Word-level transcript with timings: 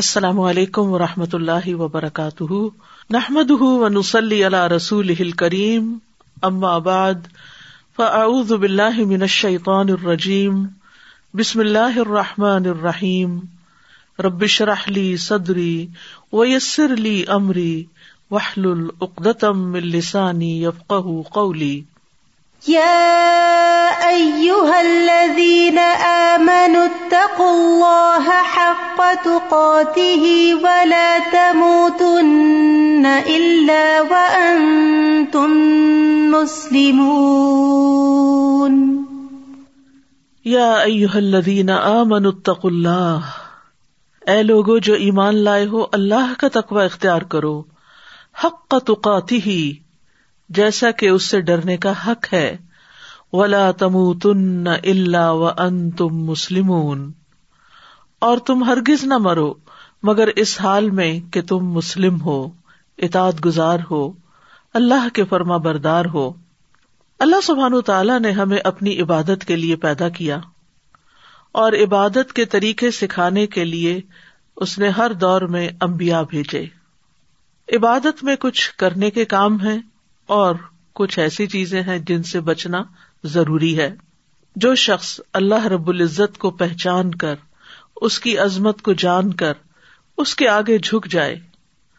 السلام 0.00 0.40
علیکم 0.40 0.82
و 0.82 0.98
رحمۃ 0.98 1.32
اللہ 1.32 1.74
وبرکاتہ۔ 1.74 2.52
نحمد 3.10 3.50
و 3.50 3.88
نسلی 3.88 4.44
اللہ 4.44 4.66
رسول 4.66 5.30
کریم 5.30 5.98
ام 6.42 6.64
آباد 6.64 7.14
فاعوذ 7.96 8.52
باللہ 8.52 9.04
من 9.06 9.22
الشیطان 9.22 9.88
الرجیم، 9.88 10.64
بسم 11.34 11.60
اللہ 11.60 11.98
الرحمٰن 11.98 12.66
الرحیم۔ 12.66 13.38
ربش 14.18 14.62
رحلی 14.62 15.16
صدری 15.16 15.86
ویسر 16.32 16.92
علی 16.92 17.24
عمری 17.28 17.84
وحل 18.30 18.66
العقدم 18.66 19.72
السانی 19.72 20.64
یفق 20.64 20.92
قولی۔ 21.32 21.82
يا 22.68 24.08
أيها 24.08 24.80
الذين 24.80 25.78
آمنوا 26.04 26.84
اتقوا 26.84 27.50
الله 27.50 28.28
حق 28.54 29.02
تقاته 29.24 30.50
ولا 30.62 31.18
تموتن 31.32 33.06
إلا 33.26 34.02
وأنتم 34.10 35.50
مسلمون 36.30 39.04
یا 40.44 40.72
ایوہ 40.72 41.14
الذین 41.14 41.70
آمنوا 41.70 42.30
اتقوا 42.30 42.64
اللہ 42.64 43.18
اے 44.26 44.42
لوگو 44.42 44.78
جو 44.78 44.94
ایمان 44.94 45.36
لائے 45.36 45.66
ہو، 45.66 45.86
اللہ 45.92 46.32
کا 46.38 46.48
تقوی 46.48 46.84
اختیار 46.84 47.22
کرو۔ 47.22 47.62
حق 48.44 48.68
تقاته 48.68 49.60
جیسا 50.50 50.90
کہ 50.90 51.08
اس 51.08 51.24
سے 51.24 51.40
ڈرنے 51.40 51.76
کا 51.76 51.92
حق 52.06 52.32
ہے۔ 52.32 52.56
ولا 53.32 53.70
تم 53.70 54.18
تن 54.18 54.64
اللہ 54.66 55.30
و 55.30 55.48
ان 55.48 55.90
تم 55.90 56.08
مسلم 56.08 56.72
اور 58.18 58.38
تم 58.38 58.64
ہرگز 58.64 59.04
نہ 59.04 59.18
مرو، 59.18 59.54
مگر 60.02 60.28
اس 60.36 60.60
حال 60.60 60.90
میں 60.90 61.20
کہ 61.32 61.42
تم 61.42 61.58
مسلم 61.58 62.20
ہو 62.20 62.48
اتاد 62.98 63.32
گزار 63.44 63.78
ہو، 63.90 64.12
اللہ 64.74 65.08
کے 65.14 65.24
فرما 65.24 65.56
بردار 65.56 66.04
ہو۔ 66.04 66.32
اللہ 67.18 67.40
سبحان 67.42 67.80
تعالیٰ 67.80 68.20
نے 68.20 68.30
ہمیں 68.30 68.58
اپنی 68.64 69.00
عبادت 69.00 69.44
کے 69.46 69.56
لیے 69.56 69.76
پیدا 69.76 70.08
کیا۔ 70.08 70.38
اور 71.52 71.72
عبادت 71.72 72.32
کے 72.32 72.44
طریقے 72.44 72.90
سکھانے 72.90 73.46
کے 73.46 73.64
لیے 73.64 74.00
اس 74.56 74.78
نے 74.78 74.88
ہر 74.88 75.12
دور 75.12 75.42
میں 75.42 75.68
امبیا 75.80 76.22
بھیجے۔ 76.22 76.66
عبادت 77.76 78.24
میں 78.24 78.36
کچھ 78.40 78.76
کرنے 78.76 79.10
کے 79.10 79.24
کام 79.24 79.60
ہیں۔ 79.60 79.78
اور 80.30 80.54
کچھ 80.94 81.18
ایسی 81.18 81.46
چیزیں 81.46 81.82
ہیں 81.82 81.98
جن 81.98 82.22
سے 82.22 82.40
بچنا 82.40 82.82
ضروری 83.24 83.78
ہے۔ 83.78 83.94
جو 84.56 84.74
شخص 84.74 85.20
اللہ 85.32 85.66
رب 85.66 85.88
العزت 85.88 86.38
کو 86.38 86.50
پہچان 86.50 87.14
کر، 87.14 87.34
اس 88.00 88.18
کی 88.20 88.36
عظمت 88.38 88.82
کو 88.82 88.92
جان 88.92 89.32
کر، 89.34 89.52
اس 90.18 90.34
کے 90.36 90.48
آگے 90.48 90.78
جھک 90.78 91.06
جائے، 91.06 91.38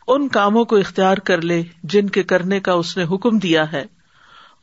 ان 0.08 0.28
کاموں 0.28 0.66
کو 0.66 0.76
اختیار 0.76 1.18
کر 1.18 1.42
لے 1.42 1.62
جن 1.84 2.10
کے 2.10 2.24
کرنے 2.24 2.60
کا 2.60 2.74
اس 2.74 2.98
نے 2.98 3.04
حکم 3.04 3.40
دیا 3.40 3.72
ہے، 3.72 3.86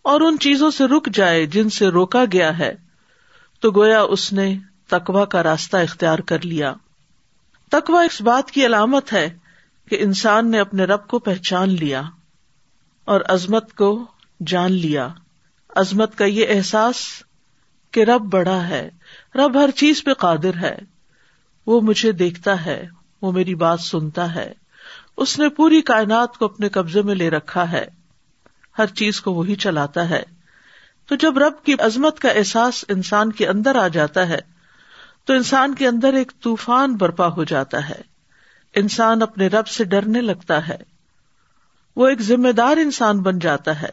اور 0.02 0.20
ان 0.20 0.38
چیزوں 0.38 0.70
سے 0.70 0.86
رک 0.86 1.08
جائے 1.14 1.46
جن 1.46 1.70
سے 1.70 1.88
روکا 1.88 2.24
گیا 2.32 2.58
ہے، 2.58 2.74
تو 3.62 3.70
گویا 3.70 4.00
اس 4.00 4.32
نے 4.32 4.54
تقوا 4.88 5.24
کا 5.24 5.42
راستہ 5.42 5.76
اختیار 5.76 6.18
کر 6.18 6.44
لیا۔ 6.44 6.74
تقوا 7.72 8.02
اس 8.02 8.20
بات 8.20 8.50
کی 8.50 8.66
علامت 8.66 9.12
ہے 9.12 9.28
کہ 9.88 9.96
انسان 10.00 10.50
نے 10.50 10.60
اپنے 10.60 10.84
رب 10.84 11.06
کو 11.06 11.18
پہچان 11.18 11.68
لیا۔ 11.68 12.02
اور 13.08 13.20
عظمت 13.28 13.74
کو 13.74 14.06
جان 14.46 14.72
لیا۔ 14.72 15.08
عظمت 15.76 16.18
کا 16.18 16.24
یہ 16.24 16.46
احساس 16.48 16.96
کہ 17.90 18.04
رب 18.04 18.20
بڑا 18.20 18.68
ہے، 18.68 18.90
رب 19.34 19.64
ہر 19.64 19.70
چیز 19.70 20.04
پہ 20.04 20.12
قادر 20.12 20.56
ہے۔ 20.56 20.78
وہ 21.66 21.80
مجھے 21.80 22.12
دیکھتا 22.12 22.66
ہے، 22.66 22.86
وہ 23.22 23.32
میری 23.32 23.54
بات 23.54 23.80
سنتا 23.80 24.34
ہے۔ 24.34 24.52
اس 25.16 25.38
نے 25.38 25.48
پوری 25.48 25.82
کائنات 25.82 26.38
کو 26.38 26.44
اپنے 26.44 26.68
قبضے 26.68 27.02
میں 27.02 27.14
لے 27.14 27.30
رکھا 27.30 27.72
ہے۔ 27.72 27.86
ہر 28.78 28.86
چیز 28.86 29.20
کو 29.20 29.32
وہی 29.32 29.54
چلاتا 29.54 30.10
ہے۔ 30.10 30.22
تو 31.06 31.14
جب 31.14 31.38
رب 31.38 31.52
کی 31.64 31.74
عظمت 31.78 32.18
کا 32.18 32.28
احساس 32.28 32.84
انسان 32.88 33.32
کے 33.32 33.46
اندر 33.46 33.76
آ 33.76 33.88
جاتا 33.88 34.28
ہے، 34.28 34.40
تو 35.24 35.32
انسان 35.32 35.74
کے 35.74 35.88
اندر 35.88 36.12
ایک 36.12 36.32
طوفان 36.42 36.96
برپا 36.96 37.28
ہو 37.28 37.44
جاتا 37.44 37.88
ہے۔ 37.88 38.00
انسان 38.74 39.22
اپنے 39.22 39.46
رب 39.46 39.68
سے 39.68 39.84
ڈرنے 39.84 40.20
لگتا 40.20 40.68
ہے۔ 40.68 40.97
وہ 41.98 42.08
ایک 42.08 42.20
ذمہ 42.22 42.52
دار 42.52 42.76
انسان 42.76 43.22
بن 43.22 43.38
جاتا 43.38 43.82
ہے۔ 43.82 43.88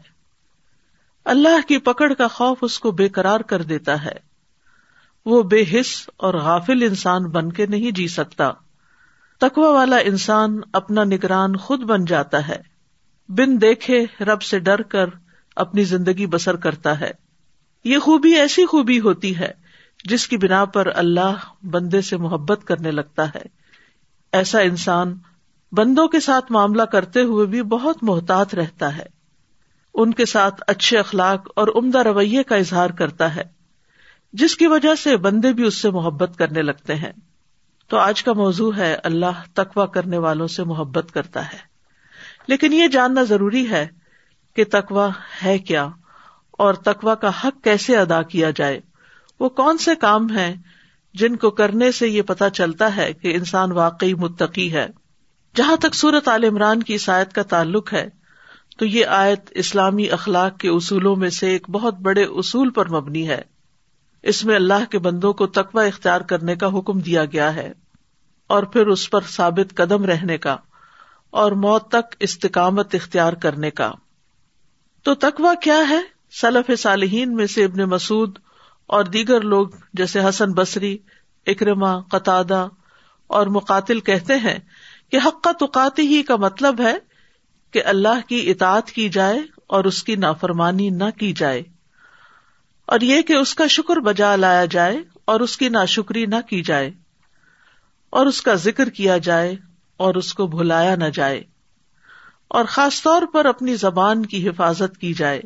اللہ 1.25 1.67
کی 1.67 1.77
پکڑ 1.77 2.13
کا 2.13 2.27
خوف 2.27 2.57
اس 2.61 2.79
کو 2.79 2.91
بے 2.91 3.09
قرار 3.09 3.39
کر 3.39 3.61
دیتا 3.61 4.05
ہے۔ 4.05 4.15
وہ 5.25 5.43
بے 5.43 5.63
حص 5.63 6.09
اور 6.17 6.33
غافل 6.33 6.83
انسان 6.83 7.23
بن 7.23 7.51
کے 7.51 7.65
نہیں 7.65 7.91
جی 7.91 8.07
سکتا۔ 8.07 8.51
تکوا 9.39 9.69
والا 9.69 9.97
انسان 9.97 10.59
اپنا 10.73 11.03
نگران 11.03 11.55
خود 11.55 11.79
بن 11.79 12.05
جاتا 12.05 12.47
ہے۔ 12.47 12.61
بن 13.27 13.61
دیکھے 13.61 14.05
رب 14.19 14.41
سے 14.41 14.59
ڈر 14.59 14.81
کر 14.81 15.05
اپنی 15.55 15.83
زندگی 15.83 16.25
بسر 16.25 16.55
کرتا 16.55 16.99
ہے۔ 16.99 17.11
یہ 17.83 17.99
خوبی 17.99 18.35
ایسی 18.35 18.65
خوبی 18.65 18.99
ہوتی 18.99 19.37
ہے 19.37 19.51
جس 20.03 20.27
کی 20.27 20.37
بنا 20.37 20.65
پر 20.65 20.91
اللہ 20.95 21.65
بندے 21.65 22.01
سے 22.01 22.17
محبت 22.17 22.61
کرنے 22.65 22.91
لگتا 22.91 23.29
ہے۔ 23.29 23.43
ایسا 24.31 24.59
انسان 24.59 25.17
بندوں 25.75 26.07
کے 26.07 26.19
ساتھ 26.19 26.51
معاملہ 26.51 26.83
کرتے 26.83 27.21
ہوئے 27.21 27.45
بھی 27.45 27.63
بہت 27.63 27.97
محتاط 28.01 28.55
رہتا 28.55 28.97
ہے۔ 28.97 29.05
ان 29.93 30.13
کے 30.13 30.25
ساتھ 30.25 30.63
اچھے 30.67 30.97
اخلاق 30.97 31.51
اور 31.55 31.67
عمدہ 31.75 32.03
رویے 32.03 32.43
کا 32.43 32.55
اظہار 32.55 32.89
کرتا 32.89 33.35
ہے، 33.35 33.43
جس 34.33 34.57
کی 34.57 34.67
وجہ 34.67 34.95
سے 34.95 35.17
بندے 35.17 35.53
بھی 35.53 35.63
اس 35.63 35.73
سے 35.73 35.89
محبت 35.89 36.37
کرنے 36.37 36.61
لگتے 36.61 36.95
ہیں۔ 36.95 37.11
تو 37.87 37.97
آج 37.97 38.23
کا 38.23 38.33
موضوع 38.33 38.71
ہے 38.77 38.97
اللہ 39.03 39.43
تقوا 39.53 39.85
کرنے 39.85 40.17
والوں 40.17 40.47
سے 40.47 40.63
محبت 40.63 41.11
کرتا 41.13 41.53
ہے۔ 41.53 41.57
لیکن 42.47 42.73
یہ 42.73 42.87
جاننا 42.87 43.23
ضروری 43.23 43.69
ہے 43.69 43.87
کہ 44.55 44.63
تقوا 44.71 45.09
ہے 45.43 45.57
کیا 45.57 45.87
اور 46.51 46.73
تقوا 46.73 47.15
کا 47.15 47.29
حق 47.29 47.63
کیسے 47.63 47.97
ادا 47.97 48.21
کیا 48.21 48.51
جائے۔ 48.55 48.81
وہ 49.39 49.49
کون 49.49 49.77
سے 49.77 49.95
کام 49.95 50.29
ہیں 50.37 50.55
جن 51.13 51.35
کو 51.35 51.49
کرنے 51.49 51.91
سے 51.91 52.07
یہ 52.07 52.21
پتا 52.21 52.49
چلتا 52.49 52.95
ہے 52.95 53.13
کہ 53.13 53.35
انسان 53.35 53.71
واقعی 53.71 54.13
متقی 54.13 54.73
ہے۔ 54.73 54.87
جہاں 55.55 55.75
تک 55.75 55.95
سورت 55.95 56.27
عال 56.27 56.43
عمران 56.43 56.83
کی 56.83 56.93
اس 56.93 57.07
آیت 57.09 57.33
کا 57.33 57.41
تعلق 57.43 57.93
ہے، 57.93 58.07
تو 58.77 58.85
یہ 58.85 59.05
آیت 59.07 59.51
اسلامی 59.55 60.09
اخلاق 60.09 60.57
کے 60.57 60.69
اصولوں 60.69 61.15
میں 61.15 61.29
سے 61.29 61.49
ایک 61.49 61.69
بہت 61.69 61.99
بڑے 61.99 62.23
اصول 62.33 62.69
پر 62.69 62.89
مبنی 62.89 63.27
ہے۔ 63.29 63.41
اس 64.23 64.43
میں 64.45 64.55
اللہ 64.55 64.89
کے 64.91 64.99
بندوں 64.99 65.33
کو 65.33 65.47
تقوی 65.47 65.87
اختیار 65.87 66.21
کرنے 66.21 66.55
کا 66.55 66.67
حکم 66.77 66.99
دیا 66.99 67.25
گیا 67.25 67.53
ہے، 67.55 67.71
اور 68.49 68.63
پھر 68.63 68.87
اس 68.87 69.09
پر 69.09 69.21
ثابت 69.29 69.75
قدم 69.75 70.05
رہنے 70.05 70.37
کا، 70.37 70.55
اور 71.33 71.51
موت 71.51 71.89
تک 71.89 72.15
استقامت 72.19 72.95
اختیار 72.95 73.33
کرنے 73.33 73.71
کا۔ 73.71 73.91
تو 75.05 75.13
تقوا 75.15 75.53
کیا 75.63 75.77
ہے؟ 75.89 75.99
سلف 76.31 76.71
صالحین 76.79 77.35
میں 77.35 77.45
سے 77.47 77.63
ابن 77.65 77.83
مسعد 77.83 78.37
اور 78.89 79.03
دیگر 79.05 79.41
لوگ 79.43 79.67
جیسے 79.93 80.19
حسن 80.19 80.53
بصری 80.53 80.97
اکرما 81.47 81.99
قطع 82.01 82.41
اور 83.29 83.47
مقاتل 83.47 83.99
کہتے 83.99 84.35
ہیں 84.37 84.57
کہ 85.15 85.27
حق 85.27 85.47
تقاتی 85.59 86.01
ہی 86.01 86.23
کا 86.23 86.35
مطلب 86.35 86.81
ہے 86.81 86.95
کہ 87.71 87.83
اللہ 87.85 88.27
کی 88.27 88.51
اطاعت 88.51 88.87
کی 88.87 89.09
جائے 89.09 89.39
اور 89.67 89.83
اس 89.83 90.03
کی 90.03 90.15
نافرمانی 90.15 90.89
نہ 90.89 91.03
کی 91.17 91.33
جائے 91.33 91.63
اور 92.85 92.99
یہ 92.99 93.21
کہ 93.21 93.33
اس 93.33 93.55
کا 93.55 93.67
شکر 93.67 93.97
بجا 93.97 94.35
لایا 94.35 94.65
جائے 94.65 94.97
اور 95.25 95.39
اس 95.39 95.57
کی 95.57 95.69
ناشکری 95.69 96.25
نہ 96.25 96.35
کی 96.49 96.61
جائے 96.61 96.91
اور 98.09 98.25
اس 98.25 98.41
کا 98.41 98.53
ذکر 98.53 98.89
کیا 98.89 99.17
جائے 99.17 99.55
اور 99.97 100.15
اس 100.15 100.33
کو 100.33 100.47
بھلایا 100.47 100.95
نہ 100.95 101.09
جائے 101.13 101.43
اور 102.47 102.65
خاص 102.65 103.03
طور 103.03 103.21
پر 103.33 103.45
اپنی 103.45 103.75
زبان 103.75 104.25
کی 104.25 104.49
حفاظت 104.49 104.97
کی 104.97 105.13
جائے۔ 105.13 105.41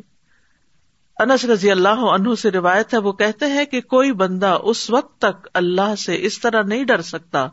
انس 1.18 1.44
رضی 1.44 1.70
اللہ 1.70 2.04
عنہ 2.10 2.34
سے 2.34 2.50
روایت 2.50 2.94
ہے، 2.94 2.98
وہ 2.98 3.12
کہتے 3.12 3.46
ہیں 3.46 3.64
کہ 3.64 3.80
کوئی 3.80 4.12
بندہ 4.12 4.58
اس 4.64 4.90
وقت 4.90 5.18
تک 5.18 5.48
اللہ 5.54 5.94
سے 5.94 6.16
اس 6.20 6.40
طرح 6.40 6.62
نہیں 6.62 6.84
ڈر 6.84 7.02
سکتا۔ 7.02 7.46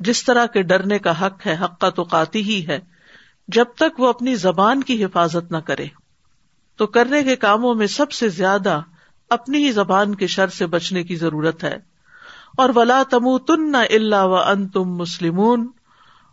جس 0.00 0.24
طرح 0.24 0.46
کے 0.46 0.62
ڈرنے 0.62 0.98
کا 0.98 1.26
حق 1.26 1.46
ہے، 1.46 1.56
حق 1.64 1.80
کا 1.80 1.90
تو 1.90 2.02
قاتی 2.02 2.42
ہی 2.42 2.66
ہے۔ 2.66 2.80
جب 3.48 3.64
تک 3.76 4.00
وہ 4.00 4.08
اپنی 4.08 4.34
زبان 4.34 4.82
کی 4.82 5.04
حفاظت 5.04 5.52
نہ 5.52 5.56
کرے۔ 5.56 5.86
تو 6.76 6.86
کرنے 6.86 7.22
کے 7.22 7.36
کاموں 7.36 7.74
میں 7.74 7.86
سب 7.86 8.12
سے 8.12 8.28
زیادہ 8.28 8.80
اپنی 9.30 9.66
ہی 9.66 9.72
زبان 9.72 10.14
کے 10.14 10.26
شر 10.26 10.48
سے 10.48 10.66
بچنے 10.66 11.02
کی 11.02 11.16
ضرورت 11.16 11.64
ہے۔ 11.64 11.76
اور 12.56 12.70
ولا 12.74 13.02
تم 13.10 13.38
تن 13.38 13.72
نہ 13.72 13.76
اللہ 13.76 14.22
و 14.22 14.36
ان 14.36 14.68
تم 14.68 14.84
مسلم 14.84 15.40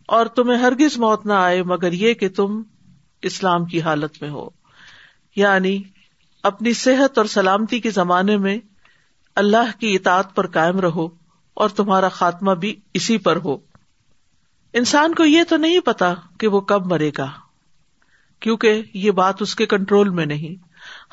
اور 0.07 0.25
تمہیں 0.25 0.60
ہرگز 0.60 0.98
موت 0.98 1.25
نہ 1.25 1.34
آئے 1.34 1.63
مگر 1.63 1.92
یہ 1.92 2.13
کہ 2.13 2.30
تم 2.30 2.62
اسلام 3.22 3.66
کی 3.66 3.81
حالت 3.81 4.22
میں 4.22 4.30
ہو۔ 4.30 4.48
یعنی 5.36 5.81
اپنی 6.44 6.74
صحت 6.74 7.18
اور 7.18 7.25
سلامتی 7.25 7.80
کے 7.80 7.89
زمانے 7.89 8.38
میں 8.38 8.57
اللہ 9.36 9.80
کی 9.80 9.95
اطاعت 9.95 10.36
پر 10.36 10.48
قائم 10.48 10.80
رہو 10.80 11.07
اور 11.54 11.69
تمہارا 11.69 12.07
خاتمہ 12.07 12.51
بھی 12.51 12.75
اسی 12.94 13.18
پر 13.18 13.36
ہو۔ 13.36 13.57
انسان 14.75 15.16
کو 15.16 15.25
یہ 15.25 15.44
تو 15.50 15.57
نہیں 15.57 15.80
پتا 15.80 16.13
کہ 16.39 16.48
وہ 16.48 16.62
کب 16.62 16.86
مرے 16.86 17.12
گا، 17.18 17.31
کیونکہ 18.39 18.81
یہ 18.94 19.12
بات 19.12 19.42
اس 19.42 19.56
کے 19.56 19.66
کنٹرول 19.66 20.10
میں 20.10 20.25
نہیں۔ 20.25 20.63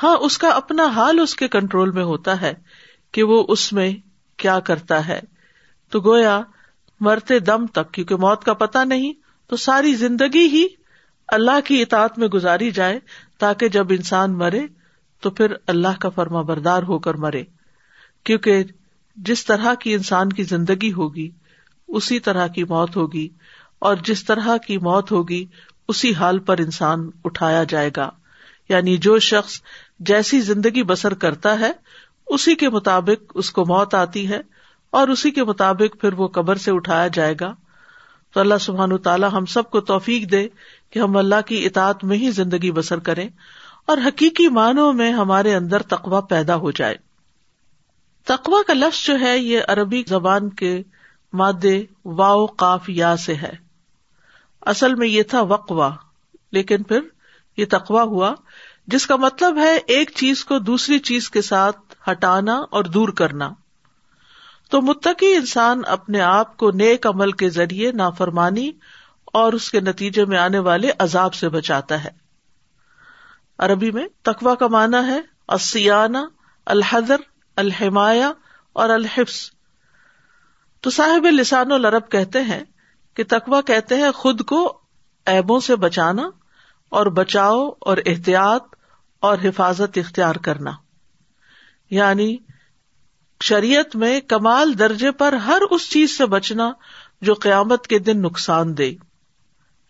ہاں 0.03 0.17
اس 0.17 0.39
کا 0.39 0.49
اپنا 0.49 0.85
حال 0.85 1.21
اس 1.21 1.37
کے 1.37 1.49
کنٹرول 1.49 1.91
میں 1.91 2.05
ہوتا 2.05 2.41
ہے 2.41 2.55
کہ 3.13 3.23
وہ 3.23 3.45
اس 3.49 3.73
میں 3.73 3.93
کیا 4.37 4.61
کرتا 4.61 5.09
ہے۔ 5.09 5.21
تو 5.91 6.01
گویا 6.01 6.41
مرتے 7.01 7.39
دم 7.39 7.67
تک، 7.67 7.93
کیونکہ 7.93 8.17
موت 8.17 8.45
کا 8.45 8.55
پتا 8.55 8.85
نہیں، 8.85 9.13
تو 9.47 9.57
ساری 9.57 9.95
زندگی 9.95 10.47
ہی 10.47 10.67
اللہ 11.29 11.61
کی 11.65 11.83
اطاعت 11.83 12.19
میں 12.19 12.29
گزاری 12.29 12.71
جائے 12.71 13.01
تاکہ 13.39 13.69
جب 13.69 13.87
انسان 13.91 14.39
مرے 14.39 14.67
تو 15.21 15.31
پھر 15.31 15.55
اللہ 15.67 16.01
کا 16.01 16.09
فرما 16.09 16.43
بردار 16.43 16.83
ہو 16.83 16.99
کر 16.99 17.15
مرے۔ 17.15 17.45
کیونکہ 18.25 18.65
جس 19.17 19.45
طرح 19.45 19.75
کی 19.75 19.95
انسان 19.95 20.29
کی 20.29 20.43
زندگی 20.43 20.93
ہوگی، 20.93 21.31
اسی 21.89 22.21
طرح 22.21 22.47
کی 22.47 22.65
موت 22.65 22.97
ہوگی۔ 22.97 23.29
اور 23.83 23.97
جس 23.97 24.25
طرح 24.25 24.57
کی 24.57 24.79
موت 24.79 25.13
ہوگی، 25.13 25.47
اسی 25.89 26.15
حال 26.15 26.39
پر 26.39 26.59
انسان 26.59 27.11
اٹھایا 27.25 27.65
جائے 27.65 27.91
گا۔ 27.97 28.11
یعنی 28.69 28.97
جو 28.97 29.19
شخص 29.19 29.61
جیسی 30.01 30.41
زندگی 30.41 30.83
بسر 30.83 31.15
کرتا 31.15 31.61
ہے، 31.61 31.73
اسی 32.27 32.55
کے 32.55 32.69
مطابق 32.69 33.33
اس 33.35 33.51
کو 33.51 33.67
موت 33.67 33.95
آتی 33.95 34.29
ہے 34.29 34.41
اور 34.91 35.09
اسی 35.09 35.31
کے 35.31 35.45
مطابق 35.45 36.01
پھر 36.01 36.13
وہ 36.13 36.29
قبر 36.29 36.57
سے 36.57 36.71
اٹھایا 36.71 37.09
جائے 37.09 37.35
گا۔ 37.41 37.55
تو 38.35 38.41
اللہ 38.41 38.55
سبحان 38.61 38.99
تعالیٰ 38.99 39.29
ہم 39.33 39.45
سب 39.45 39.71
کو 39.71 39.81
توفیق 39.81 40.31
دے 40.31 40.49
کہ 40.91 40.99
ہم 40.99 41.17
اللہ 41.17 41.41
کی 41.47 41.67
اطاعت 41.67 42.05
میں 42.05 42.17
ہی 42.17 42.31
زندگی 42.31 42.73
بسر 42.73 42.99
کریں 42.99 43.29
اور 43.87 43.99
حقیقی 43.99 44.49
معنوں 44.49 44.93
میں 44.93 45.13
ہمارے 45.13 45.55
اندر 45.55 45.83
تقوا 45.83 46.21
پیدا 46.21 46.57
ہو 46.57 46.71
جائے۔ 46.71 46.97
تقوا 48.25 48.63
کا 48.67 48.73
لفظ 48.73 49.07
جو 49.07 49.21
ہے، 49.21 49.39
یہ 49.39 49.61
عربی 49.69 50.03
زبان 50.09 50.51
کے 50.51 50.83
مادے 51.33 51.83
واؤ 52.05 52.47
کاف 52.47 52.89
یا 52.89 53.17
سے 53.17 53.35
ہے۔ 53.35 53.72
اصل 54.67 54.95
میں 54.95 55.09
یہ 55.09 55.23
تھا 55.23 55.41
وقوا 55.41 55.91
لیکن 56.53 56.83
پھر 56.83 57.01
یہ 57.57 57.65
تقوا 57.71 58.03
ہوا، 58.03 58.35
جس 58.87 59.07
کا 59.07 59.17
مطلب 59.17 59.59
ہے 59.59 59.77
ایک 59.87 60.11
چیز 60.15 60.45
کو 60.45 60.59
دوسری 60.59 60.99
چیز 60.99 61.31
کے 61.31 61.43
ساتھ 61.43 62.11
ہٹانا 62.11 62.55
اور 62.71 62.85
دور 62.85 63.09
کرنا۔ 63.09 63.51
تو 64.71 64.83
متقی 64.83 65.35
انسان 65.35 65.83
اپنے 65.87 66.21
آپ 66.21 66.57
کو 66.57 66.71
نیک 66.71 67.07
عمل 67.07 67.33
کے 67.33 67.49
ذریعے 67.49 67.93
نافرمانی 67.93 68.71
اور 69.25 69.53
اس 69.53 69.71
کے 69.71 69.81
نتیجے 69.81 70.25
میں 70.25 70.39
آنے 70.39 70.59
والے 70.59 70.91
عذاب 70.99 71.35
سے 71.35 71.49
بچاتا 71.49 72.05
ہے۔ 72.05 72.11
عربی 73.59 73.91
میں 73.91 74.09
تقوا 74.23 74.55
کا 74.55 74.67
معنی 74.67 75.07
ہے 75.07 75.21
اسیانہ 75.49 76.19
الحضر 76.67 77.17
الحمایہ 77.57 78.33
اور 78.73 78.89
الحفظ۔ 78.89 79.51
تو 80.81 80.91
صاحب 80.91 81.27
لسان 81.27 81.73
العرب 81.73 82.11
کہتے 82.11 82.43
ہیں 82.43 82.65
کہ 83.15 83.25
تقوا 83.29 83.61
کہتے 83.61 83.97
ہیں 83.97 84.11
خود 84.11 84.45
کو 84.45 84.81
ایبوں 85.27 85.61
سے 85.61 85.77
بچانا 85.77 86.31
اور 86.89 87.07
بچاؤ 87.07 87.69
اور 87.81 87.97
احتیاط 88.07 88.63
اور 89.21 89.39
حفاظت 89.45 89.99
اختیار 89.99 90.35
کرنا۔ 90.35 90.71
یعنی 91.91 92.37
شریعت 93.43 93.97
میں 93.97 94.21
کمال 94.21 94.79
درجے 94.79 95.11
پر 95.11 95.33
ہر 95.33 95.61
اس 95.71 95.91
چیز 95.91 96.19
سے 96.19 96.27
بچنا 96.27 96.73
جو 97.21 97.35
قیامت 97.35 97.87
کے 97.87 97.99
دن 97.99 98.23
نقصان 98.23 98.79
دے۔ 98.79 98.89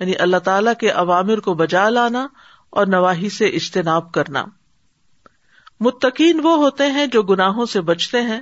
یعنی 0.00 0.12
اللہ 0.18 0.36
تعالی 0.36 0.70
کے 0.80 0.90
عوامر 0.90 1.40
کو 1.40 1.54
بجا 1.54 1.88
لانا 1.88 2.26
اور 2.70 2.86
نواحی 2.86 3.28
سے 3.28 3.46
اجتناب 3.46 4.12
کرنا۔ 4.12 4.44
متقین 5.80 6.40
وہ 6.42 6.56
ہوتے 6.56 6.86
ہیں 6.86 7.06
جو 7.06 7.22
گناہوں 7.22 7.66
سے 7.66 7.80
بچتے 7.80 8.22
ہیں 8.22 8.40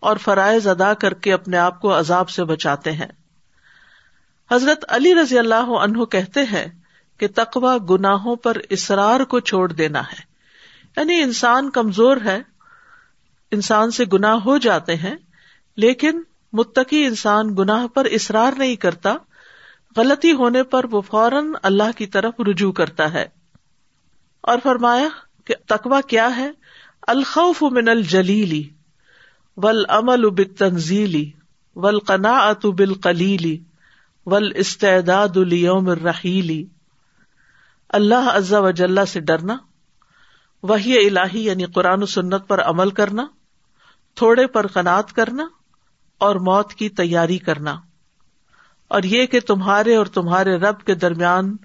اور 0.00 0.16
فرائض 0.16 0.66
ادا 0.66 0.94
کر 0.94 1.14
کے 1.14 1.32
اپنے 1.32 1.58
آپ 1.58 1.80
کو 1.80 1.98
عذاب 1.98 2.30
سے 2.30 2.44
بچاتے 2.44 2.92
ہیں۔ 2.92 3.21
حضرت 4.52 4.84
علی 4.88 5.14
رضی 5.14 5.38
اللہ 5.38 5.54
عنہ 5.54 6.04
کہتے 6.04 6.40
ہیں 6.40 6.66
کہ 7.18 7.28
تقوا 7.34 7.78
گناہوں 7.90 8.36
پر 8.36 8.56
اسرار 8.70 9.20
کو 9.20 9.40
چھوڑ 9.40 9.72
دینا 9.72 10.00
ہے۔ 10.00 10.32
یعنی 10.96 11.22
انسان 11.22 11.70
کمزور 11.70 12.16
ہے، 12.24 12.42
انسان 13.50 13.90
سے 13.90 14.04
گناہ 14.12 14.34
ہو 14.34 14.58
جاتے 14.58 14.96
ہیں، 14.96 15.16
لیکن 15.76 16.22
متقی 16.52 17.04
انسان 17.04 17.54
گناہ 17.58 17.86
پر 17.86 18.04
اصرار 18.04 18.52
نہیں 18.58 18.76
کرتا، 18.76 19.14
غلطی 19.96 20.32
ہونے 20.32 20.62
پر 20.62 20.84
وہ 20.90 21.00
فوراً 21.00 21.52
اللہ 21.62 21.96
کی 21.96 22.06
طرف 22.06 22.34
رجوع 22.48 22.72
کرتا 22.72 23.12
ہے۔ 23.12 23.26
اور 24.40 24.58
فرمایا 24.62 25.08
کہ 25.44 25.54
تقوا 25.68 26.00
کیا 26.00 26.36
ہے؟ 26.36 26.50
الخوف 27.08 27.62
من 27.62 27.88
الجلیلی 27.88 28.68
ول 29.56 29.84
امل 29.88 30.24
اب 30.24 30.40
تنزیلی 30.58 31.30
ول 31.76 31.98
قنا 31.98 32.36
ات 32.36 32.66
بال 32.66 32.94
قلیلی 32.94 33.58
ول 34.26 34.52
استعداد 34.54 35.36
الیوم 35.36 35.88
رحیلی 35.88 36.66
اللہ 37.88 38.30
عزا 38.34 38.58
وجاللہ 38.58 39.04
سے 39.08 39.20
ڈرنا 39.20 39.56
وہی 40.62 41.06
الہی 41.06 41.44
یعنی 41.44 41.64
قرآن 41.64 42.02
و 42.02 42.06
سنت 42.06 42.48
پر 42.48 42.62
عمل 42.62 42.90
کرنا، 42.90 43.26
تھوڑے 44.14 44.46
پر 44.46 44.66
قناط 44.66 45.12
کرنا 45.12 45.46
اور 46.18 46.36
موت 46.36 46.74
کی 46.74 46.88
تیاری 46.88 47.38
کرنا۔ 47.38 47.80
اور 48.88 49.02
یہ 49.02 49.26
کہ 49.26 49.40
تمہارے 49.40 49.96
اور 49.96 50.06
تمہارے 50.06 50.56
رب 50.56 50.80
کے 50.80 50.94
درمیان 50.94 51.56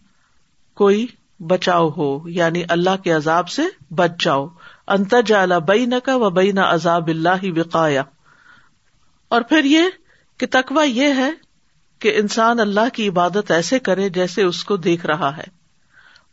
کوئی 0.75 1.07
بچاؤ 1.39 1.89
ہو 1.89 2.29
یعنی 2.29 2.63
اللہ 2.69 3.03
کے 3.03 3.11
عذاب 3.11 3.49
سے 3.49 3.61
بچ 3.91 4.11
جاؤ۔ 4.19 4.47
انتجا 4.87 5.57
بئی 5.57 5.85
نہ 5.85 6.09
و 6.09 6.29
بئی 6.29 6.51
نہ 6.51 6.59
عذاب 6.59 7.07
اللہ 7.07 7.51
وقایا۔ 7.57 8.03
اور 9.27 9.41
پھر 9.41 9.63
یہ 9.63 9.83
کہ 10.37 10.47
تقوا 10.51 10.83
یہ 10.83 11.07
ہے 11.07 11.31
کہ 11.99 12.17
انسان 12.17 12.59
اللہ 12.59 12.89
کی 12.93 13.07
عبادت 13.07 13.51
ایسے 13.51 13.79
کرے 13.79 14.09
جیسے 14.09 14.43
اس 14.43 14.63
کو 14.63 14.77
دیکھ 14.77 15.05
رہا 15.05 15.37
ہے۔ 15.37 15.43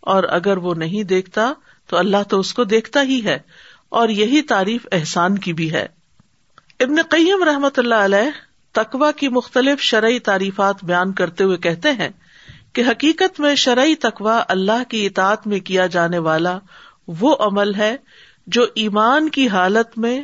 اور 0.00 0.24
اگر 0.24 0.56
وہ 0.56 0.74
نہیں 0.74 1.02
دیکھتا، 1.02 1.52
تو 1.86 1.96
اللہ 1.96 2.16
تو 2.28 2.40
اس 2.40 2.54
کو 2.54 2.64
دیکھتا 2.64 3.02
ہی 3.02 3.24
ہے۔ 3.24 3.38
اور 3.88 4.08
یہی 4.08 4.42
تعریف 4.42 4.86
احسان 4.92 5.38
کی 5.38 5.52
بھی 5.52 5.72
ہے۔ 5.72 5.86
ابن 6.80 7.02
قیم 7.02 7.42
رحمت 7.42 7.78
اللہ 7.78 7.94
علیہ 7.94 8.30
تقوا 8.72 9.10
کی 9.10 9.28
مختلف 9.28 9.80
شرعی 9.80 10.18
تعریفات 10.18 10.84
بیان 10.84 11.12
کرتے 11.12 11.44
ہوئے 11.44 11.56
کہتے 11.56 11.90
ہیں 11.90 12.08
کہ 12.72 12.82
حقیقت 12.88 13.40
میں 13.40 13.54
شرعی 13.54 13.94
تقوا 13.94 14.44
اللہ 14.48 14.84
کی 14.88 15.06
اطاعت 15.06 15.46
میں 15.46 15.60
کیا 15.60 15.86
جانے 15.86 16.18
والا 16.18 16.58
وہ 17.08 17.36
عمل 17.40 17.74
ہے 17.74 17.96
جو 18.46 18.66
ایمان 18.74 19.28
کی 19.28 19.48
حالت 19.48 19.98
میں 19.98 20.22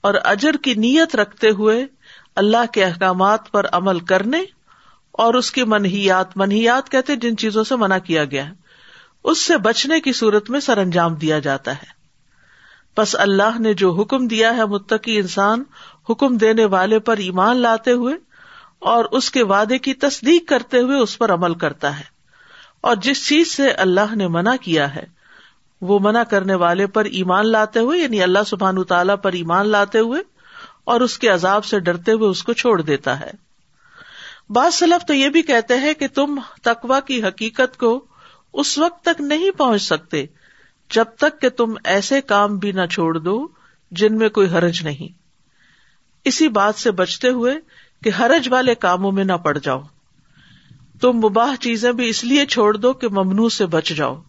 اور 0.00 0.14
اجر 0.24 0.56
کی 0.56 0.74
نیت 0.74 1.16
رکھتے 1.16 1.50
ہوئے 1.50 1.86
اللہ 2.36 2.72
کے 2.72 2.84
احکامات 2.84 3.50
پر 3.50 3.66
عمل 3.72 4.00
کرنے 4.00 4.42
اور 5.12 5.34
اس 5.34 5.52
کی 5.52 5.64
منحیات 5.64 6.36
منحیات 6.36 6.90
کہتے 6.90 7.16
جن 7.16 7.36
چیزوں 7.36 7.64
سے 7.64 7.76
منع 7.76 7.98
کیا 7.98 8.24
گیا 8.24 8.46
ہے۔ 8.46 8.52
اس 9.24 9.38
سے 9.38 9.56
بچنے 9.56 10.00
کی 10.00 10.12
صورت 10.12 10.50
میں 10.50 10.60
سر 10.60 10.78
انجام 10.78 11.14
دیا 11.14 11.38
جاتا 11.38 11.72
ہے۔ 11.72 12.02
بس 12.96 13.16
اللہ 13.18 13.58
نے 13.58 13.74
جو 13.74 13.92
حکم 13.92 14.26
دیا 14.26 14.56
ہے 14.56 14.66
متقی 14.66 15.18
انسان، 15.18 15.62
حکم 16.10 16.36
دینے 16.36 16.64
والے 16.64 16.98
پر 16.98 17.16
ایمان 17.16 17.56
لاتے 17.56 17.92
ہوئے 17.92 18.14
اور 18.78 19.04
اس 19.04 19.30
کے 19.30 19.42
وعدے 19.42 19.78
کی 19.78 19.94
تصدیق 19.94 20.48
کرتے 20.48 20.78
ہوئے 20.78 20.98
اس 20.98 21.18
پر 21.18 21.34
عمل 21.34 21.54
کرتا 21.54 21.98
ہے۔ 21.98 22.04
اور 22.80 22.96
جس 22.96 23.28
چیز 23.28 23.52
سے 23.52 23.70
اللہ 23.70 24.14
نے 24.14 24.28
منع 24.28 24.56
کیا 24.60 24.94
ہے، 24.94 25.04
وہ 25.80 25.98
منع 26.02 26.22
کرنے 26.22 26.54
والے 26.54 26.86
پر 26.86 27.04
ایمان 27.04 27.46
لاتے 27.46 27.80
ہوئے 27.80 28.00
یعنی 28.00 28.22
اللہ 28.22 28.38
سبحان 28.46 28.84
تعالیٰ 28.84 29.16
پر 29.22 29.32
ایمان 29.32 29.68
لاتے 29.68 29.98
ہوئے 29.98 30.22
اور 30.84 31.00
اس 31.00 31.18
کے 31.18 31.28
عذاب 31.28 31.64
سے 31.64 31.80
ڈرتے 31.80 32.12
ہوئے 32.12 32.28
اس 32.28 32.42
کو 32.42 32.52
چھوڑ 32.52 32.80
دیتا 32.80 33.20
ہے۔ 33.20 33.30
بعض 34.50 34.74
سلف 34.74 35.06
تو 35.06 35.14
یہ 35.14 35.28
بھی 35.28 35.42
کہتے 35.42 35.76
ہیں 35.76 35.94
کہ 35.94 36.08
تم 36.08 36.40
تقوا 36.62 37.00
کی 37.00 37.22
حقیقت 37.22 37.76
کو 37.76 38.04
اس 38.52 38.78
وقت 38.78 39.04
تک 39.04 39.20
نہیں 39.20 39.50
پہنچ 39.50 39.82
سکتے 39.82 40.26
جب 40.90 41.04
تک 41.04 41.40
کہ 41.40 41.48
تم 41.48 41.74
ایسے 41.84 42.20
کام 42.20 42.58
بھی 42.58 42.72
نہ 42.72 42.86
چھوڑ 42.86 43.18
دو 43.18 43.48
جن 43.90 44.18
میں 44.18 44.28
کوئی 44.28 44.48
حرج 44.48 44.82
نہیں۔ 44.82 45.18
اسی 46.24 46.48
بات 46.48 46.74
سے 46.74 46.90
بچتے 46.90 47.28
ہوئے 47.28 47.54
کہ 48.02 48.10
حرج 48.20 48.48
والے 48.48 48.74
کاموں 48.74 49.12
میں 49.12 49.24
نہ 49.24 49.32
پڑ 49.32 49.58
جاؤ۔ 49.58 49.82
تم 51.00 51.12
مباح 51.12 51.54
چیزیں 51.60 51.92
بھی 51.92 52.08
اس 52.08 52.24
لیے 52.24 52.46
چھوڑ 52.46 52.76
دو 52.76 52.92
کہ 52.92 53.08
ممنوع 53.08 53.48
سے 53.48 53.66
بچ 53.66 53.88
جاؤ۔ 53.88 54.22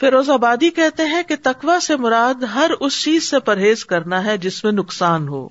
فیروز 0.00 0.30
آبادی 0.30 0.70
کہتے 0.70 1.04
ہیں 1.04 1.22
کہ 1.22 1.34
تقوا 1.42 1.80
سے 1.80 1.96
مراد 1.96 2.42
ہر 2.42 2.70
اس 2.80 3.02
چیز 3.02 3.30
سے 3.30 3.38
پرہیز 3.38 3.84
کرنا 3.84 4.24
ہے 4.24 4.38
جس 4.38 4.64
میں 4.64 4.72
نقصان 4.72 5.28
ہو۔ 5.28 5.48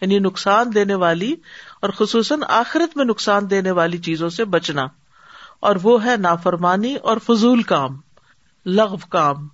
یعنی 0.00 0.18
نقصان 0.18 0.74
دینے 0.74 0.94
والی 0.94 1.36
اور 1.82 1.90
خصوصاً 1.90 2.40
آخرت 2.48 2.96
میں 2.96 3.04
نقصان 3.04 3.50
دینے 3.50 3.70
والی 3.70 3.98
چیزوں 3.98 4.28
سے 4.28 4.44
بچنا۔ 4.44 4.86
اور 5.60 5.76
وہ 5.82 6.04
ہے 6.04 6.16
نافرمانی 6.16 6.94
اور 6.94 7.16
فضول 7.16 7.62
کام، 7.62 8.00
لغو 8.66 8.96
کام۔ 8.96 9.48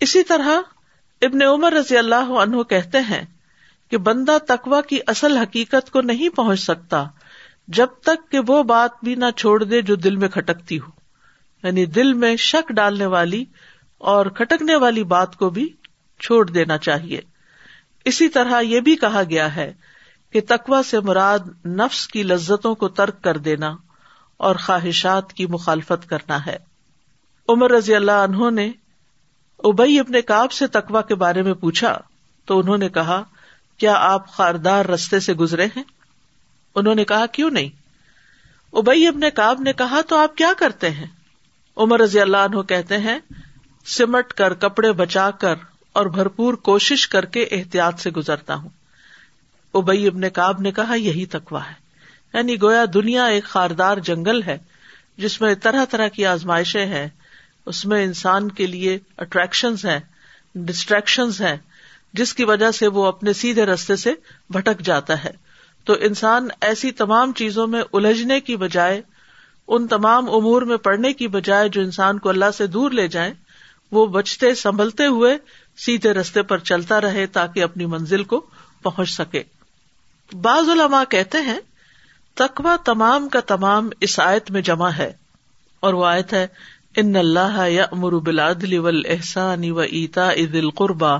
اسی 0.00 0.22
طرح 0.22 0.60
ابن 1.22 1.42
عمر 1.42 1.72
رضی 1.72 1.96
اللہ 1.96 2.32
عنہ 2.38 2.62
کہتے 2.62 2.98
ہیں 2.98 3.24
کہ 3.90 3.96
بندہ 3.96 4.38
تقوا 4.48 4.80
کی 4.80 4.98
اصل 5.06 5.36
حقیقت 5.36 5.90
کو 5.90 6.00
نہیں 6.00 6.28
پہنچ 6.28 6.60
سکتا 6.60 7.06
جب 7.68 7.86
تک 7.86 8.30
کہ 8.30 8.38
وہ 8.46 8.62
بات 8.62 8.90
بھی 9.02 9.14
نہ 9.14 9.24
چھوڑ 9.36 9.64
دے 9.64 9.82
جو 9.82 9.94
دل 9.94 10.16
میں 10.16 10.28
کھٹکتی 10.28 10.78
ہو۔ 10.78 10.90
یعنی 11.64 11.86
دل 11.86 12.12
میں 12.12 12.36
شک 12.36 12.72
ڈالنے 12.72 13.06
والی 13.06 13.44
اور 13.98 14.26
کھٹکنے 14.26 14.76
والی 14.76 15.04
بات 15.04 15.36
کو 15.36 15.50
بھی 15.50 15.68
چھوڑ 16.20 16.50
دینا 16.50 16.78
چاہیے۔ 16.78 17.20
اسی 18.04 18.28
طرح 18.28 18.60
یہ 18.60 18.80
بھی 18.80 18.96
کہا 18.96 19.22
گیا 19.30 19.56
ہے 19.56 19.72
کہ 20.32 20.40
تقوا 20.48 20.82
سے 20.82 21.00
مراد 21.00 21.66
نفس 21.66 22.08
کی 22.08 22.22
لذتوں 22.22 22.74
کو 22.74 22.88
ترک 22.88 23.22
کر 23.22 23.36
دینا 23.36 23.76
اور 24.36 24.56
خواہشات 24.56 25.32
کی 25.32 25.46
مخالفت 25.46 26.08
کرنا 26.08 26.46
ہے۔ 26.46 26.56
عمر 27.48 27.70
رضی 27.70 27.94
اللہ 27.94 28.12
عنہ 28.12 28.50
نے 28.50 28.72
ابئی 29.58 29.98
اپنے 29.98 30.22
کاب 30.22 30.52
سے 30.52 30.66
تقوا 30.66 31.02
کے 31.02 31.14
بارے 31.14 31.42
میں 31.42 31.54
پوچھا 31.54 31.98
تو 32.44 32.58
انہوں 32.58 32.78
نے 32.78 32.88
کہا، 32.88 33.22
کیا 33.78 33.94
آپ 33.94 34.32
خاردار 34.32 34.84
رستے 34.84 35.20
سے 35.20 35.34
گزرے 35.34 35.64
ہیں؟ 35.64 35.82
انہوں 36.74 36.94
نے 36.94 37.04
کہا، 37.04 37.26
کیوں 37.26 37.50
نہیں؟ 37.50 37.68
ابئی 38.72 39.06
ابن 39.06 39.20
کاب 39.34 39.60
نے 39.60 39.72
کہا، 39.72 40.00
تو 40.08 40.16
آپ 40.16 40.36
کیا 40.36 40.52
کرتے 40.58 40.90
ہیں؟ 40.90 41.06
عمر 41.76 42.00
رضی 42.00 42.20
اللہ 42.20 42.36
عنہ 42.36 42.62
کہتے 42.62 42.98
ہیں، 42.98 43.18
سمٹ 43.86 44.32
کر 44.32 44.54
کپڑے 44.54 44.92
بچا 44.92 45.30
کر 45.30 45.54
اور 45.92 46.06
بھرپور 46.06 46.54
کوشش 46.54 47.08
کر 47.08 47.24
کے 47.24 47.42
احتیاط 47.42 48.00
سے 48.00 48.10
گزرتا 48.10 48.54
ہوں۔ 48.54 48.68
ابئی 49.74 50.06
ابن 50.06 50.30
کاب 50.30 50.60
نے 50.60 50.72
کہا، 50.72 50.94
یہی 50.94 51.26
تکوا 51.26 51.66
ہے۔ 51.66 51.74
یعنی 52.34 52.62
گویا 52.62 52.84
دنیا 52.94 53.24
ایک 53.24 53.44
خاردار 53.44 53.96
جنگل 53.96 54.42
ہے، 54.42 54.58
جس 55.16 55.40
میں 55.40 55.54
طرح 55.54 55.84
طرح 55.84 56.08
کی 56.08 56.26
آزمائشیں 56.26 56.86
ہیں۔ 56.86 57.08
اس 57.66 57.86
میں 57.86 58.04
انسان 58.04 58.50
کے 58.50 58.66
لیے 58.66 58.98
اٹریکشن 59.18 59.72
ہیں 59.84 59.98
ڈسٹریکشن 60.54 61.28
ہیں، 61.40 61.56
جس 62.12 62.34
کی 62.34 62.44
وجہ 62.44 62.70
سے 62.70 62.86
وہ 62.86 63.06
اپنے 63.06 63.32
سیدھے 63.32 63.66
رستے 63.66 63.96
سے 63.96 64.12
بھٹک 64.50 64.80
جاتا 64.80 65.24
ہے۔ 65.24 65.30
تو 65.84 65.96
انسان 66.00 66.48
ایسی 66.60 66.92
تمام 66.92 67.32
چیزوں 67.32 67.66
میں 67.66 67.82
الجھنے 67.92 68.40
کی 68.40 68.56
بجائے، 68.56 69.02
ان 69.68 69.86
تمام 69.86 70.30
امور 70.30 70.62
میں 70.62 70.76
پڑنے 70.76 71.12
کی 71.12 71.28
بجائے 71.28 71.68
جو 71.68 71.80
انسان 71.80 72.18
کو 72.18 72.28
اللہ 72.28 72.50
سے 72.54 72.66
دور 72.66 72.90
لے 72.90 73.08
جائیں، 73.08 73.34
وہ 73.90 74.06
بچتے، 74.06 74.54
سنبھلتے 74.54 75.06
ہوئے 75.06 75.38
سیدھے 75.76 76.12
رستے 76.12 76.42
پر 76.42 76.58
چلتا 76.58 77.00
رہے 77.00 77.26
تاکہ 77.26 77.62
اپنی 77.62 77.86
منزل 77.86 78.24
کو 78.24 78.46
پہنچ 78.82 79.10
سکے۔ 79.10 79.42
بعض 80.32 80.68
علماء 80.70 81.02
کہتے 81.10 81.38
ہیں 81.42 81.58
تقوا 82.36 82.74
تمام 82.84 83.28
کا 83.28 83.40
تمام 83.46 83.88
اس 84.00 84.18
آیت 84.20 84.50
میں 84.50 84.60
جمع 84.62 84.90
ہے، 84.98 85.10
اور 85.82 85.94
وہ 85.94 86.06
آیت 86.06 86.32
ہے، 86.32 86.46
ان 86.96 87.16
اللہ 87.16 87.58
یا 87.68 87.84
امر 87.92 88.12
بلادل 88.24 88.76
اول 88.76 89.02
احسان 89.08 89.70
و 89.70 89.78
ایتا 89.80 90.30
عید 90.32 90.54
القربا 90.56 91.16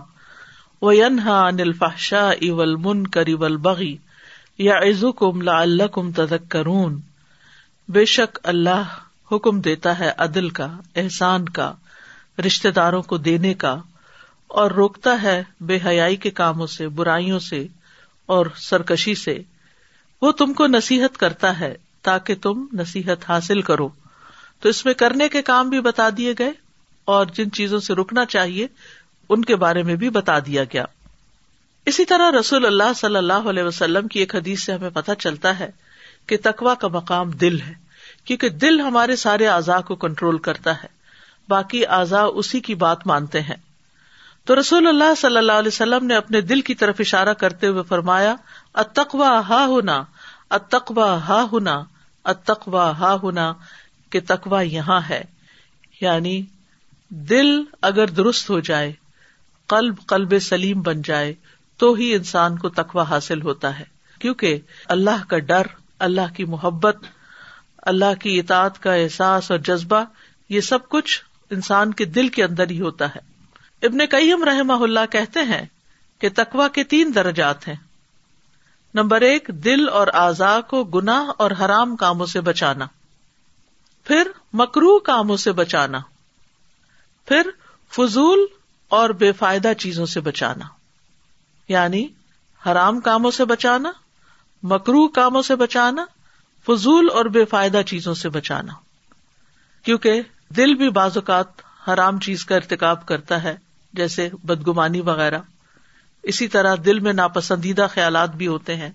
و 0.83 0.93
ینہا 0.93 1.41
انل 1.47 1.73
فحشا 1.73 2.29
اول 2.43 2.75
من 2.85 3.07
کر 3.09 3.27
اول 3.29 3.57
بغی 3.63 3.95
یا 4.59 4.79
عزو 4.81 5.13
کم 5.15 5.43
لا 5.43 5.61
اللہ 5.61 5.87
کم 5.93 6.11
تدک 6.13 6.51
کرون 6.51 6.99
بے 7.89 8.05
شک 8.07 8.39
اللہ 8.45 8.97
حکم 9.31 9.61
دیتا 9.61 9.99
ہے 9.99 10.11
عدل 10.19 10.49
کا، 10.51 10.69
احسان 10.97 11.49
کا 11.49 11.73
رشتے 12.39 12.71
داروں 12.71 13.03
کو 13.03 13.17
دینے 13.19 13.55
کا، 13.55 13.75
اور 14.51 14.71
روکتا 14.73 15.21
ہے 15.23 15.43
بے 15.61 15.79
حیائی 15.85 16.17
کے 16.17 16.31
کاموں 16.33 16.67
سے، 16.69 16.89
برائیوں 16.91 17.39
سے 17.41 17.67
اور 18.31 18.47
سرکشی 18.57 19.15
سے۔ 19.15 19.39
وہ 20.23 20.33
تم 20.33 20.53
کو 20.53 20.67
نصیحت 20.67 21.19
کرتا 21.19 21.61
ہے 21.61 21.75
تاکہ 22.03 22.35
تم 22.35 22.67
نصیحت 22.73 23.31
حاصل 23.31 23.63
کرو۔ 23.63 23.89
تو 24.61 24.69
اس 24.69 24.85
میں 24.85 24.95
کرنے 24.95 25.29
کے 25.29 25.43
کام 25.43 25.69
بھی 25.69 25.81
بتا 25.81 26.09
دیے 26.17 26.35
گئے 26.39 26.51
اور 27.05 27.27
جن 27.27 27.51
چیزوں 27.51 27.81
سے 27.81 27.95
رکنا 27.95 28.25
چاہیے، 28.25 28.67
ان 29.29 29.45
کے 29.45 29.57
بارے 29.57 29.83
میں 29.83 29.97
بھی 29.97 30.11
بتا 30.11 30.39
دیا 30.39 30.65
گیا۔ 30.65 30.85
اسی 31.87 32.05
طرح 32.05 32.31
رسول 32.41 32.67
اللہ 32.67 32.93
صلی 32.97 33.17
اللہ 33.17 33.33
علیہ 33.33 33.63
وسلم 33.63 34.09
کی 34.09 34.21
ایک 34.21 34.37
حدیث 34.37 34.63
سے 34.63 34.73
ہمیں 34.73 34.91
پتہ 34.91 35.13
چلتا 35.19 35.59
ہے 35.59 35.71
کہ 36.27 36.37
تقوا 36.43 36.75
کا 36.75 36.89
مقام 36.89 37.31
دل 37.31 37.61
ہے، 37.61 37.73
کیونکہ 38.25 38.49
دل 38.49 38.81
ہمارے 38.81 39.17
سارے 39.17 39.47
اعضاء 39.47 39.81
کو 39.81 39.95
کنٹرول 39.95 40.39
کرتا 40.39 40.83
ہے۔ 40.83 40.89
باقی 41.49 41.87
اعضاء 41.87 42.25
اسی 42.25 42.61
کی 42.61 42.75
بات 42.75 43.07
مانتے 43.07 43.41
ہیں۔ 43.41 43.70
تو 44.51 44.61
رسول 44.61 44.87
اللہ 44.87 45.15
صلی 45.17 45.37
اللہ 45.37 45.53
علیہ 45.53 45.69
وسلم 45.69 46.07
نے 46.07 46.15
اپنے 46.15 46.41
دل 46.41 46.61
کی 46.61 46.75
طرف 46.75 46.97
اشارہ 46.99 47.33
کرتے 47.33 47.67
ہوئے 47.67 47.83
فرمایا، 47.83 48.35
اتقوا 48.75 49.41
ہا 49.49 49.67
ہونا 49.67 50.03
اتقوا 50.51 51.29
ہا 51.29 51.47
ہونا 51.53 51.85
اتقوا 52.25 52.99
ہا 52.99 53.15
ہونا 53.23 53.53
کہ 54.11 54.21
تقوا 54.27 54.63
یہاں 54.63 55.01
ہے۔ 55.11 55.25
یعنی 56.01 56.43
دل 57.09 57.63
اگر 57.83 58.07
درست 58.07 58.51
ہو 58.51 58.61
جائے، 58.61 58.93
قلب 59.67 59.95
قلب 60.07 60.39
سلیم 60.39 60.81
بن 60.81 61.03
جائے، 61.03 61.35
تو 61.77 61.93
ہی 61.93 62.15
انسان 62.15 62.59
کو 62.59 62.69
تقوا 62.69 63.03
حاصل 63.03 63.43
ہوتا 63.43 63.79
ہے۔ 63.79 63.85
کیونکہ 64.19 64.61
اللہ 64.85 65.25
کا 65.29 65.39
ڈر، 65.39 65.67
اللہ 65.99 66.35
کی 66.37 66.45
محبت، 66.45 66.97
اللہ 67.83 68.21
کی 68.21 68.39
اطاعت 68.39 68.83
کا 68.83 68.93
احساس 68.93 69.51
اور 69.51 69.59
جذبہ، 69.59 70.05
یہ 70.49 70.61
سب 70.61 70.89
کچھ 70.89 71.25
انسان 71.51 71.95
کے 71.95 72.05
دل 72.05 72.29
کے 72.29 72.45
اندر 72.45 72.71
ہی 72.71 72.81
ہوتا 72.81 73.09
ہے۔ 73.09 73.30
ابن 73.83 74.07
کئیم 74.07 74.45
رحم 74.45 74.83
اللہ 74.83 75.07
کہتے 75.11 75.41
ہیں 75.41 75.67
کہ 76.19 76.29
تقوا 76.37 76.69
کے 76.69 76.85
تین 76.85 77.13
درجات 77.15 77.69
ہیں۔ 77.69 77.75
نمبر 78.95 79.21
ایک، 79.21 79.49
دل 79.49 79.89
اور 79.89 80.07
اعضاء 80.15 80.61
کو 80.61 80.85
گناہ 80.85 81.33
اور 81.39 81.51
حرام 81.51 81.97
کاموں 81.97 82.27
سے 82.27 82.41
بچانا۔ 82.41 82.87
پھر 84.05 84.31
مکرو 84.53 84.99
کاموں 84.99 85.37
سے 85.37 85.53
بچانا۔ 85.53 85.99
پھر، 87.27 87.51
فضول 87.97 88.47
اور 88.89 89.11
بے 89.11 89.33
فائدہ 89.33 89.73
چیزوں 89.79 90.07
سے 90.07 90.21
بچانا۔ 90.21 90.65
یعنی 91.69 92.09
حرام 92.67 93.01
کاموں 93.01 93.31
سے 93.31 93.45
بچانا 93.45 93.93
مکرو 94.63 95.09
کاموں 95.09 95.43
سے 95.43 95.57
بچانا، 95.57 96.05
فضول 96.67 97.09
اور 97.13 97.25
بے 97.25 97.45
فائدہ 97.45 97.81
چیزوں 97.87 98.15
سے 98.15 98.29
بچانا۔ 98.29 98.73
کیونکہ 99.85 100.21
دل 100.49 100.75
بھی 100.75 100.91
بعض 100.91 101.17
اوقات 101.17 101.47
حرام 101.89 102.21
چیز 102.21 102.45
کا 102.45 102.57
ارتکاب 102.57 103.07
کرتا 103.07 103.43
ہے۔ 103.43 103.70
جیسے 103.93 104.29
بدگمانی 104.45 105.01
وغیرہ، 105.01 105.39
اسی 106.23 106.49
طرح 106.49 106.75
دل 106.85 107.01
میں 107.01 107.13
ناپسندیدہ 107.13 107.87
خیالات 107.91 108.35
بھی 108.35 108.47
ہوتے 108.47 108.77
ہیں۔ 108.77 108.91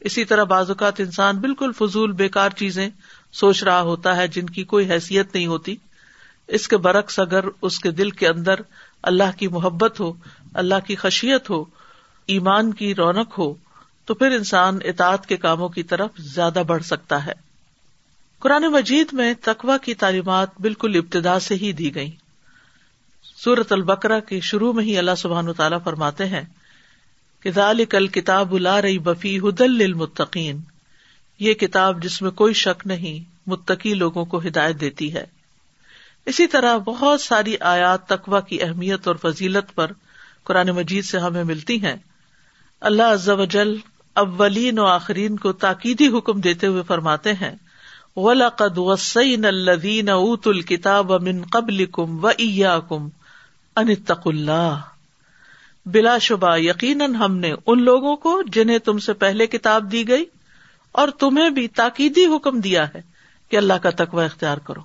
اسی 0.00 0.24
طرح 0.24 0.44
بعض 0.44 0.68
اوقات 0.68 1.00
انسان 1.00 1.36
بالکل 1.36 1.72
فضول 1.78 2.12
بےکار 2.12 2.50
چیزیں 2.50 2.90
سوچ 3.32 3.64
رہا 3.64 3.80
ہوتا 3.80 4.16
ہے 4.16 4.28
جن 4.28 4.46
کی 4.46 4.64
کوئی 4.64 4.90
حیثیت 4.90 5.34
نہیں 5.34 5.46
ہوتی۔ 5.46 5.76
اس 6.48 6.68
کے 6.68 6.76
برعکس 6.76 7.18
اگر 7.18 7.44
اس 7.62 7.78
کے 7.78 7.90
دل 7.90 8.10
کے 8.10 8.28
اندر 8.28 8.54
اللہ 9.02 9.38
کی 9.38 9.48
محبت 9.48 10.00
ہو، 10.00 10.12
اللہ 10.54 10.74
کی 10.86 10.96
خشیت 10.96 11.50
ہو، 11.50 11.64
ایمان 12.26 12.72
کی 12.72 12.94
رونق 12.94 13.38
ہو، 13.38 13.54
تو 14.04 14.14
پھر 14.14 14.26
انسان 14.26 14.78
اطاعت 14.84 15.26
کے 15.26 15.36
کاموں 15.36 15.68
کی 15.68 15.82
طرف 15.82 16.10
زیادہ 16.18 16.62
بڑھ 16.66 16.82
سکتا 16.82 17.26
ہے۔ 17.26 17.32
قرآن 18.38 18.62
مجید 18.62 19.06
میں 19.12 19.34
تقوا 19.44 19.78
کی 19.78 19.94
تعلیمات 19.94 20.48
بالکل 20.60 20.92
ابتدا 20.94 21.38
سے 21.38 21.54
ہی 21.54 21.72
دی 21.72 21.94
گئی 21.94 22.10
سورت 23.44 23.72
البکرا 23.72 24.20
کے 24.20 24.40
شروع 24.40 24.72
میں 24.72 24.84
ہی 24.84 24.98
اللہ 24.98 25.14
سبحان 25.16 25.52
تعالیٰ 25.52 25.78
فرماتے 25.84 26.26
ہیں 26.26 26.44
کہ 27.40 27.50
کل 27.88 28.06
کتاب 28.06 28.54
الا 28.54 28.82
رہی 28.82 28.98
بفی 28.98 29.38
ہدل 29.38 29.82
المتقین 29.84 30.60
یہ 31.38 31.54
کتاب 31.54 32.02
جس 32.02 32.22
میں 32.22 32.30
کوئی 32.30 32.54
شک 32.54 32.86
نہیں، 32.86 33.30
متقی 33.46 33.94
لوگوں 33.94 34.24
کو 34.24 34.38
ہدایت 34.38 34.80
دیتی 34.80 35.14
ہے۔ 35.14 35.24
اسی 36.26 36.46
طرح 36.46 36.76
بہت 36.76 37.20
ساری 37.20 37.56
آیات 37.60 38.06
تقوا 38.06 38.40
کی 38.40 38.62
اہمیت 38.62 39.08
اور 39.08 39.16
فضیلت 39.16 39.74
پر 39.74 39.90
قرآن 40.44 40.68
مجید 40.68 41.04
سے 41.04 41.18
ہمیں 41.18 41.44
ملتی 41.44 41.82
ہیں۔ 41.82 41.96
اللہ 42.80 43.02
عز 43.02 43.28
و 43.28 43.44
جل 43.44 43.76
اولین 44.14 44.78
و 44.78 44.84
آخرین 44.84 45.36
کو 45.36 45.52
تاکیدی 45.52 46.08
حکم 46.08 46.40
دیتے 46.40 46.66
ہوئے 46.66 46.82
فرماتے 46.82 47.32
ہیں، 47.32 47.56
وَلَقَدْ 48.16 48.78
وَصَّيْنَا 48.78 49.48
الَّذِينَ 49.48 50.10
أُوتُوا 50.10 50.54
الْكِتَابَ 50.54 51.20
مِن 51.20 51.42
قَبْلِكُمْ 51.52 52.24
وَإِيَّاكُمْ 52.24 53.08
أَنِ 53.80 53.90
اتَّقُوا 53.90 54.32
اللَّهَ 54.32 54.80
بلا 55.86 56.18
شبہ، 56.18 56.56
یقیناً 56.56 57.14
ہم 57.14 57.36
نے 57.36 57.54
ان 57.66 57.82
لوگوں 57.82 58.16
کو 58.16 58.42
جنہیں 58.42 58.78
تم 58.78 58.98
سے 58.98 59.12
پہلے 59.12 59.46
کتاب 59.46 59.92
دی 59.92 60.08
گئی 60.08 60.24
اور 60.92 61.08
تمہیں 61.08 61.50
بھی 61.50 61.68
تاکیدی 61.68 62.26
حکم 62.26 62.60
دیا 62.60 62.88
ہے 62.94 63.00
کہ 63.48 63.56
اللہ 63.56 63.74
کا 63.74 63.90
تقوی 63.90 64.24
اختیار 64.24 64.58
کرو۔ 64.58 64.80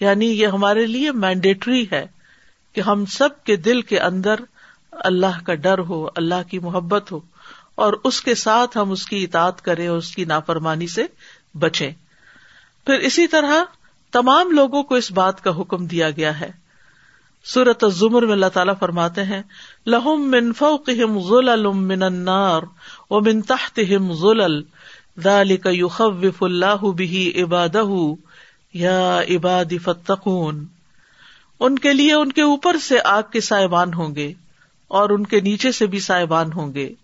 یعنی 0.00 0.26
یہ 0.26 0.46
ہمارے 0.46 0.86
لیے 0.86 1.12
مینڈیٹری 1.12 1.86
ہے 1.92 2.06
کہ 2.72 2.80
ہم 2.80 3.06
سب 3.06 3.44
کے 3.44 3.56
دل 3.56 3.82
کے 3.82 4.00
اندر 4.00 4.34
اللہ 4.92 5.44
کا 5.44 5.54
ڈر 5.54 5.78
ہو، 5.78 6.08
اللہ 6.16 6.48
کی 6.50 6.58
محبت 6.58 7.12
ہو 7.12 7.20
اور 7.74 7.92
اس 8.04 8.20
کے 8.20 8.34
ساتھ 8.34 8.78
ہم 8.78 8.90
اس 8.90 9.06
کی 9.06 9.24
اطاعت 9.24 9.62
کریں 9.62 9.88
اور 9.88 9.98
اس 9.98 10.14
کی 10.14 10.24
نافرمانی 10.24 10.86
سے 10.86 11.06
بچیں۔ 11.54 11.90
پھر 12.86 12.94
اسی 12.94 13.26
طرح 13.26 13.64
تمام 14.12 14.50
لوگوں 14.50 14.82
کو 14.82 14.94
اس 14.94 15.12
بات 15.12 15.44
کا 15.44 15.60
حکم 15.60 15.86
دیا 15.86 16.10
گیا 16.10 16.40
ہے 16.40 16.65
سورت 17.54 17.84
الزمر 17.84 18.22
میں 18.22 18.32
اللہ 18.32 18.46
تعالیٰ 18.46 18.74
فرماتے 18.78 19.24
ہیں، 19.24 19.42
لہم 19.86 20.30
من 20.30 20.52
فوقہم 20.52 21.20
ظلل 21.28 21.66
من 21.72 22.02
النار 22.02 22.62
ومن 23.10 23.42
تحتہم 23.42 24.12
ظلل، 24.12 24.62
ذالک 25.22 25.66
یخوف 25.72 26.42
اللہ 26.42 26.84
به 26.84 27.44
عبادہ، 27.44 27.84
یا 28.72 29.20
عباد 29.30 29.72
فتقون 29.84 30.66
ان 31.60 31.78
کے 31.78 31.92
لیے 31.92 32.12
ان 32.12 32.32
کے 32.32 32.42
اوپر 32.42 32.76
سے 32.76 32.98
آگ 33.04 33.22
کے 33.32 33.40
سائبان 33.40 33.94
ہوں 33.94 34.14
گے 34.14 34.32
اور 34.88 35.10
ان 35.10 35.26
کے 35.26 35.40
نیچے 35.40 35.72
سے 35.72 35.86
بھی 35.86 36.00
سائبان 36.00 36.52
ہوں 36.52 36.74
گے۔ 36.74 36.94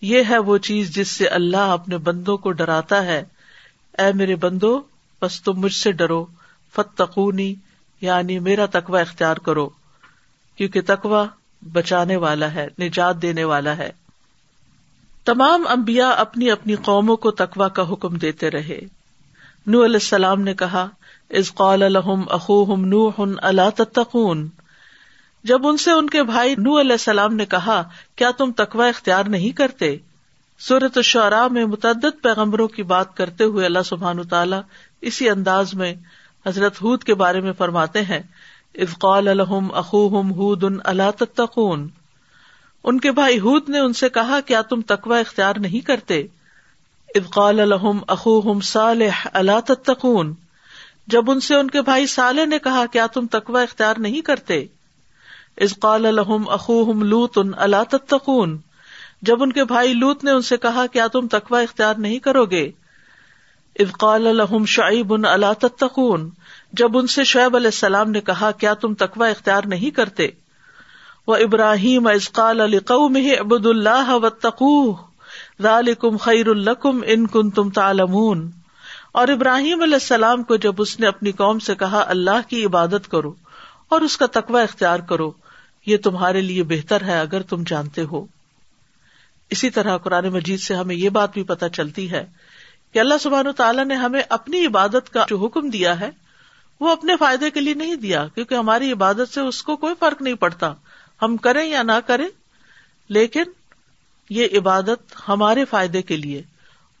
یہ 0.00 0.22
ہے 0.28 0.38
وہ 0.38 0.58
چیز 0.58 0.94
جس 0.94 1.08
سے 1.08 1.26
اللہ 1.26 1.56
اپنے 1.56 1.98
بندوں 1.98 2.36
کو 2.36 2.52
ڈراتا 2.52 3.04
ہے۔ 3.04 3.24
اے 3.98 4.12
میرے 4.12 4.36
بندو، 4.36 4.80
بس 5.22 5.42
تم 5.42 5.52
مجھ 5.60 5.74
سے 5.74 5.92
ڈرو 5.92 6.26
فتقونی 6.74 7.54
یعنی 8.00 8.38
میرا 8.38 8.66
تقوی 8.66 9.00
اختیار 9.00 9.36
کرو، 9.36 9.68
کیونکہ 10.56 10.80
تقوی 10.86 11.26
بچانے 11.72 12.16
والا 12.16 12.54
ہے، 12.54 12.68
نجات 12.80 13.22
دینے 13.22 13.44
والا 13.44 13.76
ہے۔ 13.76 13.90
تمام 15.24 15.66
امبیا 15.68 16.10
اپنی 16.10 16.50
اپنی 16.50 16.74
قوموں 16.74 17.16
کو 17.16 17.30
تقوا 17.30 17.68
کا 17.68 17.92
حکم 17.92 18.16
دیتے 18.16 18.50
رہے۔ 18.50 18.80
نو 19.66 19.84
علیہ 19.84 19.94
السلام 19.94 20.40
نے 20.40 20.54
کہا 20.54 20.88
از 21.30 21.54
قال 21.54 21.82
الحم 21.82 22.22
اخوہم 22.28 22.84
نو 22.84 23.08
ہن 23.08 23.34
اللہ 23.42 23.70
تتقون 23.76 24.48
جب 25.44 25.66
ان 25.66 25.76
سے 25.76 25.90
ان 25.90 26.10
کے 26.10 26.22
بھائی 26.22 26.54
نو 26.58 26.80
علیہ 26.80 26.92
السلام 26.92 27.34
نے 27.34 27.46
کہا، 27.46 27.82
کیا 28.16 28.30
تم 28.30 28.52
تقوا 28.56 28.86
اختیار 28.86 29.24
نہیں 29.24 29.50
کرتے؟ 29.50 29.96
صورت 30.68 30.96
الشعراء 30.96 31.48
میں 31.48 31.64
متعدد 31.64 32.22
پیغمبروں 32.22 32.68
کی 32.68 32.82
بات 32.82 33.16
کرتے 33.16 33.44
ہوئے 33.44 33.66
اللہ 33.66 33.82
سبحان 33.84 34.22
تعالیٰ 34.22 34.60
اسی 35.00 35.30
انداز 35.30 35.74
میں 35.74 35.94
حضرت 36.46 36.82
ہود 36.82 37.04
کے 37.04 37.14
بارے 37.14 37.40
میں 37.40 37.52
فرماتے 37.52 38.02
ہیں 38.02 38.20
افقال 38.74 39.28
الحم 39.28 39.74
اخوہم 39.74 40.30
ہود 40.30 40.64
اللہ 40.84 41.10
تتقون۔ 41.18 41.88
ان 42.84 43.00
کے 43.00 43.12
بھائی 43.12 43.40
ہود 43.40 43.68
نے 43.68 43.78
ان 43.78 43.92
سے 43.92 44.08
کہا، 44.08 44.40
کیا 44.46 44.62
تم 44.62 44.80
تقوا 44.80 45.18
اختیار 45.18 45.56
نہیں 45.56 45.86
کرتے؟ 45.86 46.22
افقال 47.14 47.60
الحم 47.60 47.98
اخوہم 48.08 48.60
صالح 48.60 49.28
اللہ 49.32 49.60
تتقون۔ 49.66 50.34
جب 51.06 51.30
ان 51.30 51.40
سے 51.40 51.54
ان 51.54 51.70
کے 51.70 51.82
بھائی 51.82 52.06
سالے 52.06 52.46
نے 52.46 52.58
کہا، 52.58 52.86
کیا 52.92 53.06
تم 53.06 53.26
تقوا 53.26 53.62
اختیار 53.62 53.94
نہیں 53.98 54.20
کرتے؟ 54.20 54.66
ازقال 55.56 56.06
الحم 56.06 56.48
اخوہم 56.48 57.02
لوت 57.02 57.38
اللہ 57.56 57.84
تتقون۔ 57.90 58.58
جب 59.22 59.42
ان 59.42 59.52
کے 59.52 59.64
بھائی 59.64 59.94
لوت 59.94 60.24
نے 60.24 60.30
ان 60.30 60.42
سے 60.42 60.56
کہا، 60.56 60.86
کیا 60.86 61.06
تم 61.06 61.28
تقوا 61.28 61.60
اختیار 61.60 61.94
نہیں 61.94 62.18
کرو 62.18 62.44
گے؟ 62.44 62.70
افقال 63.78 64.26
الحم 64.26 64.64
شعیب 64.64 65.14
ان 65.14 65.24
اللہ 65.24 65.52
تتقون؟ 65.58 66.30
جب 66.72 66.98
ان 66.98 67.06
سے 67.06 67.24
شعیب 67.24 67.56
علیہ 67.56 67.66
السلام 67.66 68.10
نے 68.10 68.20
کہا، 68.20 68.50
کیا 68.50 68.74
تم 68.74 68.94
تقوا 68.94 69.28
اختیار 69.28 69.62
نہیں 69.64 69.90
کرتے؟ 69.90 70.28
وہ 71.26 71.36
ابراہیم 71.36 72.06
ازقال 72.06 72.60
علی 72.60 72.78
قوم 72.78 73.18
ابد 73.40 73.66
اللہ 73.66 74.10
و 74.10 74.28
تقو 74.28 74.92
ذالکم 75.62 76.16
خیر 76.16 76.48
القم 76.48 77.00
ان 77.06 77.26
کن 77.26 77.50
تم 77.50 77.70
تالمون 77.70 78.50
اور 79.12 79.28
ابراہیم 79.28 79.82
علیہ 79.82 79.94
السلام 79.94 80.42
کو 80.42 80.56
جب 80.56 80.74
اس 80.78 81.00
نے 81.00 81.06
اپنی 81.06 81.32
قوم 81.32 81.58
سے 81.58 81.74
کہا، 81.74 82.04
اللہ 82.06 82.48
کی 82.48 82.64
عبادت 82.64 83.10
کرو 83.10 83.34
اور 83.88 84.00
اس 84.00 84.16
کا 84.16 84.26
تقوی 84.26 84.62
اختیار 84.62 84.98
کرو، 84.98 85.32
یہ 85.86 85.96
تمہارے 85.96 86.40
لیے 86.40 86.62
بہتر 86.62 87.02
ہے 87.02 87.20
اگر 87.20 87.42
تم 87.42 87.62
جانتے 87.66 88.02
ہو۔ 88.02 88.26
اسی 89.50 89.70
طرح 89.70 89.96
قرآن 89.96 90.28
مجید 90.28 90.60
سے 90.60 90.74
ہمیں 90.74 90.96
یہ 90.96 91.08
بات 91.08 91.32
بھی 91.34 91.42
پتہ 91.42 91.66
چلتی 91.72 92.10
ہے 92.10 92.26
کہ 92.92 92.98
اللہ 92.98 93.14
سبحان 93.20 93.46
و 93.46 93.52
تعالیٰ 93.52 93.84
نے 93.84 93.94
ہمیں 93.94 94.22
اپنی 94.28 94.66
عبادت 94.66 95.12
کا 95.12 95.24
جو 95.28 95.38
حکم 95.38 95.70
دیا 95.70 96.00
ہے، 96.00 96.10
وہ 96.80 96.90
اپنے 96.90 97.16
فائدے 97.16 97.50
کے 97.50 97.60
لیے 97.60 97.74
نہیں 97.74 97.94
دیا، 97.94 98.26
کیونکہ 98.34 98.54
ہماری 98.54 98.92
عبادت 98.92 99.34
سے 99.34 99.40
اس 99.40 99.62
کو 99.62 99.76
کوئی 99.76 99.94
فرق 99.98 100.22
نہیں 100.22 100.34
پڑتا۔ 100.34 100.74
ہم 101.22 101.36
کریں 101.36 101.66
یا 101.66 101.82
نہ 101.82 101.92
کریں، 102.06 102.28
لیکن 103.08 103.42
یہ 104.30 104.48
عبادت 104.58 105.28
ہمارے 105.28 105.64
فائدے 105.64 106.02
کے 106.02 106.16
لیے۔ 106.16 106.42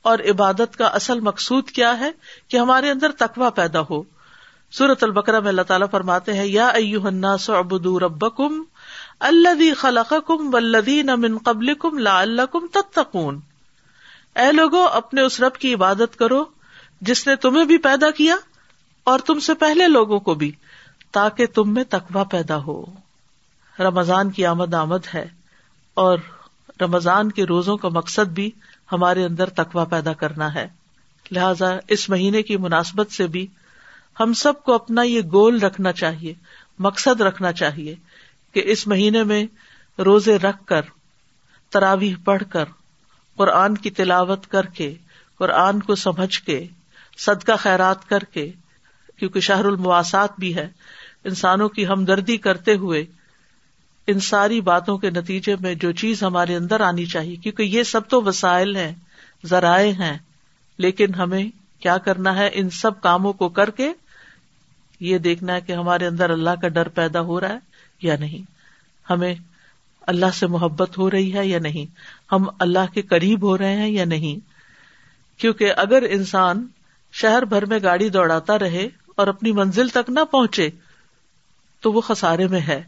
اور 0.02 0.18
عبادت 0.18 0.76
کا 0.76 0.86
اصل 0.86 1.20
مقصود 1.20 1.70
کیا 1.70 1.98
ہے؟ 1.98 2.10
کہ 2.48 2.56
ہمارے 2.56 2.90
اندر 2.90 3.10
تقوا 3.18 3.50
پیدا 3.50 3.80
ہو۔ 3.90 4.02
سورت 4.70 5.04
البکرا 5.04 5.40
میں 5.40 5.48
اللہ 5.48 5.62
تعالیٰ 5.62 5.86
فرماتے 5.90 6.32
ہیں، 6.32 6.46
یا 6.46 6.68
ابو 7.48 8.30
کم 8.30 8.62
اللہ 9.20 9.74
خلق 9.76 10.12
کم 10.26 10.50
من 11.20 11.38
قبل 11.38 11.74
کم 11.74 11.98
لا 11.98 12.20
اللہ 12.20 12.42
کم 12.52 12.66
تتقون۔ 12.66 13.40
اے 14.40 14.52
لوگو، 14.52 14.84
اپنے 14.84 15.20
اس 15.20 15.40
رب 15.40 15.54
کی 15.54 15.74
عبادت 15.74 16.16
کرو 16.16 16.44
جس 17.00 17.26
نے 17.26 17.36
تمہیں 17.36 17.64
بھی 17.64 17.78
پیدا 17.78 18.10
کیا 18.10 18.34
اور 19.04 19.18
تم 19.18 19.40
سے 19.40 19.54
پہلے 19.54 19.88
لوگوں 19.88 20.20
کو 20.20 20.34
بھی، 20.34 20.52
تاکہ 21.12 21.46
تم 21.46 21.74
میں 21.74 21.84
تقوا 21.88 22.24
پیدا 22.24 22.56
ہو۔ 22.56 22.84
رمضان 23.78 24.30
کی 24.30 24.46
آمد 24.46 24.74
آمد 24.74 25.14
ہے 25.14 25.26
اور 25.94 26.18
رمضان 26.80 27.32
کے 27.32 27.44
روزوں 27.44 27.76
کا 27.76 27.88
مقصد 27.88 28.28
بھی 28.28 28.50
ہمارے 28.92 29.24
اندر 29.24 29.48
تقوا 29.48 29.84
پیدا 29.84 30.12
کرنا 30.12 30.54
ہے۔ 30.54 30.68
لہذا 31.30 31.78
اس 31.88 32.08
مہینے 32.08 32.42
کی 32.42 32.56
مناسبت 32.56 33.10
سے 33.10 33.26
بھی 33.26 33.46
ہم 34.20 34.32
سب 34.32 34.62
کو 34.62 34.72
اپنا 34.72 35.02
یہ 35.02 35.20
گول 35.32 35.60
رکھنا 35.60 35.92
چاہیے، 35.92 36.34
مقصد 36.78 37.20
رکھنا 37.20 37.52
چاہیے 37.52 37.94
کہ 38.52 38.62
اس 38.64 38.86
مہینے 38.86 39.24
میں 39.24 39.46
روزے 39.98 40.36
رکھ 40.36 40.66
کر، 40.66 40.82
تراویح 41.70 42.14
پڑھ 42.24 42.42
کر 42.50 42.64
قرآن 43.36 43.76
کی 43.76 43.90
تلاوت 43.90 44.46
کر 44.46 44.66
کے، 44.66 44.94
قرآن 45.38 45.80
کو 45.80 45.94
سمجھ 45.94 46.40
کے، 46.40 46.66
صدقہ 47.18 47.52
خیرات 47.58 48.08
کر 48.08 48.18
کے، 48.18 48.52
کیونکہ 49.16 49.40
شہر 49.40 49.64
المواسات 49.64 50.30
بھی 50.38 50.54
ہے، 50.54 50.68
انسانوں 51.24 51.68
کی 51.68 51.86
ہمدردی 51.86 52.36
کرتے 52.36 52.74
ہوئے 52.74 53.04
ان 54.06 54.20
ساری 54.20 54.60
باتوں 54.60 54.98
کے 54.98 55.10
نتیجے 55.10 55.56
میں 55.60 55.74
جو 55.74 55.92
چیز 55.92 56.22
ہمارے 56.22 56.56
اندر 56.56 56.80
آنی 56.80 57.06
چاہیے، 57.06 57.36
کیونکہ 57.36 57.62
یہ 57.62 57.82
سب 57.82 58.08
تو 58.08 58.22
وسائل 58.22 58.76
ہیں، 58.76 58.94
ذرائع 59.46 59.92
ہیں، 59.92 60.18
لیکن 60.78 61.14
ہمیں 61.14 61.50
کیا 61.80 61.98
کرنا 61.98 62.36
ہے؟ 62.36 62.50
ان 62.52 62.70
سب 62.70 63.00
کاموں 63.00 63.32
کو 63.32 63.48
کر 63.48 63.70
کے 63.70 63.92
یہ 65.00 65.18
دیکھنا 65.18 65.54
ہے 65.54 65.60
کہ 65.60 65.72
ہمارے 65.72 66.06
اندر 66.06 66.30
اللہ 66.30 66.50
کا 66.62 66.68
ڈر 66.68 66.88
پیدا 66.88 67.20
ہو 67.20 67.40
رہا 67.40 67.48
ہے 67.48 67.58
یا 68.02 68.16
نہیں۔ 68.20 68.50
ہمیں 69.10 69.34
اللہ 70.06 70.30
سے 70.34 70.46
محبت 70.46 70.98
ہو 70.98 71.10
رہی 71.10 71.34
ہے 71.34 71.46
یا 71.46 71.58
نہیں؟ 71.58 71.94
ہم 72.32 72.44
اللہ 72.58 72.92
کے 72.94 73.02
قریب 73.02 73.42
ہو 73.42 73.58
رہے 73.58 73.76
ہیں 73.76 73.88
یا 73.88 74.04
نہیں؟ 74.04 74.50
کیونکہ 75.40 75.72
اگر 75.76 76.02
انسان 76.10 76.66
شہر 77.12 77.44
بھر 77.44 77.64
میں 77.64 77.78
گاڑی 77.82 78.08
دوڑاتا 78.08 78.58
رہے 78.58 78.88
اور 79.14 79.26
اپنی 79.26 79.52
منزل 79.52 79.88
تک 79.88 80.10
نہ 80.10 80.20
پہنچے، 80.30 80.70
تو 81.80 81.92
وہ 81.92 82.00
خسارے 82.00 82.46
میں 82.46 82.60
ہے۔ 82.60 82.82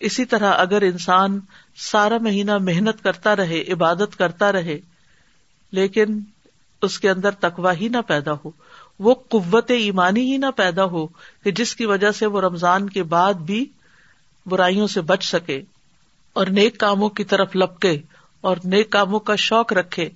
اسی 0.00 0.24
طرح 0.24 0.52
اگر 0.56 0.82
انسان 0.82 1.40
سارا 1.76 2.18
مہینہ 2.20 2.58
محنت 2.58 3.02
کرتا 3.02 3.36
رہے، 3.36 3.62
عبادت 3.72 4.18
کرتا 4.18 4.52
رہے، 4.52 4.78
لیکن 5.70 6.20
اس 6.82 7.00
کے 7.00 7.10
اندر 7.10 7.30
تکوا 7.30 7.72
ہی 7.72 7.88
نہ 7.88 7.96
پیدا 8.06 8.32
ہو، 8.32 8.50
وہ 8.98 9.14
قوت 9.14 9.70
ایمانی 9.70 10.32
ہی 10.32 10.36
نہ 10.36 10.46
پیدا 10.56 10.84
ہو 10.84 11.06
کہ 11.44 11.50
جس 11.50 11.76
کی 11.76 11.86
وجہ 11.86 12.10
سے 12.10 12.26
وہ 12.26 12.40
رمضان 12.40 12.90
کے 12.90 13.02
بعد 13.02 13.34
بھی 13.34 13.66
برائیوں 14.46 14.86
سے 14.86 15.00
بچ 15.00 15.24
سکے۔ 15.24 15.62
اور 16.36 16.46
نیک 16.46 16.78
کاموں 16.78 17.08
کی 17.08 17.24
طرف 17.24 17.56
لپکے 17.56 18.00
اور 18.40 18.56
نیک 18.64 18.90
کاموں 18.90 19.20
کا 19.20 19.36
شوق 19.36 19.72
رکھے، 19.72 20.08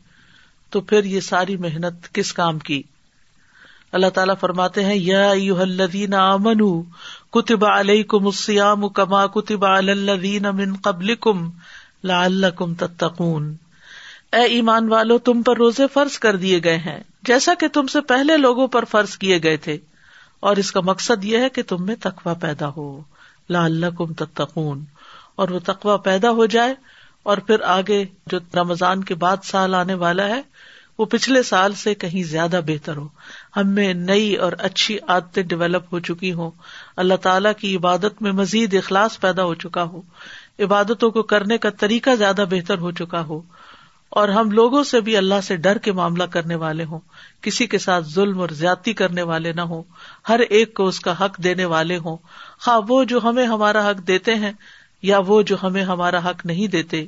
تو 0.71 0.81
پھر 0.81 1.05
یہ 1.05 1.21
ساری 1.21 1.57
محنت 1.57 2.15
کس 2.15 2.33
کام 2.33 2.59
کی؟ 2.59 2.83
اللہ 3.93 4.07
تعالیٰ 4.07 4.35
فرماتے 4.41 4.85
ہیں، 4.85 4.95
یا 4.95 5.31
الذین 5.31 6.15
آمنوا 6.15 6.83
کتب 7.31 7.65
علیکم 7.65 8.27
الصیام 8.27 8.89
کما 8.89 9.27
کتب 9.27 9.65
علی 9.65 9.91
الذین 9.91 10.43
من 10.43 10.77
قبلکم 10.77 11.51
لعلکم 12.05 12.75
تتقون۔ 12.75 13.57
اے 14.33 14.43
ایمان 14.43 14.89
والو، 14.89 15.19
تم 15.19 15.43
پر 15.43 15.57
روزے 15.57 15.87
فرض 15.95 16.19
کر 16.19 16.37
دیے 16.37 16.61
گئے 16.65 16.77
ہیں، 16.77 17.01
جیسا 17.23 17.55
کہ 17.55 17.69
تم 17.69 17.87
سے 17.87 18.01
پہلے 18.01 18.37
لوگوں 18.37 18.67
پر 18.67 18.85
فرض 18.85 19.19
کیے 19.19 19.43
گئے 19.43 19.57
تھے۔ 19.57 19.79
اور 20.41 20.57
اس 20.57 20.73
کا 20.73 20.81
مقصد 20.81 21.25
یہ 21.25 21.39
ہے 21.39 21.49
کہ 21.49 21.63
تم 21.63 21.85
میں 21.87 21.97
تقوا 22.01 22.35
پیدا 22.35 22.69
ہو۔ 22.77 23.01
لا 23.51 23.65
اللہ 23.65 23.87
کم 23.99 24.13
تتقون۔ 24.13 24.85
اور 25.41 25.49
وہ 25.49 25.59
تقوا 25.65 25.97
پیدا 25.97 26.31
ہو 26.31 26.47
جائے 26.47 26.75
اور 27.23 27.39
پھر 27.39 27.61
آگے 27.61 28.05
جو 28.27 28.39
رمضان 28.55 29.05
کے 29.05 29.15
بعد 29.15 29.37
سال 29.45 29.75
آنے 29.75 29.95
والا 29.95 30.29
ہے، 30.29 30.43
وہ 30.99 31.05
پچھلے 31.05 31.43
سال 31.43 31.73
سے 31.73 31.95
کہیں 31.95 32.23
زیادہ 32.23 32.61
بہتر 32.67 32.97
ہو۔ 32.97 33.09
ہم 33.57 33.69
میں 33.69 33.95
نئی 33.95 34.35
اور 34.35 34.53
اچھی 34.59 34.99
عادتیں 35.09 35.43
ڈیولپ 35.43 35.95
ہو 35.95 36.01
چکی 36.01 36.33
ہوں۔ 36.33 36.51
اللہ 36.97 37.15
تعالیٰ 37.15 37.53
کی 37.59 37.77
عبادت 37.77 38.23
میں 38.23 38.33
مزید 38.33 38.75
اخلاص 38.75 39.21
پیدا 39.21 39.45
ہو 39.45 39.55
چکا 39.55 39.83
ہو۔ 39.83 40.03
عبادتوں 40.59 41.11
کو 41.11 41.23
کرنے 41.23 41.59
کا 41.59 41.71
طریقہ 41.71 42.11
زیادہ 42.11 42.45
بہتر 42.51 42.79
ہو 42.79 42.91
چکا 42.91 43.21
ہو۔ 43.21 43.43
اور 44.11 44.29
ہم 44.29 44.51
لوگوں 44.51 44.85
سے 44.85 45.01
بھی 45.01 45.17
اللہ 45.17 45.41
سے 45.43 45.57
ڈر 45.57 45.79
کے 45.79 45.93
معاملہ 45.93 46.25
کرنے 46.25 46.55
والے 46.55 46.85
ہوں۔ 46.85 46.99
کسی 47.41 47.67
کے 47.67 47.79
ساتھ 47.79 48.05
ظلم 48.05 48.41
اور 48.41 48.49
زیادتی 48.49 48.93
کرنے 48.93 49.23
والے 49.23 49.53
نہ 49.53 49.61
ہوں۔ 49.61 49.83
ہر 50.29 50.39
ایک 50.39 50.75
کو 50.75 50.87
اس 50.87 51.01
کا 51.01 51.25
حق 51.25 51.37
دینے 51.45 51.65
والے 51.65 51.97
ہوں۔ 51.97 52.17
خواہ 52.61 52.81
وہ 52.89 53.05
جو 53.05 53.21
ہمیں 53.25 53.47
ہمارا 53.47 53.91
حق 53.91 54.09
دیتے 54.09 54.35
ہیں 54.35 54.53
یا 55.03 55.19
وہ 55.19 55.43
جو 55.43 55.57
ہمیں 55.63 55.83
ہمارا 55.83 56.31
حق 56.31 56.47
نہیں 56.47 56.67
دیتے، 56.67 57.07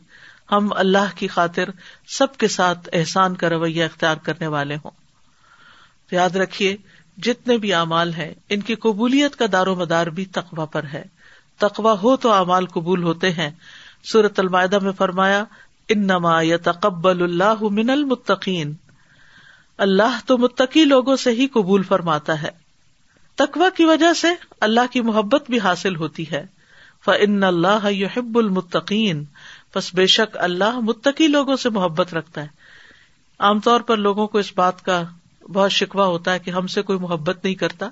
ہم 0.53 0.69
اللہ 0.77 1.17
کی 1.17 1.29
خاطر 1.29 1.65
سب 2.09 2.37
کے 2.37 2.49
ساتھ 2.49 2.89
احسان 2.93 3.37
کا 3.37 3.49
رویہ 3.49 3.85
اختیار 3.85 4.17
کرنے 4.17 4.47
والے 4.47 4.75
ہوں۔ 4.75 4.91
یاد 6.11 6.31
رکھیے، 6.31 6.77
جتنے 7.19 7.59
بھی 7.59 7.75
اعمال 7.75 8.15
ہیں، 8.15 8.35
ان 8.49 8.61
کی 8.61 8.75
قبولیت 8.75 9.37
کا 9.37 9.45
دار 9.53 9.67
و 9.67 9.77
مدار 9.77 10.07
بھی 10.07 10.25
تقوا 10.25 10.65
پر 10.65 10.85
ہے۔ 10.93 11.05
تقوا 11.59 11.93
ہو 11.93 12.17
تو 12.17 12.33
اعمال 12.33 12.67
قبول 12.67 13.03
ہوتے 13.03 13.31
ہیں۔ 13.31 13.51
سورت 14.05 14.39
المائدہ 14.39 14.79
میں 14.83 14.93
فرمایا، 14.93 15.45
انما 15.89 16.43
یتقبل 16.43 17.23
اللہ 17.23 17.63
من 17.71 17.91
المتقین۔ 17.91 18.75
اللہ 19.79 20.21
تو 20.27 20.39
متقی 20.39 20.85
لوگوں 20.85 21.17
سے 21.17 21.31
ہی 21.31 21.47
قبول 21.47 21.83
فرماتا 21.83 22.43
ہے۔ 22.43 22.51
تقوا 23.35 23.69
کی 23.77 23.85
وجہ 23.85 24.13
سے 24.13 24.29
اللہ 24.61 24.93
کی 24.93 25.01
محبت 25.01 25.51
بھی 25.51 25.59
حاصل 25.59 25.97
ہوتی 25.97 26.31
ہے۔ 26.31 26.47
فن 27.05 27.45
اللہ 27.45 27.91
یحب 27.91 28.38
المتقین 28.38 29.25
بس 29.75 29.95
بے 29.95 30.07
شک 30.07 30.37
اللہ 30.37 30.81
متقی 30.81 31.27
لوگوں 31.27 31.57
سے 31.57 31.71
محبت 31.71 32.15
رکھتا 32.15 32.41
ہے۔ 32.43 32.47
عام 33.38 33.61
طور 33.61 33.81
پر 33.81 33.97
لوگوں 33.97 34.27
کو 34.27 34.38
اس 34.38 34.53
بات 34.57 34.85
کا 34.85 35.03
بہت 35.53 35.73
شکوا 35.73 36.07
ہوتا 36.07 36.33
ہے 36.33 36.38
کہ 36.38 36.51
ہم 36.51 36.67
سے 36.67 36.83
کوئی 36.83 36.99
محبت 36.99 37.45
نہیں 37.45 37.55
کرتا۔ 37.55 37.88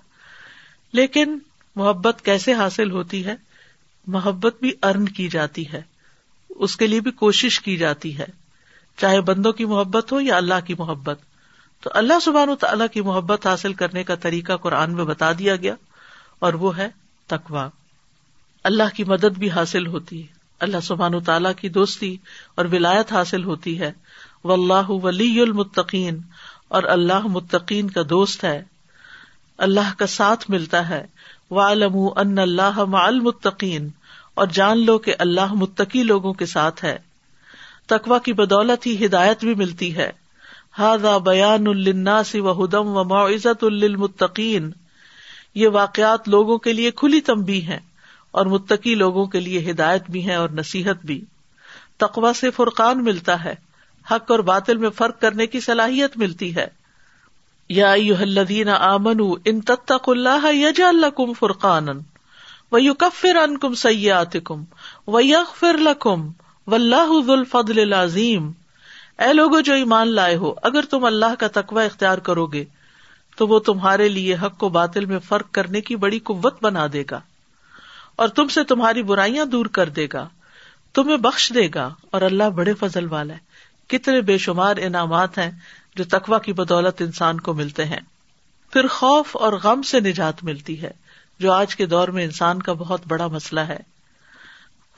لیکن 0.92 1.38
محبت 1.76 2.24
کیسے 2.24 2.54
حاصل 2.54 2.90
ہوتی 2.90 3.24
ہے؟ 3.24 3.34
محبت 4.06 4.56
بھی 4.60 4.72
ارن 4.82 5.04
کی 5.04 5.28
جاتی 5.28 5.72
ہے۔ 5.72 5.82
اس 6.50 6.76
کے 6.76 6.86
لیے 6.86 7.00
بھی 7.00 7.10
کوشش 7.10 7.60
کی 7.60 7.76
جاتی 7.76 8.18
ہے۔ 8.18 8.26
چاہے 8.96 9.20
بندوں 9.20 9.52
کی 9.52 9.64
محبت 9.64 10.12
ہو 10.12 10.20
یا 10.20 10.36
اللہ 10.36 10.66
کی 10.66 10.74
محبت۔ 10.78 11.20
تو 11.82 11.90
اللہ 11.94 12.20
سبحان 12.22 12.48
تعالیٰ 12.60 12.86
کی 12.92 13.00
محبت 13.00 13.46
حاصل 13.46 13.74
کرنے 13.74 14.04
کا 14.04 14.14
طریقہ 14.14 14.52
قرآن 14.52 14.94
میں 14.94 15.04
بتا 15.04 15.32
دیا 15.32 15.56
گیا 15.56 15.74
اور 16.38 16.52
وہ 16.52 16.76
ہے 16.76 16.88
تقوا 17.26 17.68
اللہ 18.64 18.82
کی 18.94 19.04
مدد 19.04 19.38
بھی 19.38 19.50
حاصل 19.50 19.86
ہوتی 19.86 20.22
ہے۔ 20.22 20.26
اللہ 20.60 20.80
سبحان 20.82 21.20
تعالیٰ 21.20 21.52
کی 21.54 21.68
دوستی 21.68 22.16
اور 22.54 22.64
ولایت 22.64 23.12
حاصل 23.12 23.44
ہوتی 23.44 23.80
ہے۔ 23.80 23.92
و 24.44 24.52
اللہ 24.52 24.90
ولی 24.90 25.40
المتقین 25.40 26.18
اور 26.68 26.82
اللہ 26.82 27.26
متقین 27.26 27.90
کا 27.90 28.00
دوست 28.10 28.44
ہے۔ 28.44 28.62
اللہ 29.58 29.98
کا 29.98 30.06
ساتھ 30.06 30.50
ملتا 30.50 30.88
ہے۔ 30.88 31.06
والم 31.50 31.92
ان 32.16 32.38
اللہ 32.38 32.80
المتقین 32.92 33.88
اور 34.34 34.46
جان 34.46 34.84
لو 34.84 34.98
کہ 34.98 35.14
اللہ 35.18 35.52
متقی 35.52 36.02
لوگوں 36.02 36.32
کے 36.32 36.46
ساتھ 36.46 36.84
ہے۔ 36.84 36.98
تقوا 37.86 38.18
کی 38.18 38.32
بدولت 38.32 38.86
ہی 38.86 39.06
ہدایت 39.06 39.44
بھی 39.44 39.54
ملتی 39.54 39.96
ہے۔ 39.96 40.10
ہاضا 40.78 41.18
بیان 41.18 41.66
الناس 41.66 42.34
و 42.34 42.64
ہدم 42.64 42.86
و 42.86 43.04
معزت 43.04 43.64
المتقین 43.64 44.70
یہ 45.54 45.68
واقعات 45.68 46.28
لوگوں 46.28 46.58
کے 46.58 46.72
لیے 46.72 46.90
کھلی 46.90 47.20
تمبی 47.20 47.62
ہیں۔ 47.62 47.78
اور 48.30 48.46
متقی 48.46 48.94
لوگوں 48.94 49.26
کے 49.26 49.40
لیے 49.40 49.70
ہدایت 49.70 50.10
بھی 50.10 50.26
ہے 50.26 50.34
اور 50.34 50.48
نصیحت 50.48 50.96
بھی۔ 51.04 51.24
تقوا 51.96 52.32
سے 52.32 52.50
فرقان 52.50 53.04
ملتا 53.04 53.44
ہے۔ 53.44 53.54
حق 54.10 54.30
اور 54.30 54.38
باطل 54.38 54.76
میں 54.76 54.90
فرق 54.90 55.20
کرنے 55.20 55.46
کی 55.46 55.60
صلاحیت 55.60 56.16
ملتی 56.16 56.56
ہے۔ 56.56 56.66
یا 57.68 57.92
الذین 57.92 58.68
آمنوا 58.68 59.36
ان 59.44 59.60
تتقوا 59.60 60.14
اللہ 60.14 60.54
یجعل 60.54 60.94
لکم 60.94 61.32
فرقانا 61.32 61.92
ویکفر 62.72 63.44
عنکم 63.44 63.74
سیئاتکم 63.74 64.64
ویغفر 65.06 65.76
لکم 65.78 66.28
واللہ 66.66 67.22
ذو 67.26 67.32
الفضل 67.32 67.78
العظیم۔ 67.78 68.52
اے 69.18 69.32
لوگو 69.32 69.60
جو 69.60 69.74
ایمان 69.74 70.08
لائے 70.08 70.36
ہو، 70.36 70.54
اگر 70.62 70.82
تم 70.82 71.04
اللہ 71.04 71.34
کا 71.38 71.46
تقوی 71.48 71.84
اختیار 71.84 72.18
کرو 72.18 72.46
گے، 72.46 72.64
تو 73.36 73.48
وہ 73.48 73.58
تمہارے 73.58 74.08
لیے 74.08 74.34
حق 74.34 74.58
کو 74.58 74.68
باطل 74.68 75.04
میں 75.04 75.18
فرق 75.18 75.52
کرنے 75.52 75.80
کی 75.80 75.96
بڑی 75.96 76.18
قوت 76.18 76.62
بنا 76.62 76.86
دے 76.92 77.04
گا۔ 77.10 77.20
اور 78.20 78.28
تم 78.28 78.48
سے 78.48 78.64
تمہاری 78.64 79.02
برائیاں 79.02 79.44
دور 79.44 79.66
کر 79.66 79.88
دے 79.88 80.06
گا، 80.12 80.28
تمہیں 80.94 81.16
بخش 81.16 81.52
دے 81.54 81.68
گا، 81.74 81.94
اور 82.10 82.22
اللہ 82.22 82.50
بڑے 82.50 82.74
فضل 82.74 83.06
والا 83.06 83.34
ہے۔ 83.34 83.38
کتنے 83.86 84.20
بے 84.20 84.38
شمار 84.38 84.74
انعامات 84.76 85.38
ہیں 85.38 85.50
جو 85.96 86.04
تقوا 86.04 86.38
کی 86.38 86.52
بدولت 86.52 87.02
انسان 87.02 87.40
کو 87.40 87.54
ملتے 87.54 87.84
ہیں۔ 87.84 88.00
پھر 88.72 88.86
خوف 88.86 89.36
اور 89.36 89.52
غم 89.52 89.82
سے 89.82 90.00
نجات 90.00 90.44
ملتی 90.44 90.82
ہے، 90.82 90.90
جو 91.38 91.52
آج 91.52 91.76
کے 91.76 91.86
دور 91.86 92.08
میں 92.08 92.24
انسان 92.24 92.62
کا 92.62 92.72
بہت 92.72 93.00
بڑا 93.08 93.26
مسئلہ 93.26 93.60
ہے۔ 93.60 93.78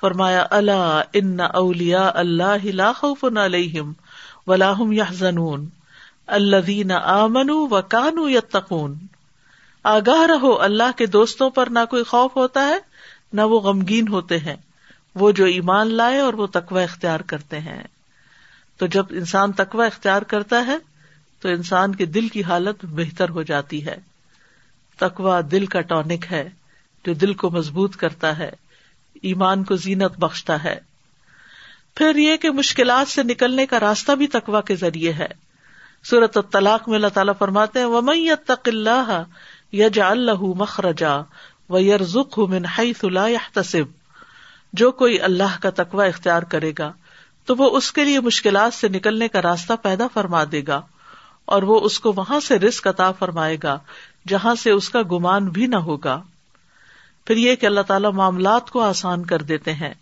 فرمایا 0.00 0.46
اللہ 0.50 1.02
ان 1.12 1.40
اولیا 1.40 2.10
اللہ 2.14 2.92
خوف 2.96 3.24
علیہم 3.24 3.92
ولاحم 4.46 4.92
یا 4.92 5.04
زنون 5.12 5.68
اللہ 6.26 6.92
آمن 6.92 7.50
و 7.50 7.82
کانو 7.82 8.28
یتقون۔ 8.28 8.94
آگاہ 9.84 10.26
رہو، 10.26 10.60
اللہ 10.60 10.90
کے 10.96 11.06
دوستوں 11.06 11.50
پر 11.50 11.68
نہ 11.70 11.84
کوئی 11.90 12.04
خوف 12.04 12.36
ہوتا 12.36 12.66
ہے 12.66 12.91
نہ 13.32 13.40
وہ 13.40 13.60
غمگین 13.60 14.08
ہوتے 14.08 14.38
ہیں، 14.38 14.56
وہ 15.14 15.32
جو 15.32 15.44
ایمان 15.44 15.94
لائے 15.94 16.18
اور 16.18 16.34
وہ 16.34 16.46
تقوی 16.46 16.82
اختیار 16.82 17.20
کرتے 17.20 17.60
ہیں۔ 17.60 17.82
تو 18.76 18.86
جب 18.86 19.06
انسان 19.10 19.52
تقوی 19.52 19.86
اختیار 19.86 20.22
کرتا 20.22 20.66
ہے، 20.66 20.78
تو 21.40 21.48
انسان 21.48 21.94
کے 21.94 22.04
دل 22.04 22.28
کی 22.28 22.42
حالت 22.42 22.84
بہتر 22.84 23.28
ہو 23.28 23.42
جاتی 23.42 23.86
ہے۔ 23.86 23.96
تقوا 24.98 25.40
دل 25.50 25.66
کا 25.66 25.80
ٹونک 25.80 26.32
ہے، 26.32 26.48
جو 27.06 27.14
دل 27.14 27.34
کو 27.34 27.50
مضبوط 27.50 27.96
کرتا 27.96 28.38
ہے، 28.38 28.50
ایمان 29.22 29.64
کو 29.64 29.76
زینت 29.76 30.18
بخشتا 30.18 30.64
ہے۔ 30.64 30.80
پھر 31.94 32.16
یہ 32.16 32.36
کہ 32.36 32.50
مشکلات 32.50 33.08
سے 33.08 33.22
نکلنے 33.22 33.66
کا 33.66 33.80
راستہ 33.80 34.12
بھی 34.12 34.26
تقوا 34.26 34.60
کے 34.60 34.76
ذریعے 34.76 35.12
ہے۔ 35.12 35.28
صورت 36.10 36.38
طلاق 36.52 36.88
میں 36.88 36.96
اللہ 36.96 37.08
تعالیٰ 37.14 37.34
فرماتے 37.38 37.78
ہیں، 37.78 37.86
ومن 37.86 38.16
یتق 38.16 38.68
اللہ 38.68 39.22
یجعل 39.72 40.18
له 40.18 40.52
مخرجا۔ 40.52 41.20
ویرزقه 41.72 42.46
من 42.46 42.66
حیث 42.78 43.04
لا 43.04 43.26
يحتسب۔ 43.28 43.84
جو 44.72 44.90
کوئی 44.90 45.20
اللہ 45.20 45.60
کا 45.62 45.70
تقوی 45.70 46.08
اختیار 46.08 46.42
کرے 46.42 46.72
گا، 46.78 46.92
تو 47.46 47.56
وہ 47.56 47.76
اس 47.76 47.92
کے 47.92 48.04
لیے 48.04 48.20
مشکلات 48.20 48.74
سے 48.74 48.88
نکلنے 48.88 49.28
کا 49.28 49.42
راستہ 49.42 49.72
پیدا 49.82 50.06
فرما 50.14 50.44
دے 50.52 50.62
گا، 50.66 50.80
اور 51.44 51.62
وہ 51.62 51.80
اس 51.80 52.00
کو 52.00 52.12
وہاں 52.12 52.40
سے 52.40 52.58
رسک 52.58 52.86
عطا 52.86 53.12
فرمائے 53.12 53.56
گا، 53.62 53.78
جہاں 54.28 54.54
سے 54.54 54.70
اس 54.70 54.88
کا 54.88 55.02
گمان 55.02 55.48
بھی 55.48 55.66
نہ 55.66 55.76
ہوگا۔ 55.76 56.22
پھر 57.26 57.36
یہ 57.36 57.54
کہ 57.54 57.66
اللہ 57.66 57.80
تعالیٰ 57.80 58.12
معاملات 58.12 58.70
کو 58.70 58.80
آسان 58.80 59.24
کر 59.24 59.42
دیتے 59.42 59.72
ہیں۔ 59.72 59.94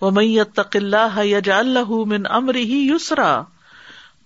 وہ 0.00 0.10
میت 0.10 0.60
اللہ 0.74 1.24
یج 1.24 1.50
اللہ 1.50 1.90
من 2.06 2.26
امر 2.30 2.54
ہی 2.54 2.88
یسرا 2.88 3.42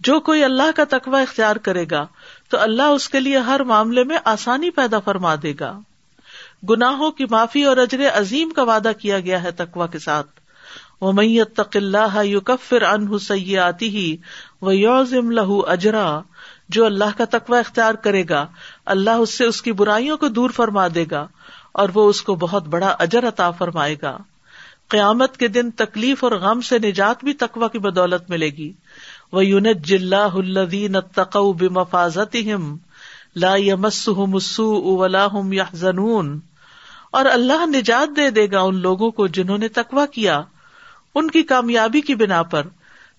جو 0.00 0.20
کوئی 0.20 0.44
اللہ 0.44 0.70
کا 0.76 0.84
تقوی 0.90 1.22
اختیار 1.22 1.56
کرے 1.56 1.84
گا، 1.90 2.06
تو 2.48 2.60
اللہ 2.60 2.82
اس 2.82 3.08
کے 3.08 3.20
لیے 3.20 3.38
ہر 3.38 3.62
معاملے 3.64 4.04
میں 4.04 4.18
آسانی 4.24 4.70
پیدا 4.70 4.98
فرما 5.00 5.34
دے 5.42 5.52
گا۔ 5.60 5.78
گناہوں 6.70 7.10
کی 7.10 7.24
معافی 7.30 7.64
اور 7.64 7.76
اجر 7.76 8.08
عظیم 8.14 8.50
کا 8.50 8.62
وعدہ 8.62 8.90
کیا 8.98 9.20
گیا 9.20 9.42
ہے 9.42 9.50
تقوا 9.50 9.86
کے 9.86 9.98
ساتھ۔ 9.98 10.26
وہ 11.00 11.12
میت 11.12 11.60
اللہ 11.74 12.24
یو 12.24 12.40
کفر 12.40 12.82
ان 12.82 13.18
سیاتی 13.18 13.88
ہی 13.88 14.16
وہ 14.60 14.76
یوزم 14.76 15.30
لہو 15.30 15.66
اجرا 15.66 16.20
جو 16.68 16.84
اللہ 16.86 17.18
کا 17.18 17.24
تقوی 17.30 17.58
اختیار 17.58 17.94
کرے 17.94 18.22
گا، 18.28 18.46
اللہ 18.86 19.10
اس 19.10 19.38
سے 19.38 19.44
اس 19.44 19.62
کی 19.62 19.72
برائیوں 19.72 20.16
کو 20.16 20.28
دور 20.28 20.50
فرما 20.50 20.86
دے 20.94 21.04
گا 21.10 21.26
اور 21.72 21.88
وہ 21.94 22.08
اس 22.08 22.22
کو 22.22 22.34
بہت 22.34 22.68
بڑا 22.68 22.94
اجر 22.98 23.28
عطا 23.28 23.50
فرمائے 23.50 23.96
گا۔ 24.02 24.16
قیامت 24.88 25.36
کے 25.36 25.48
دن 25.48 25.70
تکلیف 25.70 26.24
اور 26.24 26.32
غم 26.32 26.60
سے 26.60 26.78
نجات 26.78 27.24
بھی 27.24 27.32
تقوا 27.32 27.68
کی 27.68 27.78
بدولت 27.78 28.30
ملے 28.30 28.48
گی۔ 28.48 28.72
وہ 29.32 29.44
یونت 29.44 29.84
جلح 29.84 30.34
الدین 30.34 30.96
تق 31.14 31.36
بفاظت 31.36 32.36
لا 33.36 33.54
مسو 33.78 34.96
ولا 34.96 35.26
ہم 35.32 35.52
یا 35.52 35.64
زنون 35.72 36.40
اور 37.14 37.24
اللہ 37.24 37.66
نجات 37.66 38.16
دے 38.16 38.30
دے 38.30 38.50
گا 38.50 38.60
ان 38.60 38.76
لوگوں 38.76 39.10
کو 39.10 39.26
جنہوں 39.26 39.58
نے 39.58 39.68
تقوا 39.68 40.06
کیا 40.06 40.42
ان 41.14 41.30
کی 41.30 41.42
کامیابی 41.42 42.00
کی 42.00 42.14
بنا 42.14 42.42
پر۔ 42.42 42.62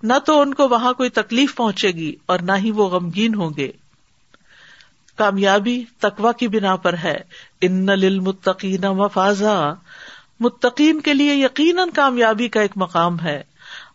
نہ 0.03 0.13
تو 0.25 0.41
ان 0.41 0.53
کو 0.53 0.67
وہاں 0.69 0.93
کوئی 0.93 1.09
تکلیف 1.09 1.55
پہنچے 1.55 1.91
گی 1.91 2.15
اور 2.25 2.39
نہ 2.39 2.51
ہی 2.57 2.71
وہ 2.71 2.87
غمگین 2.87 3.35
ہوں 3.35 3.49
گے۔ 3.57 3.71
کامیابی 5.15 5.83
تقوا 5.99 6.31
کی 6.31 6.47
بنا 6.47 6.75
پر 6.75 6.93
ہے۔ 7.03 7.17
ان 7.61 7.85
للمتقین 7.85 8.81
مفازا۔ 8.81 9.73
متقین 10.39 11.01
کے 11.01 11.13
لیے 11.13 11.35
یقیناً 11.35 11.89
کامیابی 11.89 12.47
کا 12.47 12.61
ایک 12.61 12.71
مقام 12.75 13.19
ہے۔ 13.19 13.43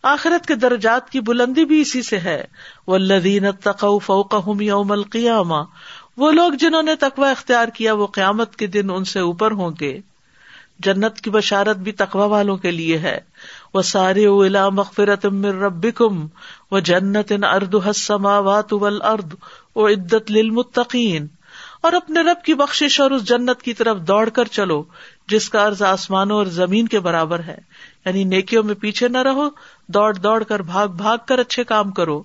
آخرت 0.03 0.45
کے 0.45 0.55
درجات 0.55 1.09
کی 1.09 1.19
بلندی 1.19 1.65
بھی 1.65 1.81
اسی 1.81 2.01
سے 2.01 2.19
ہے۔ 2.19 2.43
وہ 2.87 2.97
لدین 2.97 3.45
تقو 3.63 3.99
فوقہم 3.99 4.61
یوم 4.61 4.91
القیامہ 4.91 5.63
وہ 6.17 6.31
لوگ 6.31 6.51
جنہوں 6.51 6.83
نے 6.83 6.95
تقوا 6.95 7.31
اختیار 7.31 7.67
کیا 7.67 7.93
وہ 7.93 8.07
قیامت 8.07 8.55
کے 8.55 8.67
دن 8.67 8.89
ان 8.89 9.03
سے 9.03 9.19
اوپر 9.19 9.51
ہوں 9.51 9.71
گے۔ 9.79 9.99
جنت 10.79 11.21
کی 11.21 11.29
بشارت 11.29 11.77
بھی 11.77 11.91
تقوا 11.91 12.25
والوں 12.25 12.57
کے 12.57 12.71
لیے 12.71 12.97
ہے۔ 12.97 13.19
وہ 13.73 13.81
سارے 13.81 14.25
الا 14.25 14.69
مغفرت 14.69 15.25
من 15.25 15.45
ربکم 15.45 16.27
و 16.71 16.79
جنت 16.79 17.31
ان 17.31 17.43
ارد 17.43 17.75
حسماوات 17.89 18.73
والارض 18.73 19.33
و 19.75 19.87
عدت 19.87 20.31
للمتقین 20.31 21.27
اور 21.81 21.93
اپنے 21.93 22.21
رب 22.21 22.43
کی 22.45 22.53
بخشش 22.53 22.99
اور 22.99 23.11
اس 23.11 23.23
جنت 23.23 23.61
کی 23.61 23.73
طرف 23.73 23.97
دوڑ 23.97 24.29
کر 24.29 24.45
چلو، 24.45 24.83
جس 25.27 25.49
کا 25.49 25.67
عرض 25.67 25.81
آسمانوں 25.81 26.37
اور 26.37 26.45
زمین 26.45 26.87
کے 26.87 26.99
برابر 26.99 27.39
ہے۔ 27.39 27.57
یعنی 28.05 28.23
نیکیوں 28.23 28.63
میں 28.63 28.75
پیچھے 28.75 29.07
نہ 29.07 29.17
رہو، 29.17 29.49
دوڑ 29.87 30.13
دوڑ 30.13 30.43
کر، 30.43 30.61
بھاگ 30.61 30.87
بھاگ 30.87 31.17
کر 31.27 31.39
اچھے 31.39 31.63
کام 31.63 31.91
کرو۔ 31.91 32.23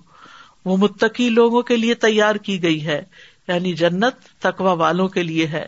وہ 0.65 0.77
متقی 0.77 1.29
لوگوں 1.29 1.61
کے 1.61 1.77
لیے 1.77 1.93
تیار 1.93 2.35
کی 2.35 2.63
گئی 2.63 2.85
ہے۔ 2.85 3.03
یعنی 3.47 3.73
جنت 3.73 4.41
تقوا 4.41 4.73
والوں 4.73 5.07
کے 5.07 5.23
لیے 5.23 5.47
ہے۔ 5.47 5.65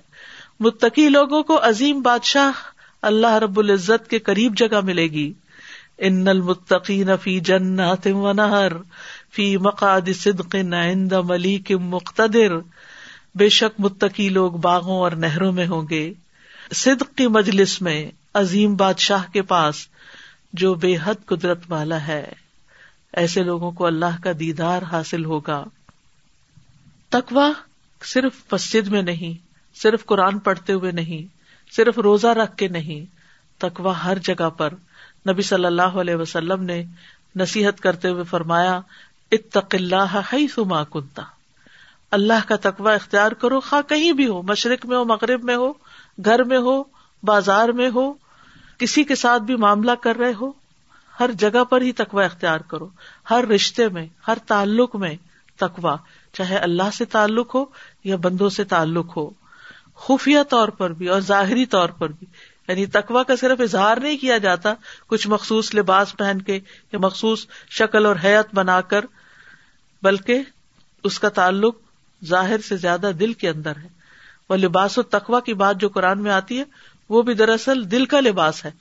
متقی 0.60 1.10
لوگوں 1.10 1.44
کو 1.44 1.60
عظیم 1.63 2.02
بادشاہ 2.02 2.52
اللہ 3.02 3.34
رب 3.34 3.60
العزت 3.60 4.10
کے 4.10 4.20
قریب 4.20 4.58
جگہ 4.58 4.82
ملے 4.82 5.08
گی۔ 5.08 5.34
ان 5.98 6.28
المتقین 6.28 7.10
فی 7.22 7.39
جنات 7.39 8.08
و 8.08 8.34
نہر، 8.34 8.72
فی 9.34 9.58
مقاد 9.58 10.02
صدق 10.15 10.56
عند 10.56 11.12
ملیک 11.12 11.72
مقتدر۔ 11.72 12.58
بے 13.36 13.50
شک 13.50 13.80
متقی 13.80 14.30
لوگ 14.30 14.52
باغوں 14.52 15.00
اور 15.00 15.12
نہروں 15.12 15.52
میں 15.52 15.68
ہوں 15.68 15.88
گے۔ 15.89 16.13
صدق 16.74 17.18
کی 17.18 17.28
مجلس 17.28 17.82
میں 17.82 18.12
عظیم 18.34 18.76
بادشاہ 18.76 19.24
کے 19.34 19.42
پاس 19.42 19.76
جو 20.54 20.76
بے 20.76 20.98
حد 21.04 21.26
قدرت 21.26 21.60
والا 21.70 22.08
ہے۔ 22.08 22.32
ایسے 23.13 23.44
لوگوں 23.44 23.72
کو 23.72 23.86
اللہ 23.86 24.24
کا 24.24 24.32
دیدار 24.39 24.82
حاصل 24.82 25.26
ہوگا۔ 25.26 25.63
تقوا 27.10 27.52
صرف 28.04 28.32
مسجد 28.52 28.88
میں 28.88 29.02
نہیں، 29.02 29.46
صرف 29.76 30.06
قرآن 30.06 30.40
پڑھتے 30.40 30.74
ہوئے 30.74 30.92
نہیں، 30.92 31.34
صرف 31.76 32.00
روزہ 32.00 32.28
رکھ 32.28 32.58
کے 32.58 32.68
نہیں 32.68 33.06
تقوا 33.58 34.04
ہر 34.04 34.18
جگہ 34.18 34.50
پر۔ 34.50 34.74
نبی 35.30 35.42
صلی 35.42 35.66
اللہ 35.66 35.98
علیہ 36.00 36.16
وسلم 36.16 36.64
نے 36.64 36.84
نصیحت 37.36 37.80
کرتے 37.80 38.10
ہوئے 38.10 38.24
فرمایا، 38.24 38.80
اتق 39.32 39.76
اللہ 39.76 40.36
سما 40.56 40.84
کنتا 40.84 41.22
اللہ 42.12 42.48
کا 42.48 42.56
تقوا 42.62 42.94
اختیار 42.94 43.32
کرو، 43.32 43.60
خواہ 43.60 43.82
کہیں 43.82 44.14
بھی 44.14 44.28
ہو، 44.28 44.42
مشرق 44.42 44.86
میں 44.86 44.98
ہو، 44.98 45.06
مغرب 45.06 45.44
میں 45.44 45.56
ہو، 45.56 45.74
گھر 46.26 46.44
میں 46.44 46.58
ہو، 46.58 46.84
بازار 47.24 47.70
میں 47.70 47.90
ہو، 47.96 48.14
کسی 48.78 49.04
کے 49.04 49.16
ساتھ 49.16 49.44
بھی 49.44 49.56
معاملہ 49.56 49.92
کر 49.92 50.16
رہے 50.16 50.34
ہو، 50.42 50.52
ہر 51.20 51.32
جگہ 51.32 51.64
پر 51.64 51.82
ہی 51.82 51.92
تقوا 51.92 52.24
اختیار 52.24 52.60
کرو۔ 52.60 52.88
ہر 53.30 53.48
رشتے 53.48 53.88
میں، 53.90 54.08
ہر 54.28 54.38
تعلق 54.48 54.96
میں 54.96 55.16
تقوا 55.58 55.96
چاہے 56.34 56.58
اللہ 56.58 56.89
سے 56.94 57.06
تعلق 57.06 57.56
ہو 57.56 57.65
یا 58.04 58.15
بندوں 58.15 58.50
سے 58.50 58.63
تعلق 58.63 59.18
ہو، 59.18 59.30
خفیہ 59.96 60.39
طور 60.50 60.68
پر 60.68 60.94
بھی 60.94 61.08
اور 61.08 61.22
ظاہری 61.22 61.65
طور 61.65 61.89
پر 61.89 62.10
بھی۔ 62.10 62.28
یعنی 62.68 62.86
تقوا 62.86 63.24
کا 63.24 63.36
صرف 63.36 63.62
اظہار 63.62 63.98
نہیں 63.98 64.18
کیا 64.18 64.38
جاتا، 64.38 64.74
کچھ 65.08 65.28
مخصوص 65.28 65.76
لباس 65.76 66.18
پہن 66.18 66.42
کے 66.42 66.56
یا 66.92 67.00
مخصوص 67.00 67.48
شکل 67.70 68.06
اور 68.06 68.15
حیت 68.24 68.56
بنا 68.56 68.82
کر، 68.82 69.06
بلکہ 70.04 70.39
اس 71.04 71.20
کا 71.20 71.30
تعلق 71.30 71.76
ظاہر 72.26 72.62
سے 72.62 72.78
زیادہ 72.78 73.12
دل 73.20 73.34
کے 73.34 73.50
اندر 73.50 73.74
ہے۔ 73.84 73.88
وہ 74.50 74.56
لباس 74.56 74.98
و 74.98 75.02
تقوا 75.02 75.39
کی 75.39 75.54
بات 75.54 75.78
جو 75.78 75.89
قرآن 75.89 76.24
میں 76.24 76.32
آتی 76.32 76.60
ہے، 76.60 76.63
وہ 77.10 77.22
بھی 77.22 77.34
دراصل 77.34 77.92
دل 77.92 78.06
کا 78.06 78.20
لباس 78.20 78.65
ہے، 78.65 78.72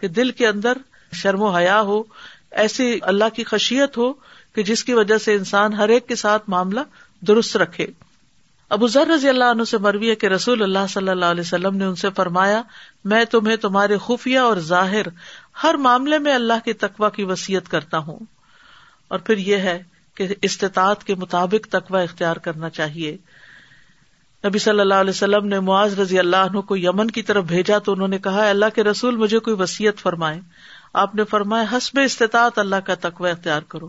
کہ 0.00 0.08
دل 0.08 0.30
کے 0.30 0.48
اندر 0.48 0.78
شرم 1.12 1.42
و 1.42 1.48
حیا 1.48 1.80
ہو 1.80 2.02
ایسی 2.50 2.98
اللہ 3.02 3.24
کی 3.34 3.44
خشیت 3.44 3.98
ہو 3.98 4.12
کہ 4.56 4.62
جس 4.62 4.84
کی 4.84 4.92
وجہ 4.94 5.18
سے 5.18 5.34
انسان 5.34 5.74
ہر 5.74 5.88
ایک 5.88 6.08
کے 6.08 6.14
ساتھ 6.14 6.42
معاملہ 6.48 6.80
درست 7.20 7.56
رکھے۔ 7.56 7.86
ابو 8.68 8.86
ذر 8.86 9.06
رضی 9.06 9.28
اللہ 9.28 9.44
عنہ 9.44 9.62
سے 9.62 9.78
مروی 9.78 10.10
ہے 10.10 10.14
کہ 10.14 10.26
رسول 10.26 10.62
اللہ 10.62 10.86
صلی 10.88 11.08
اللہ 11.08 11.24
علیہ 11.24 11.40
وسلم 11.40 11.76
نے 11.76 11.84
ان 11.84 11.94
سے 11.94 12.08
فرمایا، 12.16 12.62
میں 13.04 13.24
تمہیں 13.24 13.56
تمہارے 13.56 13.96
خفیہ 13.98 14.38
اور 14.38 14.56
ظاہر 14.56 15.02
ہر 15.62 15.74
معاملے 15.74 16.18
میں 16.18 16.34
اللہ 16.34 16.64
کی 16.64 16.72
تقوا 16.72 17.08
کی 17.08 17.24
وسیعت 17.24 17.68
کرتا 17.68 17.98
ہوں۔ 17.98 18.18
اور 19.08 19.18
پھر 19.18 19.38
یہ 19.38 19.56
ہے 19.56 19.82
کہ 20.14 20.28
استطاعت 20.42 21.04
کے 21.04 21.14
مطابق 21.14 21.66
تقوا 21.66 22.00
اختیار 22.00 22.36
کرنا 22.36 22.70
چاہیے۔ 22.70 23.16
نبی 24.46 24.58
صلی 24.58 24.80
اللہ 24.80 24.94
علیہ 24.94 25.10
وسلم 25.10 25.46
نے 25.46 25.60
معاذ 25.60 26.00
رضی 26.00 26.18
اللہ 26.18 26.36
عنہ 26.36 26.60
کو 26.60 26.76
یمن 26.76 27.10
کی 27.10 27.22
طرف 27.22 27.44
بھیجا 27.44 27.78
تو 27.78 27.92
انہوں 27.92 28.08
نے 28.08 28.18
کہا 28.18 28.48
اللہ 28.48 28.66
کے 28.74 28.84
رسول 28.84 29.16
مجھے 29.16 29.38
کوئی 29.38 29.56
وسیعت 29.58 29.98
فرمائے۔ 29.98 30.40
آپ 30.92 31.14
نے 31.14 31.24
فرمایا، 31.24 31.64
حسب 31.72 31.98
استطاعت 32.04 32.58
اللہ 32.58 32.76
کا 32.76 32.94
تقوی 33.00 33.30
اختیار 33.30 33.60
کرو۔ 33.62 33.88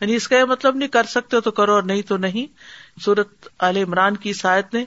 یعنی 0.00 0.14
اس 0.14 0.28
کا 0.28 0.38
یہ 0.38 0.44
مطلب 0.44 0.76
نہیں 0.76 0.88
کر 0.88 1.02
سکتے 1.02 1.40
تو 1.40 1.50
کرو 1.50 1.74
اور 1.74 1.82
نہیں 1.82 2.02
تو 2.02 2.16
نہیں۔ 2.16 2.46
سورت 3.00 3.48
عال 3.58 3.76
عمران 3.76 4.16
کی 4.16 4.32
سایت 4.32 4.74
نے 4.74 4.84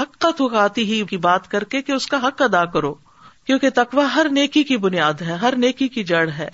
حق 0.00 0.18
کا 0.18 0.30
تو 0.30 0.66
ہی 0.76 1.04
کی 1.10 1.16
بات 1.16 1.50
کر 1.50 1.64
کے 1.64 1.82
کہ 1.82 1.92
اس 1.92 2.06
کا 2.06 2.16
حق 2.16 2.42
ادا 2.42 2.64
کرو۔ 2.64 2.94
کیونکہ 3.46 3.70
تقوا 3.74 4.14
ہر 4.14 4.26
نیکی 4.30 4.62
کی 4.62 4.76
بنیاد 4.76 5.12
ہے، 5.20 5.32
ہر 5.32 5.54
نیکی 5.56 5.88
کی 5.88 6.04
جڑ 6.04 6.28
ہے، 6.28 6.48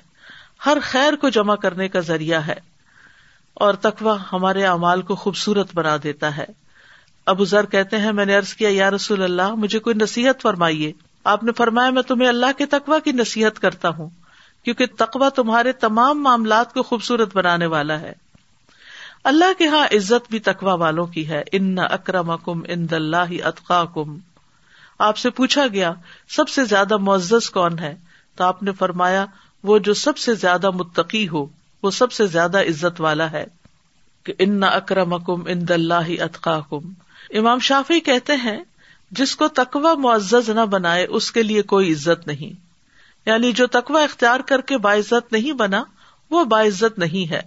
ہر 0.67 0.79
خیر 0.83 1.17
کو 1.17 1.29
جمع 1.29 1.55
کرنے 1.55 1.89
کا 1.89 2.01
ذریعہ 2.01 2.41
ہے۔ 2.41 2.71
اور 3.55 3.75
تقوا 3.75 4.17
ہمارے 4.33 4.65
اعمال 4.65 5.03
کو 5.03 5.15
خوبصورت 5.15 5.69
بنا 5.75 5.97
دیتا 6.03 6.37
ہے۔ 6.37 6.45
ابو 7.27 7.45
ذر 7.45 7.67
کہتے 7.67 7.99
ہیں، 7.99 8.13
میں 8.13 8.25
نے 8.25 8.37
ارض 8.37 8.55
کیا، 8.55 8.69
یا 8.73 8.91
رسول 8.91 9.23
اللہ، 9.23 9.55
مجھے 9.55 9.79
کوئی 9.79 9.97
نصیحت 10.03 10.43
فرمائیے۔ 10.43 10.93
آپ 11.25 11.45
نے 11.45 11.53
فرمایا، 11.53 11.91
میں 11.91 12.03
تمہیں 12.03 12.29
اللہ 12.29 12.47
کے 12.59 12.67
تقوا 12.67 12.99
کی 12.99 13.13
نصیحت 13.13 13.59
کرتا 13.59 13.89
ہوں۔ 13.89 14.11
کیونکہ 14.65 14.87
تقوا 14.99 15.29
تمہارے 15.29 15.73
تمام 15.73 16.23
معاملات 16.23 16.75
کو 16.75 16.83
خوبصورت 16.83 17.37
بنانے 17.37 17.67
والا 17.67 18.01
ہے۔ 18.01 18.13
اللہ 19.25 19.59
کے 19.59 19.67
ہاں 19.67 19.87
عزت 19.87 20.31
بھی 20.31 20.39
تقوا 20.39 20.75
والوں 20.75 21.07
کی 21.07 21.29
ہے۔ 21.29 21.43
ان 21.53 21.79
اکرم 21.79 22.31
اکم 22.31 22.61
ان 22.69 22.87
اللہ 22.91 23.45
اطقا 23.45 23.85
کم 23.95 24.17
آپ 24.99 25.17
سے 25.17 25.31
پوچھا 25.31 25.67
گیا، 25.67 25.93
سب 26.29 26.49
سے 26.49 26.65
زیادہ 26.65 26.97
معزز 26.97 27.51
کون 27.51 27.79
ہے؟ 27.79 27.97
تو 28.37 28.45
آپ 28.45 28.63
نے 28.63 28.73
فرمایا، 28.73 29.27
وہ 29.63 29.79
جو 29.79 29.95
سب 29.95 30.19
سے 30.19 30.35
زیادہ 30.35 30.71
متقی 30.71 31.29
ہو، 31.29 31.47
وہ 31.83 31.91
سب 31.91 32.13
سے 32.13 32.27
زیادہ 32.27 32.61
عزت 32.61 33.01
والا 33.01 33.31
ہے۔ 33.31 33.45
کہ 34.25 34.33
ان 34.39 34.65
اکرم 34.65 35.15
اکم 35.15 35.43
ان 35.47 35.65
اللہ 35.69 36.23
اطقا 36.23 36.61
کم 36.71 36.93
امام 37.31 37.59
شافی 37.59 38.01
کہتے 38.01 38.33
ہیں، 38.37 38.61
جس 39.11 39.37
کو 39.37 39.49
تقوا 39.49 39.95
معزز 39.95 40.51
نہ 40.51 40.61
بنائے، 40.61 41.07
اس 41.07 41.33
کے 41.33 41.43
لیے 41.43 41.63
کوئی 41.63 41.93
عزت 41.93 42.27
نہیں۔ 42.27 42.70
یعنی 43.27 43.53
جو 43.53 43.67
تقوا 43.67 44.03
اختیار 44.03 44.41
کر 44.41 44.61
کے 44.61 44.79
باعزت 44.79 45.33
نہیں 45.33 45.53
بنا، 45.53 45.85
وہ 46.31 46.45
باعزت 46.45 46.99
نہیں 46.99 47.31
ہے۔ 47.31 47.41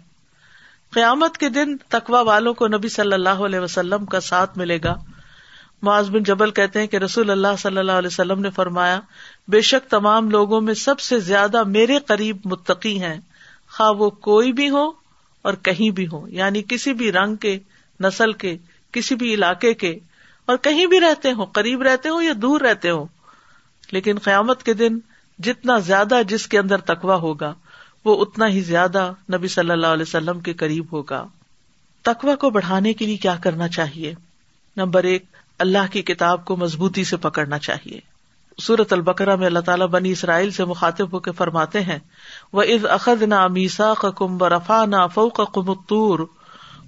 قیامت 0.91 1.37
کے 1.37 1.49
دن 1.49 1.77
تقوا 1.77 2.21
والوں 2.21 2.53
کو 2.53 2.67
نبی 2.67 2.89
صلی 2.89 3.13
اللہ 3.13 3.29
علیہ 3.29 3.59
وسلم 3.59 4.05
کا 4.05 4.19
ساتھ 4.19 4.57
ملے 4.57 4.79
گا۔ 4.83 4.95
معاذ 5.81 6.09
بن 6.09 6.23
جبل 6.23 6.51
کہتے 6.51 6.79
ہیں 6.79 6.87
کہ 6.87 6.97
رسول 6.97 7.29
اللہ 7.29 7.47
صلی 7.57 7.77
اللہ 7.77 7.91
علیہ 7.91 8.07
وسلم 8.07 8.39
نے 8.39 8.49
فرمایا، 8.49 8.99
بے 9.47 9.61
شک 9.61 9.89
تمام 9.89 10.29
لوگوں 10.29 10.61
میں 10.61 10.73
سب 10.73 10.99
سے 10.99 11.19
زیادہ 11.19 11.63
میرے 11.63 11.99
قریب 11.99 12.37
متقی 12.45 13.01
ہیں۔ 13.01 13.19
خواہ 13.77 13.91
وہ 13.91 14.09
کوئی 14.09 14.53
بھی 14.53 14.69
ہو 14.69 14.91
اور 15.41 15.53
کہیں 15.53 15.91
بھی 15.91 16.07
ہو 16.07 16.27
یعنی 16.27 16.63
کسی 16.67 16.93
بھی 16.93 17.11
رنگ 17.11 17.35
کے، 17.35 17.59
نسل 17.99 18.33
کے، 18.33 18.57
کسی 18.91 19.15
بھی 19.15 19.33
علاقے 19.33 19.73
کے، 19.73 19.99
اور 20.45 20.57
کہیں 20.57 20.85
بھی 20.85 20.99
رہتے 20.99 21.31
ہوں، 21.31 21.45
قریب 21.45 21.81
رہتے 21.81 22.09
ہوں 22.09 22.23
یا 22.23 22.33
دور 22.35 22.61
رہتے 22.61 22.89
ہوں۔ 22.89 23.05
لیکن 23.91 24.17
قیامت 24.23 24.63
کے 24.63 24.73
دن 24.73 24.99
جتنا 25.39 25.79
زیادہ 25.79 26.21
جس 26.27 26.47
کے 26.47 26.59
اندر 26.59 26.77
تقوا 26.77 27.15
ہوگا، 27.15 27.53
وہ 28.05 28.21
اتنا 28.21 28.47
ہی 28.47 28.61
زیادہ 28.61 29.13
نبی 29.33 29.47
صلی 29.47 29.71
اللہ 29.71 29.87
علیہ 29.87 30.05
وسلم 30.07 30.39
کے 30.39 30.53
قریب 30.53 30.85
ہوگا۔ 30.91 31.27
تقوا 32.01 32.35
کو 32.35 32.49
بڑھانے 32.49 32.93
کے 32.93 33.05
لیے 33.05 33.17
کیا 33.17 33.35
کرنا 33.35 33.67
چاہیے؟ 33.67 34.13
نمبر 34.77 35.03
ایک، 35.03 35.25
اللہ 35.59 35.91
کی 35.91 36.01
کتاب 36.01 36.45
کو 36.45 36.55
مضبوطی 36.55 37.03
سے 37.03 37.17
پکڑنا 37.17 37.59
چاہیے۔ 37.59 37.99
سورت 38.57 38.93
البکرا 38.93 39.35
میں 39.35 39.45
اللہ 39.45 39.59
تعالیٰ 39.59 39.87
بنی 39.87 40.11
اسرائیل 40.11 40.51
سے 40.51 40.65
مخاطب 40.65 41.13
ہو 41.13 41.19
کے 41.19 41.31
فرماتے 41.31 41.81
ہیں 41.81 41.99
وہ 42.53 42.61
از 42.61 42.85
اخذ 42.85 43.23
نہ 43.23 43.47
میسا 43.47 43.93
کم 44.15 44.37
برفا 44.37 44.85
نہ 44.85 45.07
فوق 45.13 45.53
کم 45.53 45.73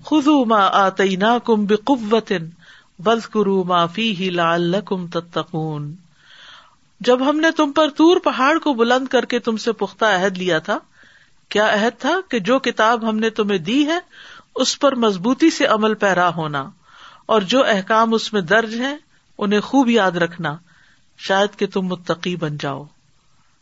خزو 0.06 0.46
ما 0.46 0.68
آتی 0.72 1.16
نا 1.16 1.38
کم 1.44 1.66
بقوت 1.66 2.34
بز 3.00 3.28
کرو 3.28 3.64
ما 3.64 3.86
فی 3.86 4.16
ہی 4.16 4.30
لال 4.30 4.76
کم 4.86 5.08
تتقون۔ 5.08 5.94
جب 7.02 7.30
ہم 7.30 7.40
نے 7.40 7.52
تم 7.52 7.72
پر 7.72 7.90
تور 7.90 8.18
پہاڑ 8.18 8.58
کو 8.60 8.74
بلند 8.74 9.08
کر 9.08 9.26
کے 9.26 9.40
تم 9.40 9.58
سے 9.58 9.72
پختہ 9.72 10.06
عہد 10.06 10.38
لیا 10.38 10.60
تھا، 10.60 10.78
کیا 11.50 11.68
عہد 11.74 12.00
تھا 12.00 12.14
کہ 12.30 12.40
جو 12.40 12.60
کتاب 12.60 13.10
ہم 13.10 13.18
نے 13.18 13.30
تمہیں 13.30 13.58
دی 13.58 13.88
ہے، 13.88 14.00
اس 14.56 14.80
پر 14.80 14.96
مضبوطی 14.96 15.50
سے 15.50 15.66
عمل 15.66 15.94
پیرا 15.94 16.30
ہونا، 16.36 16.70
اور 17.26 17.42
جو 17.42 17.64
احکام 17.66 18.14
اس 18.14 18.34
میں 18.34 18.42
درج 18.42 18.76
ہے 18.76 18.96
انہیں 19.38 19.60
خوب 19.60 19.90
یاد 19.90 20.12
رکھنا، 20.12 20.56
شاید 21.20 21.60
کہ 21.60 21.68
تم 21.68 21.82
متقی 21.82 22.36
بن 22.36 22.58
جاؤ۔ 22.58 22.84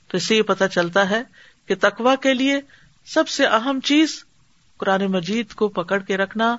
تو 0.08 0.17
اس 0.17 0.28
سے 0.28 0.36
یہ 0.36 0.41
پتا 0.41 0.67
چلتا 0.67 1.10
ہے 1.10 1.24
کہ 1.65 1.76
تقوا 1.82 2.15
کے 2.15 2.34
لیے 2.34 2.60
سب 3.06 3.28
سے 3.28 3.46
اہم 3.46 3.80
چیز 3.80 4.24
قرآن 4.78 5.06
مجید 5.06 5.54
کو 5.54 5.67
پکڑ 5.67 6.00
کے 6.00 6.17
رکھنا، 6.17 6.56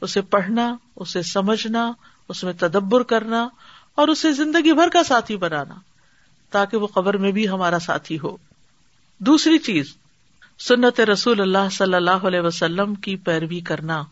اسے 0.00 0.20
پڑھنا، 0.20 0.76
اسے 0.96 1.22
سمجھنا، 1.22 1.92
اس 2.28 2.44
میں 2.44 2.52
تدبر 2.52 3.02
کرنا، 3.02 3.48
اور 3.94 4.08
اسے 4.08 4.32
زندگی 4.32 4.72
بھر 4.72 4.88
کا 4.88 5.02
ساتھی 5.02 5.36
بنانا۔ 5.36 5.74
تاکہ 6.54 6.76
وہ 6.76 6.86
قبر 6.86 7.16
میں 7.16 7.32
بھی 7.32 7.48
ہمارا 7.48 7.78
ساتھی 7.78 8.18
ہو۔ 8.22 8.36
دوسری 9.18 9.58
چیز، 9.58 9.94
سنت 10.58 11.00
رسول 11.00 11.40
اللہ 11.40 11.68
صلی 11.72 11.94
اللہ 11.94 12.10
علیہ 12.10 12.40
وسلم 12.40 12.94
کی 12.94 13.16
پیروی 13.16 13.60
کرنا۔ 13.60 14.02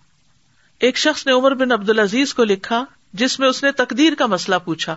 ایک 0.81 0.99
شخص 0.99 1.27
نے 1.27 1.33
عمر 1.33 1.55
بن 1.55 1.73
عبد 1.73 1.91
العزیز 1.91 2.35
کو 2.35 2.45
لکھا، 2.45 2.85
جس 3.13 3.41
میں 3.41 3.49
اس 3.49 3.65
نے 3.65 3.73
تقدیر 3.73 4.13
کا 4.19 4.27
مسئلہ 4.27 4.57
پوچھا۔ 4.65 4.97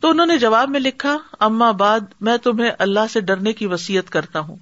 تو 0.00 0.10
انہوں 0.10 0.26
نے 0.26 0.38
جواب 0.38 0.70
میں 0.70 0.80
لکھا، 0.80 1.16
اما 1.40 1.70
بعد، 1.70 2.00
میں 2.20 2.36
تمہیں 2.36 2.70
اللہ 2.78 3.00
سے 3.10 3.20
ڈرنے 3.20 3.52
کی 3.52 3.66
وسیعت 3.66 4.10
کرتا 4.10 4.40
ہوں۔ 4.40 4.56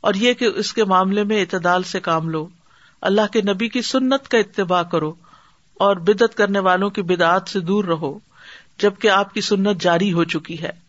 اور 0.00 0.14
یہ 0.14 0.32
کہ 0.32 0.44
اس 0.44 0.72
کے 0.72 0.84
معاملے 0.84 1.24
میں 1.24 1.40
اعتدال 1.40 1.82
سے 1.82 2.00
کام 2.00 2.28
لو۔ 2.28 2.48
اللہ 3.00 3.32
کے 3.32 3.42
نبی 3.42 3.68
کی 3.68 3.82
سنت 3.82 4.28
کا 4.28 4.38
اتباع 4.38 4.82
کرو 4.82 5.14
اور 5.74 5.96
بدت 5.96 6.34
کرنے 6.34 6.58
والوں 6.58 6.90
کی 6.90 7.02
بدعت 7.02 7.48
سے 7.48 7.60
دور 7.60 7.84
رہو، 7.84 8.18
جبکہ 8.78 9.10
آپ 9.10 9.34
کی 9.34 9.40
سنت 9.40 9.82
جاری 9.82 10.12
ہو 10.12 10.24
چکی 10.24 10.62
ہے۔ 10.62 10.85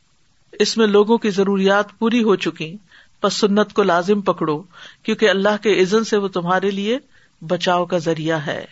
اس 0.52 0.78
میں 0.78 0.88
لوگوں 0.88 1.18
کی 1.18 1.30
ضروریات 1.30 2.00
پوری 2.00 2.24
ہو 2.24 2.36
چکی 2.36 2.78
بس 3.24 3.34
سنت 3.34 3.74
کو 3.74 3.84
لازم 3.84 4.22
پکڑو، 4.22 4.64
کیونکہ 5.04 5.30
اللہ 5.30 5.64
کے 5.64 5.82
عزن 5.82 6.04
سے 6.04 6.18
وہ 6.18 6.28
تمہارے 6.28 6.72
لیے 6.72 7.00
بچاؤ 7.42 7.86
کا 7.86 7.98
ذریعہ 7.98 8.38
ہے۔ 8.38 8.66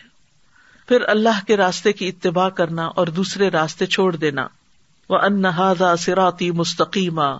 پھر 0.88 1.00
اللہ 1.08 1.44
کے 1.46 1.56
راستے 1.56 1.92
کی 1.92 2.08
اتباع 2.08 2.48
کرنا 2.48 2.86
اور 2.86 3.06
دوسرے 3.06 3.48
راستے 3.48 3.86
چھوڑ 3.86 4.16
دینا۔ 4.16 4.46
وہ 5.08 5.18
انہذا 5.18 5.96
سراتی 5.96 6.50
مستقیما 6.50 7.36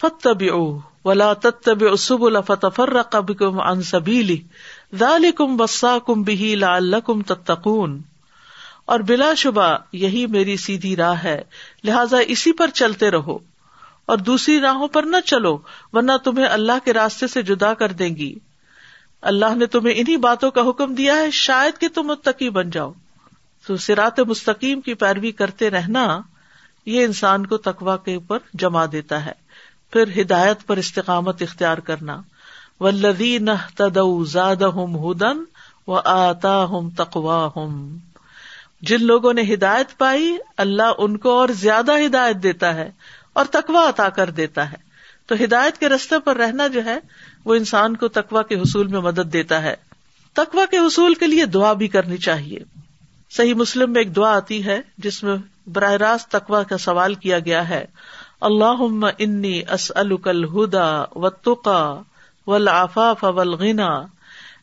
فتب 0.00 0.44
ولا 1.04 1.32
تب 1.32 1.84
اسب 1.92 2.24
الفتفر 2.24 3.02
قب 3.02 3.38
کم 3.38 3.60
ان 3.60 3.82
سبیلی 3.82 4.42
دال 5.00 5.30
کم 5.36 5.56
بسا 5.56 5.98
کم 6.06 6.22
بھی 6.22 6.54
لال 6.54 6.94
کم 7.04 7.22
تتقون۔ 7.22 8.00
اور 8.84 9.00
بلا 9.00 9.34
شبہ 9.34 9.76
یہی 9.92 10.26
میری 10.26 10.56
سیدھی 10.56 10.96
راہ 10.96 11.24
ہے، 11.24 11.42
لہذا 11.84 12.16
اسی 12.18 12.52
پر 12.52 12.68
چلتے 12.68 13.10
رہو۔ 13.10 13.38
اور 14.12 14.20
دوسری 14.20 14.60
راہوں 14.60 14.88
پر 14.88 15.02
نہ 15.02 15.16
چلو، 15.20 15.58
ورنہ 15.92 16.12
تمہیں 16.24 16.46
اللہ 16.46 16.72
کے 16.84 16.92
راستے 16.92 17.26
سے 17.26 17.42
جدا 17.42 17.74
کر 17.74 17.92
دیں 17.92 18.16
گی۔ 18.16 18.38
اللہ 19.22 19.54
نے 19.54 19.66
تمہیں 19.66 19.94
انہیں 19.96 20.16
باتوں 20.16 20.50
کا 20.50 20.60
حکم 20.68 20.94
دیا 20.94 21.14
ہے، 21.14 21.30
شاید 21.30 21.80
کہ 21.80 21.88
تم 21.88 22.02
متقی 22.02 22.50
بن 22.50 22.70
جاؤ۔ 22.70 22.92
تو 23.66 23.76
سرات 23.76 24.20
مستقیم 24.20 24.80
کی 24.80 24.94
پیروی 24.94 25.32
کرتے 25.32 25.70
رہنا، 25.70 26.20
یہ 26.86 27.04
انسان 27.04 27.46
کو 27.46 27.56
تقوا 27.56 27.96
کے 27.96 28.14
اوپر 28.14 28.38
جما 28.54 28.86
دیتا 28.92 29.26
ہے۔ 29.26 29.32
پھر 29.92 30.22
ہدایت 30.22 30.66
پر 30.66 30.76
استقامت 30.76 31.42
اختیار 31.42 31.78
کرنا۔ 31.78 32.22
ولدی 32.80 33.38
نہ 33.38 33.82
زاد 34.26 34.56
ہم 34.56 35.10
ہدن 35.10 35.44
و 35.86 35.96
آتا 36.04 36.64
ہم 36.64 36.90
تقوا 36.90 37.50
ہم 37.56 37.98
جن 38.82 39.04
لوگوں 39.04 39.32
نے 39.32 39.42
ہدایت 39.54 39.98
پائی، 39.98 40.36
اللہ 40.56 40.92
ان 40.98 41.16
کو 41.16 41.30
اور 41.30 41.48
زیادہ 41.48 41.92
ہدایت 42.06 42.36
دیتا 42.36 42.74
ہے۔ 42.74 42.90
اور 43.32 43.44
تقوا 43.50 43.88
عطا 43.88 44.08
کر 44.08 44.30
دیتا 44.30 44.72
ہے۔ 44.72 44.76
تو 45.26 45.34
ہدایت 45.44 45.78
کے 45.78 45.88
رستے 45.88 46.18
پر 46.18 46.36
رہنا 46.36 46.66
جو 46.66 46.84
ہے، 46.84 46.98
وہ 47.44 47.54
انسان 47.54 47.96
کو 47.96 48.08
تقوا 48.08 48.42
کے 48.42 48.54
حصول 48.54 48.86
میں 48.86 49.00
مدد 49.00 49.32
دیتا 49.32 49.62
ہے۔ 49.62 49.74
تقوا 50.32 50.64
کے 50.70 50.78
حصول 50.78 51.14
کے 51.14 51.26
لیے 51.26 51.46
دعا 51.46 51.72
بھی 51.72 51.88
کرنی 51.88 52.16
چاہیے۔ 52.16 52.58
صحیح 53.30 53.54
مسلم 53.54 53.92
میں 53.92 54.00
ایک 54.00 54.16
دعا 54.16 54.36
آتی 54.36 54.66
ہے، 54.66 54.80
جس 54.98 55.22
میں 55.22 55.36
براہ 55.66 55.92
راست 55.92 56.28
تقوا 56.28 56.62
کا 56.62 56.78
سوال 56.78 57.14
کیا 57.14 57.38
گیا 57.38 57.68
ہے۔ 57.68 57.84
اللہ 58.40 59.04
انی 59.18 59.62
اس 59.70 59.92
الہدا 59.94 61.04
و 61.12 61.30
تقا 61.30 62.02
و 62.46 62.54
العفاف 62.54 63.24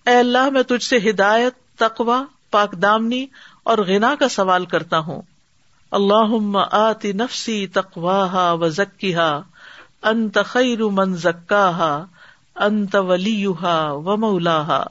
اے 0.05 0.15
اللہ، 0.15 0.49
میں 0.49 0.63
تجھ 0.63 0.83
سے 0.83 0.97
ہدایت 1.09 1.53
تقوا 1.79 2.23
پاک 2.51 2.71
دامنی 2.81 3.25
اور 3.63 3.77
غنا 3.77 4.15
کا 4.19 4.29
سوال 4.29 4.65
کرتا 4.65 4.97
ہوں۔ 4.97 5.21
اللہ 5.91 6.57
آتی 6.71 7.11
نفسی 7.11 7.67
تقواہ 7.67 8.53
و 8.53 8.69
ذکیہ 8.69 9.41
انت 10.03 10.37
خیر 10.45 10.83
من 10.83 11.15
زکا 11.15 12.05
انت 12.55 12.95
ولی 12.95 13.45
و 13.45 14.17
مولا 14.17 14.83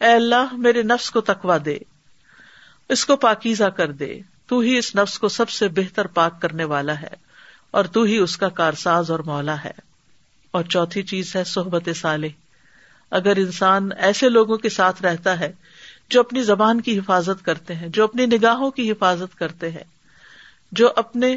اے 0.00 0.12
اللہ، 0.12 0.52
میرے 0.52 0.82
نفس 0.82 1.10
کو 1.10 1.20
تقوا 1.20 1.56
دے، 1.64 1.78
اس 2.88 3.04
کو 3.06 3.16
پاکیزہ 3.16 3.64
کر 3.64 3.92
دے۔ 3.92 4.20
تو 4.46 4.58
ہی 4.58 4.78
اس 4.78 4.94
نفس 4.94 5.18
کو 5.18 5.28
سب 5.28 5.50
سے 5.50 5.68
بہتر 5.68 6.06
پاک 6.06 6.42
کرنے 6.42 6.64
والا 6.64 7.00
ہے، 7.00 7.14
اور 7.70 7.84
تو 7.84 8.02
ہی 8.02 8.16
اس 8.16 8.36
کا 8.36 8.48
کارساز 8.48 9.10
اور 9.10 9.20
مولا 9.20 9.64
ہے۔ 9.64 9.72
اور 10.50 10.64
چوتھی 10.64 11.02
چیز 11.02 11.36
ہے 11.36 11.44
صحبت 11.44 11.88
صالح۔ 11.96 12.28
اگر 13.10 13.36
انسان 13.36 13.88
ایسے 13.98 14.28
لوگوں 14.28 14.56
کے 14.56 14.68
ساتھ 14.68 15.02
رہتا 15.02 15.40
ہے 15.40 15.52
جو 16.08 16.20
اپنی 16.20 16.42
زبان 16.42 16.80
کی 16.80 16.98
حفاظت 16.98 17.44
کرتے 17.44 17.74
ہیں، 17.74 17.88
جو 17.88 18.04
اپنی 18.04 18.26
نگاہوں 18.26 18.70
کی 18.70 18.90
حفاظت 18.90 19.38
کرتے 19.38 19.70
ہیں 19.70 19.84
جو 20.72 20.90
اپنے 20.96 21.36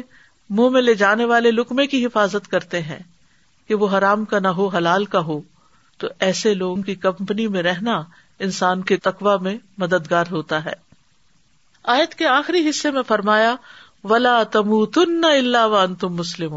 منہ 0.50 0.68
میں 0.68 0.82
لے 0.82 0.94
جانے 0.94 1.24
والے 1.24 1.50
لکمے 1.50 1.86
کی 1.86 2.06
حفاظت 2.06 2.48
کرتے 2.48 2.82
ہیں 2.82 2.98
کہ 3.68 3.74
وہ 3.74 3.98
حرام 3.98 4.24
کا 4.24 4.38
نہ 4.38 4.48
ہو، 4.48 4.68
حلال 4.68 5.04
کا 5.04 5.18
ہو، 5.18 5.40
تو 5.98 6.06
ایسے 6.20 6.54
لوگوں 6.54 6.82
کی 6.82 6.94
کمپنی 6.94 7.48
میں 7.48 7.62
رہنا 7.62 8.02
انسان 8.38 8.82
کے 8.82 8.96
تقوا 8.96 9.36
میں 9.36 9.58
مددگار 9.78 10.24
ہوتا 10.30 10.64
ہے۔ 10.64 10.72
آیت 11.84 12.14
کے 12.14 12.26
آخری 12.26 12.70
حصے 12.70 12.90
میں 12.90 13.02
فرمایا، 13.02 13.54
ولا 14.04 14.42
تم 14.42 14.84
تن 14.84 15.24
اللہ 15.24 15.66
ون 15.66 15.94
تم 15.94 16.14
مسلم 16.14 16.54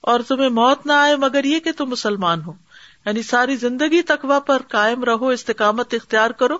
اور 0.00 0.20
تمہیں 0.28 0.48
موت 0.48 0.86
نہ 0.86 0.92
آئے 0.92 1.16
مگر 1.16 1.44
یہ 1.44 1.58
کہ 1.58 1.72
تم 1.72 1.86
مسلمان 1.86 2.42
ہو۔ 2.42 2.52
یعنی 3.06 3.22
ساری 3.22 3.56
زندگی 3.56 4.02
تقوا 4.02 4.38
پر 4.38 4.62
قائم 4.68 5.04
رہو، 5.04 5.28
استقامت 5.28 5.94
اختیار 5.94 6.30
کرو، 6.30 6.58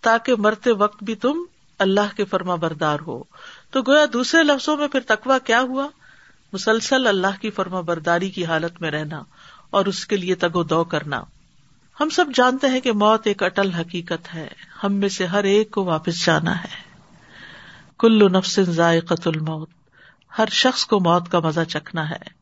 تاکہ 0.00 0.34
مرتے 0.38 0.72
وقت 0.72 1.04
بھی 1.04 1.14
تم 1.14 1.44
اللہ 1.78 2.16
کے 2.16 2.24
فرما 2.24 2.54
بردار 2.54 2.98
ہو۔ 3.06 3.22
تو 3.70 3.82
گویا 3.82 4.06
دوسرے 4.12 4.42
لفظوں 4.42 4.76
میں 4.76 4.88
پھر 4.88 5.00
تقوا 5.06 5.38
کیا 5.38 5.60
ہوا؟ 5.60 5.88
مسلسل 6.52 7.06
اللہ 7.06 7.40
کی 7.40 7.50
فرما 7.50 7.80
برداری 7.80 8.30
کی 8.30 8.44
حالت 8.44 8.80
میں 8.80 8.90
رہنا 8.90 9.22
اور 9.70 9.86
اس 9.86 10.06
کے 10.06 10.16
لیے 10.16 10.34
تگ 10.34 10.56
و 10.56 10.62
دو 10.62 10.84
کرنا۔ 10.84 11.22
ہم 12.00 12.08
سب 12.08 12.24
جانتے 12.34 12.66
ہیں 12.66 12.80
کہ 12.80 12.92
موت 12.92 13.26
ایک 13.26 13.42
اٹل 13.42 13.72
حقیقت 13.72 14.34
ہے۔ 14.34 14.48
ہم 14.84 14.94
میں 14.94 15.08
سے 15.08 15.26
ہر 15.26 15.44
ایک 15.44 15.70
کو 15.70 15.84
واپس 15.84 16.26
جانا 16.26 16.62
ہے۔ 16.62 16.88
کلو 17.98 18.28
نفس 18.28 18.60
ذائقت 18.60 19.26
الموت۔ 19.26 19.70
ہر 20.38 20.46
شخص 20.46 20.86
کو 20.86 21.00
موت 21.00 21.28
کا 21.28 21.40
مزہ 21.40 21.60
چکھنا 21.68 22.10
ہے۔ 22.10 22.38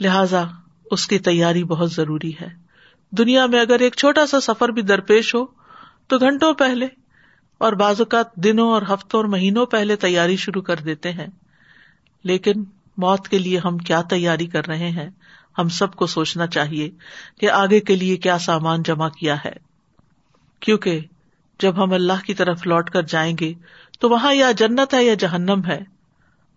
لہذا 0.00 0.44
اس 0.90 1.06
کی 1.06 1.18
تیاری 1.18 1.64
بہت 1.64 1.92
ضروری 1.92 2.32
ہے۔ 2.40 2.48
دنیا 3.10 3.46
میں 3.46 3.60
اگر 3.60 3.80
ایک 3.80 3.96
چھوٹا 3.96 4.26
سا 4.26 4.40
سفر 4.40 4.68
بھی 4.68 4.82
درپیش 4.82 5.34
ہو، 5.34 5.44
تو 6.06 6.18
گھنٹوں 6.18 6.54
پہلے 6.54 6.86
اور 7.60 7.72
بعض 7.72 8.00
اوقات 8.00 8.34
دنوں 8.34 8.70
اور 8.70 8.82
ہفتوں 8.82 9.20
اور 9.20 9.24
مہینوں 9.24 9.66
پہلے 9.66 9.96
تیاری 9.96 10.36
شروع 10.36 10.62
کر 10.62 10.76
دیتے 10.76 11.12
ہیں۔ 11.12 11.26
لیکن 12.24 12.52
موت 12.96 13.28
کے 13.28 13.38
لیے 13.38 13.60
ہم 13.64 13.78
کیا 13.78 14.02
تیاری 14.02 14.46
کر 14.46 14.66
رہے 14.66 14.90
ہیں؟ 14.90 15.10
ہم 15.58 15.68
سب 15.68 15.94
کو 15.94 16.06
سوچنا 16.06 16.46
چاہیے 16.46 16.90
کہ 17.40 17.50
آگے 17.50 17.80
کے 17.80 17.96
لیے 17.96 18.16
کیا 18.16 18.38
سامان 18.38 18.82
جمع 18.82 19.08
کیا 19.08 19.36
ہے۔ 19.44 19.52
کیونکہ 20.60 21.00
جب 21.60 21.84
ہم 21.84 21.92
اللہ 21.92 22.24
کی 22.26 22.34
طرف 22.34 22.66
لوٹ 22.66 22.90
کر 22.90 23.02
جائیں 23.02 23.36
گے 23.40 23.54
تو 24.00 24.08
وہاں 24.08 24.34
یا 24.34 24.50
جنت 24.50 24.94
ہے 24.94 25.04
یا 25.04 25.14
جہنم 25.14 25.60
ہے۔ 25.66 25.80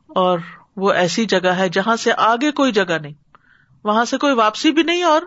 اور 0.07 0.39
وہ 0.75 0.91
ایسی 0.91 1.25
جگہ 1.25 1.47
ہے 1.47 1.69
جہاں 1.69 1.95
سے 1.95 2.11
آگے 2.17 2.51
کوئی 2.51 2.71
جگہ 2.71 2.97
نہیں۔ 3.01 3.13
وہاں 3.83 4.05
سے 4.05 4.17
کوئی 4.17 4.33
واپسی 4.33 4.71
بھی 4.71 4.83
نہیں 4.83 5.03
اور 5.03 5.21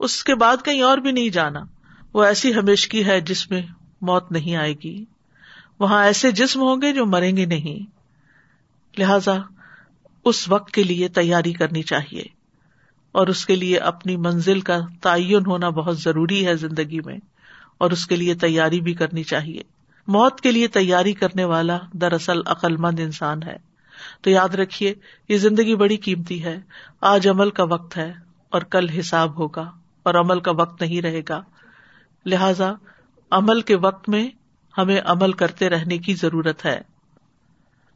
اس 0.00 0.24
کے 0.24 0.34
بعد 0.34 0.56
کہیں 0.64 0.82
اور 0.82 0.98
بھی 0.98 1.12
نہیں 1.12 1.28
جانا۔ 1.28 1.60
وہ 2.14 2.24
ایسی 2.24 2.54
ہمیش 2.54 2.88
کی 2.88 3.06
ہے 3.06 3.20
جس 3.20 3.50
میں 3.50 3.62
موت 4.00 4.32
نہیں 4.32 4.56
آئے 4.56 4.74
گی۔ 4.84 5.04
وہاں 5.82 6.04
ایسے 6.04 6.30
جسم 6.30 6.60
ہوں 6.60 6.82
گے 6.82 6.92
جو 6.92 7.06
مریں 7.06 7.36
گے 7.36 7.46
نہیں۔ 7.46 7.90
لہذا 8.98 9.32
اس 10.24 10.48
وقت 10.48 10.70
کے 10.70 10.82
لیے 10.82 11.08
تیاری 11.08 11.52
کرنی 11.52 11.82
چاہیے 11.82 12.22
اور 13.12 13.26
اس 13.26 13.46
کے 13.46 13.56
لیے 13.56 13.78
اپنی 13.78 14.16
منزل 14.16 14.60
کا 14.60 14.78
تعین 15.00 15.46
ہونا 15.46 15.68
بہت 15.68 15.98
ضروری 15.98 16.46
ہے 16.46 16.56
زندگی 16.56 17.00
میں 17.00 17.18
اور 17.78 17.90
اس 17.90 18.06
کے 18.06 18.16
لیے 18.16 18.34
تیاری 18.34 18.80
بھی 18.80 18.94
کرنی 18.94 19.22
چاہیے۔ 19.22 19.62
موت 20.06 20.40
کے 20.40 20.52
لیے 20.52 20.68
تیاری 20.68 21.12
کرنے 21.12 21.44
والا 21.44 21.78
دراصل 21.92 22.38
عقل 22.46 22.76
مند 22.76 23.00
انسان 23.00 23.42
ہے۔ 23.42 23.56
تو 24.20 24.30
یاد 24.30 24.48
رکھیے، 24.48 24.94
یہ 25.28 25.36
زندگی 25.36 25.76
بڑی 25.76 25.96
قیمتی 25.96 26.44
ہے۔ 26.44 26.60
آج 27.00 27.28
عمل 27.28 27.50
کا 27.50 27.64
وقت 27.64 27.96
ہے 27.96 28.12
اور 28.50 28.62
کل 28.62 28.88
حساب 28.88 29.38
ہوگا 29.38 29.70
اور 30.02 30.14
عمل 30.14 30.40
کا 30.40 30.50
وقت 30.50 30.82
نہیں 30.82 31.02
رہے 31.02 31.20
گا۔ 31.28 31.42
لہذا 32.26 32.72
عمل 33.30 33.60
کے 33.60 33.76
وقت 33.76 34.08
میں 34.08 34.28
ہمیں 34.78 35.00
عمل 35.04 35.32
کرتے 35.32 35.68
رہنے 35.68 35.98
کی 35.98 36.14
ضرورت 36.14 36.64
ہے۔ 36.64 36.80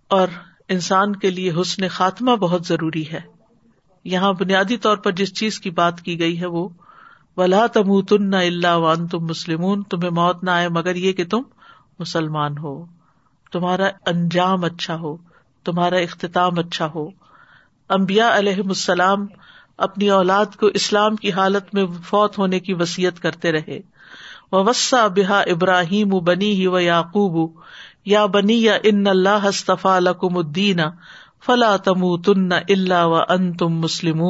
اور 0.09 0.29
انسان 0.69 1.17
کے 1.17 1.31
لیے 1.31 1.53
حسن 1.61 1.89
خاتمہ 1.89 2.31
بہت 2.31 2.67
ضروری 2.67 3.11
ہے۔ 3.13 3.21
یہاں 4.05 4.33
بنیادی 4.33 4.77
طور 4.77 4.97
پر 4.97 5.13
جس 5.13 5.35
چیز 5.35 5.61
کی 5.61 5.71
بات 5.71 6.01
کی 6.01 6.21
گئی 6.21 6.41
ہے 6.41 6.47
وہ، 6.47 6.69
ولا 7.37 7.67
تم 7.67 8.03
تن 8.03 8.35
اللہ 8.35 8.75
وان 8.75 9.07
تم 9.07 9.25
مسلم 9.25 9.83
تمہیں 9.83 10.11
موت 10.11 10.45
نہ 10.45 10.51
آئے 10.51 10.69
مگر 10.69 10.97
یہ 10.97 11.13
کہ 11.13 11.25
تم 11.25 11.43
مسلمان 11.99 12.59
ہو۔ 12.59 12.85
تمہارا 13.53 13.89
انجام 14.07 14.65
اچھا 14.65 14.97
ہو، 14.97 15.17
تمہارا 15.65 15.97
اختتام 15.97 16.59
اچھا 16.59 16.91
ہو۔ 16.95 17.09
امبیا 17.89 18.39
علیہ 18.39 18.57
السلام 18.57 19.27
اپنی 19.77 20.09
اولاد 20.11 20.47
کو 20.57 20.67
اسلام 20.67 21.17
کی 21.17 21.33
حالت 21.33 21.75
میں 21.75 21.87
فوت 22.05 22.39
ہونے 22.39 22.61
کی 22.61 22.75
وسیعت 22.75 23.21
کرتے 23.21 23.53
رہے۔ 23.53 23.81
وسا 24.53 25.07
بحا 25.07 25.41
ابراہیم 25.41 26.09
بنی 26.09 26.53
ہی 26.53 26.67
و 26.67 26.79
یعقوب، 26.79 27.61
یا 28.05 28.27
بنی 28.27 28.63
یا 28.63 28.77
ان 28.83 29.07
اللہ 29.07 29.51
لکم 30.01 30.37
الدین، 30.37 30.81
فلا 31.47 31.77
تم 31.77 32.23
تن 32.23 32.53
اللہ 32.53 33.05
و 33.05 33.15
ان 33.15 33.53
تم 33.53 33.69
مسلم 33.69 34.21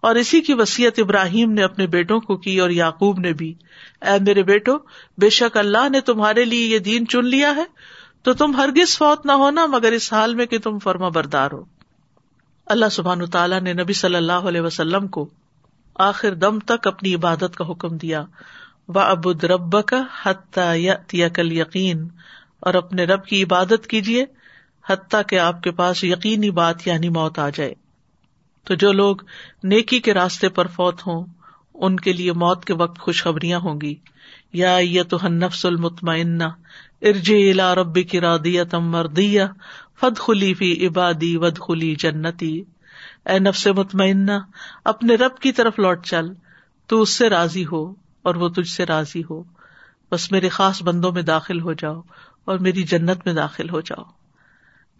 اور 0.00 0.14
اسی 0.14 0.40
کی 0.40 0.54
وسیعت 0.54 0.98
ابراہیم 0.98 1.52
نے 1.52 1.62
اپنے 1.62 1.86
بیٹوں 1.86 2.20
کو 2.20 2.36
کی 2.36 2.60
اور 2.60 2.70
یعقوب 2.70 3.18
نے 3.18 3.32
بھی۔ 3.32 3.54
اے 4.02 4.24
میرے 4.26 4.42
بیٹو، 4.42 4.78
بے 5.18 5.30
شک 5.30 5.56
اللہ 5.56 5.88
نے 5.88 6.00
تمہارے 6.00 6.44
لیے 6.44 6.66
یہ 6.66 6.78
دین 6.78 7.06
چن 7.06 7.26
لیا 7.26 7.56
ہے، 7.56 7.64
تو 8.22 8.34
تم 8.34 8.56
ہرگز 8.56 8.98
فوت 8.98 9.26
نہ 9.26 9.32
ہونا، 9.32 9.66
مگر 9.66 9.92
اس 9.92 10.12
حال 10.12 10.34
میں 10.34 10.46
کہ 10.46 10.58
تم 10.58 10.78
فرما 10.78 11.08
بردار 11.08 11.50
ہو۔ 11.52 11.64
اللہ 12.66 12.88
سبحان 12.92 13.26
تعالیٰ 13.26 13.60
نے 13.60 13.72
نبی 13.72 13.92
صلی 13.92 14.16
اللہ 14.16 14.32
علیہ 14.32 14.60
وسلم 14.60 15.06
کو 15.06 15.28
آخر 15.94 16.34
دم 16.34 16.58
تک 16.58 16.86
اپنی 16.86 17.14
عبادت 17.14 17.56
کا 17.56 17.70
حکم 17.70 17.96
دیا۔ 17.96 18.24
و 18.88 18.98
ابد 18.98 19.44
رب 19.44 19.84
کا 19.86 20.02
حتیہ 20.22 21.28
کل 21.28 21.52
یقین 21.52 22.08
اور 22.60 22.74
اپنے 22.74 23.04
رب 23.04 23.24
کی 23.24 23.42
عبادت 23.42 23.86
کیجیے 23.86 24.24
حتیٰ 24.88 25.20
کہ 25.28 25.38
آپ 25.38 25.62
کے 25.62 25.70
پاس 25.70 26.04
یقینی 26.04 26.50
بات 26.50 26.86
یعنی 26.86 27.08
موت 27.08 27.38
آ 27.38 27.48
جائے۔ 27.48 27.74
تو 28.64 28.74
جو 28.74 28.92
لوگ 28.92 29.16
نیکی 29.64 30.00
کے 30.00 30.14
راستے 30.14 30.48
پر 30.48 30.66
فوت 30.66 31.06
ہوں، 31.06 31.26
ان 31.74 32.00
کے 32.00 32.12
لیے 32.12 32.32
موت 32.32 32.64
کے 32.64 32.74
وقت 32.74 33.00
خوشخبریاں 33.00 33.58
ہوں 33.58 33.80
گی۔ 33.80 33.94
یا 34.52 34.76
یہ 34.76 35.02
تو 35.02 35.28
نفس 35.28 35.66
المطمئنہ 35.66 36.44
ارج 37.02 37.34
الا 37.50 37.74
رب 37.74 38.08
کی 38.10 38.20
رادیتم 38.20 38.90
مردیا 38.90 39.46
فد 40.00 40.18
خلی 40.18 40.54
فی 40.54 40.86
عبادی 40.86 41.36
ود 41.36 41.58
خلی 41.58 41.94
جنتی۔ 41.94 42.62
اے 43.26 43.38
نفس 43.38 43.66
مطمئنہ، 43.66 44.32
اپنے 44.84 45.14
رب 45.14 45.38
کی 45.38 45.52
طرف 45.52 45.78
لوٹ 45.78 46.06
چل، 46.06 46.26
تو 46.86 47.02
اس 47.02 47.10
سے 47.10 47.28
راضی 47.28 47.64
ہو۔ 47.72 48.01
اور 48.22 48.34
وہ 48.34 48.48
تجھ 48.48 48.68
سے 48.68 48.86
راضی 48.86 49.22
ہو۔ 49.30 49.42
بس 50.12 50.32
میرے 50.32 50.48
خاص 50.48 50.82
بندوں 50.82 51.12
میں 51.12 51.22
داخل 51.22 51.60
ہو 51.60 51.72
جاؤ 51.72 52.00
اور 52.44 52.58
میری 52.58 52.82
جنت 52.82 53.26
میں 53.26 53.34
داخل 53.34 53.70
ہو 53.70 53.80
جاؤ۔ 53.80 54.02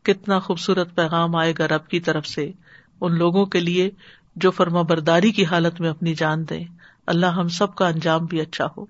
کتنا 0.03 0.39
خوبصورت 0.39 0.95
پیغام 0.95 1.37
آئے 1.37 1.53
گا 1.59 1.69
رب 1.69 1.89
کی 1.89 2.01
طرف 2.01 2.27
سے۔ 2.27 2.53
ان 3.01 3.19
لوگوں 3.19 3.47
کے 3.47 3.61
لیے 3.61 3.91
جو 4.37 4.51
فرما 4.51 4.83
برداری 4.83 5.31
کی 5.31 5.45
حالت 5.45 5.81
میں 5.81 5.91
اپنی 5.91 6.15
جان 6.15 6.45
دے 6.51 6.61
اللہ 7.07 7.27
ہم 7.27 7.49
سب 7.49 7.75
کا 7.75 7.89
انجام 7.89 8.25
بھی 8.25 8.41
اچھا 8.41 8.67
ہو۔ 8.77 8.85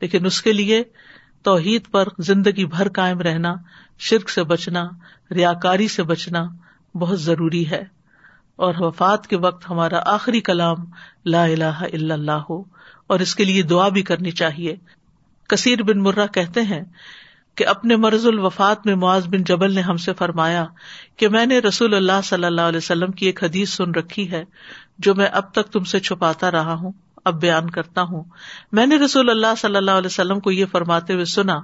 لیکن 0.00 0.26
اس 0.26 0.42
کے 0.42 0.52
لیے 0.52 0.82
توحید 1.42 1.90
پر 1.90 2.08
زندگی 2.18 2.66
بھر 2.66 2.88
قائم 2.88 3.18
رہنا، 3.18 3.54
شرک 3.98 4.30
سے 4.30 4.42
بچنا 4.42 4.88
ریا 5.30 5.52
کاری 5.52 5.88
سے 5.88 6.02
بچنا 6.02 6.48
بہت 6.94 7.20
ضروری 7.20 7.70
ہے۔ 7.70 7.82
اور 8.56 8.74
وفات 8.78 9.26
کے 9.26 9.36
وقت 9.36 9.70
ہمارا 9.70 9.98
آخری 10.06 10.40
کلام 10.40 10.76
لا 11.24 11.44
الہ 11.44 11.64
الا 11.64 12.14
اللہ 12.14 12.40
ہو۔ 12.50 12.77
اور 13.08 13.20
اس 13.20 13.34
کے 13.34 13.44
لیے 13.44 13.62
دعا 13.62 13.88
بھی 13.88 14.02
کرنی 14.02 14.30
چاہیے۔ 14.30 14.76
کثیر 15.48 15.82
بن 15.82 15.98
مرہ 15.98 16.26
کہتے 16.26 16.62
ہیں 16.62 16.82
کہ 17.54 17.66
اپنے 17.66 17.96
مرض 17.96 18.26
الوفات 18.26 18.86
میں 18.86 18.94
معاذ 18.94 19.26
بن 19.26 19.44
جبل 19.44 19.74
نے 19.74 19.80
ہم 19.80 19.96
سے 19.96 20.12
فرمایا 20.14 20.66
کہ 21.16 21.28
میں 21.28 21.46
نے 21.46 21.58
رسول 21.58 21.94
اللہ 21.94 22.20
صلی 22.24 22.44
اللہ 22.44 22.60
علیہ 22.60 22.76
وسلم 22.76 23.10
کی 23.10 23.26
ایک 23.26 23.44
حدیث 23.44 23.70
سن 23.70 23.90
رکھی 23.90 24.30
ہے 24.30 24.44
جو 24.98 25.14
میں 25.14 25.26
اب 25.26 25.52
تک 25.52 25.72
تم 25.72 25.84
سے 25.84 26.00
چھپاتا 26.00 26.50
رہا 26.50 26.74
ہوں، 26.74 26.92
اب 27.24 27.40
بیان 27.40 27.70
کرتا 27.70 28.02
ہوں۔ 28.02 28.24
میں 28.72 28.86
نے 28.86 28.96
رسول 28.96 29.30
اللہ 29.30 29.54
صلی 29.58 29.76
اللہ 29.76 29.90
علیہ 29.90 30.06
وسلم 30.06 30.40
کو 30.40 30.50
یہ 30.50 30.64
فرماتے 30.66 31.14
ہوئے 31.14 31.24
سنا، 31.24 31.60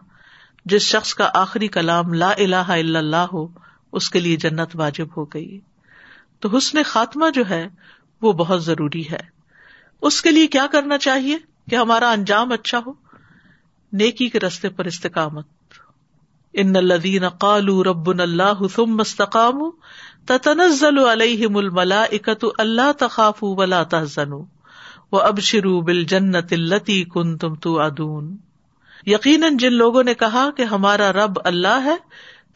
جس 0.65 0.83
شخص 0.83 1.15
کا 1.15 1.31
آخری 1.35 1.69
کلام 1.69 2.13
لا 2.13 2.31
الہ 2.31 2.57
الا 2.57 2.99
اللہ 2.99 3.27
ہو، 3.33 3.47
اس 3.93 4.11
کے 4.11 4.21
لیے 4.21 4.37
جنت 4.37 4.69
واجب 4.75 5.07
ہو 5.17 5.25
گئی۔ 5.25 5.61
تو 6.41 6.57
حسن 6.57 6.83
خاتمہ 6.83 7.31
جو 7.35 7.43
ہے، 7.51 7.69
وہ 8.23 8.33
بہت 8.33 8.65
ضروری 8.65 9.11
ہے۔ 9.11 9.34
اس 10.05 10.23
کے 10.23 10.31
لیے 10.31 10.47
کیا 10.47 10.67
کرنا 10.73 10.99
چاہیے 10.99 11.39
کہ 11.71 11.77
ہمارا 11.77 12.11
انجام 12.11 12.53
اچھا 12.53 12.81
ہو؟ 12.87 12.93
نیکی 13.93 14.29
کے 14.29 14.41
رستے 14.41 14.69
پر 14.69 14.85
استقامت۔ 14.85 15.47
ان 16.53 16.77
الدین 16.77 17.29
قالو 17.29 17.85
رب 17.85 18.21
اللہ 18.21 18.67
ثم 18.75 19.01
استقام 19.01 19.71
تتنزل 20.27 20.99
علیہم 20.99 21.57
الملائکۃ 21.57 22.47
اللہ 22.59 22.93
تخاف 22.93 23.39
ولا 23.41 23.83
تحزنوا 23.83 24.45
وابشروا 25.13 25.81
بالجنۃ 25.81 26.53
التي 26.53 27.05
کنتم 27.05 27.55
توعدون۔ 27.55 28.37
یقیناً 29.07 29.57
جن 29.57 29.73
لوگوں 29.73 30.03
نے 30.03 30.15
کہا 30.15 30.51
کہ 30.57 30.63
ہمارا 30.63 31.13
رب 31.13 31.39
اللہ 31.45 31.81
ہے، 31.85 31.97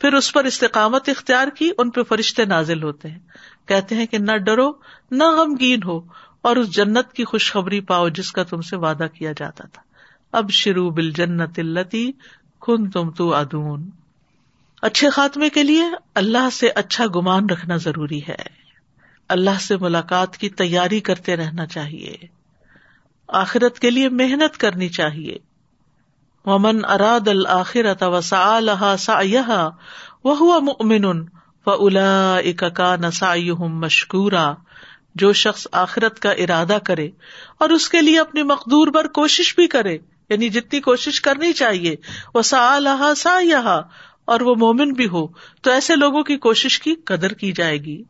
پھر 0.00 0.12
اس 0.12 0.32
پر 0.32 0.44
استقامت 0.44 1.08
اختیار 1.08 1.48
کی، 1.48 1.70
ان 1.78 1.90
پہ 1.90 2.02
فرشتے 2.02 2.44
نازل 2.44 2.82
ہوتے 2.82 3.08
ہیں۔ 3.08 3.18
کہتے 3.66 3.94
ہیں 3.94 4.06
کہ 4.06 4.18
نہ 4.18 4.36
ڈرو، 4.36 4.72
نہ 5.10 5.24
غمگین 5.24 5.80
ہو 5.84 6.27
اور 6.48 6.56
اس 6.56 6.70
جنت 6.70 7.12
کی 7.12 7.24
خوشخبری 7.24 7.80
پاؤ 7.80 8.08
جس 8.08 8.32
کا 8.32 8.42
تم 8.42 8.60
سے 8.60 8.76
وعدہ 8.76 9.06
کیا 9.14 9.32
جاتا 9.36 9.68
تھا۔ 9.68 9.82
اب 10.32 10.50
شروع 10.50 10.90
بل 10.90 11.10
جنت 11.10 11.58
التی 11.58 12.12
خن 12.60 12.90
تم 12.90 13.10
تو 13.10 13.34
ادون 13.34 13.90
اچھے 14.82 15.10
خاتمے 15.10 15.48
کے 15.48 15.62
لیے 15.62 15.82
اللہ 16.14 16.50
سے 16.52 16.68
اچھا 16.68 17.04
گمان 17.16 17.50
رکھنا 17.50 17.76
ضروری 17.76 18.20
ہے۔ 18.28 18.68
اللہ 19.28 19.58
سے 19.60 19.76
ملاقات 19.76 20.36
کی 20.36 20.48
تیاری 20.48 21.00
کرتے 21.00 21.36
رہنا 21.36 21.66
چاہیے۔ 21.66 22.14
آخرت 23.28 23.78
کے 23.78 23.90
لیے 23.90 24.08
محنت 24.08 24.58
کرنی 24.58 24.88
چاہیے۔ 24.88 25.36
ومن 26.44 26.84
اراد 26.84 27.28
الآخرت 27.28 28.02
وسعالها 28.02 28.96
سعيها 28.98 29.68
وهو 30.24 30.60
مؤمن 30.60 31.26
فاولئك 31.64 32.64
كان 32.74 33.10
سعيهم 33.10 33.80
مشكورا۔ 33.80 34.54
جو 35.18 35.32
شخص 35.32 35.66
آخرت 35.72 36.20
کا 36.20 36.30
ارادہ 36.30 36.78
کرے 36.84 37.10
اور 37.58 37.70
اس 37.70 37.88
کے 37.88 38.02
لیے 38.02 38.20
اپنی 38.20 38.42
مقدور 38.42 38.88
پر 38.88 39.06
کوشش 39.06 39.54
بھی 39.54 39.66
کرے 39.66 39.98
یعنی 40.28 40.48
جتنی 40.48 40.80
کوشش 40.80 41.20
کرنی 41.20 41.52
چاہیے 41.52 41.96
وہ 42.34 42.42
سا 42.42 42.78
لہا 42.78 43.14
سا 43.14 43.38
اور 44.24 44.40
وہ 44.40 44.54
مومن 44.54 44.92
بھی 44.92 45.08
ہو، 45.08 45.26
تو 45.62 45.70
ایسے 45.70 45.96
لوگوں 45.96 46.22
کی 46.22 46.36
کوشش 46.36 46.80
کی 46.80 46.94
قدر 46.94 47.32
کی 47.32 47.52
جائے 47.52 47.78
گی۔ 47.78 48.02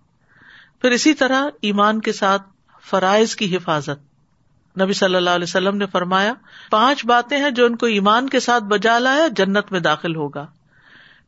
پھر 0.81 0.91
اسی 0.91 1.15
طرح 1.15 1.45
ایمان 1.63 2.01
کے 2.01 2.13
ساتھ 2.13 2.43
فرائض 2.91 3.37
کی 3.37 3.57
حفاظت۔ 3.57 4.81
نبی 4.81 4.93
صلی 4.93 5.15
اللہ 5.15 5.31
علیہ 5.31 5.47
وسلم 5.49 5.77
نے 5.77 5.87
فرمایا، 5.87 6.33
پانچ 6.71 7.07
باتیں 7.07 7.39
ہیں 7.39 7.51
جو 7.51 7.67
ان 7.67 7.77
کو 7.77 7.87
ایمان 7.87 8.29
کے 8.29 8.41
ساتھ 8.41 8.65
بجا 8.65 8.99
لایا 8.99 9.29
جنت 9.37 9.73
میں 9.73 9.81
داخل 9.81 10.17
ہوگا۔ 10.17 10.47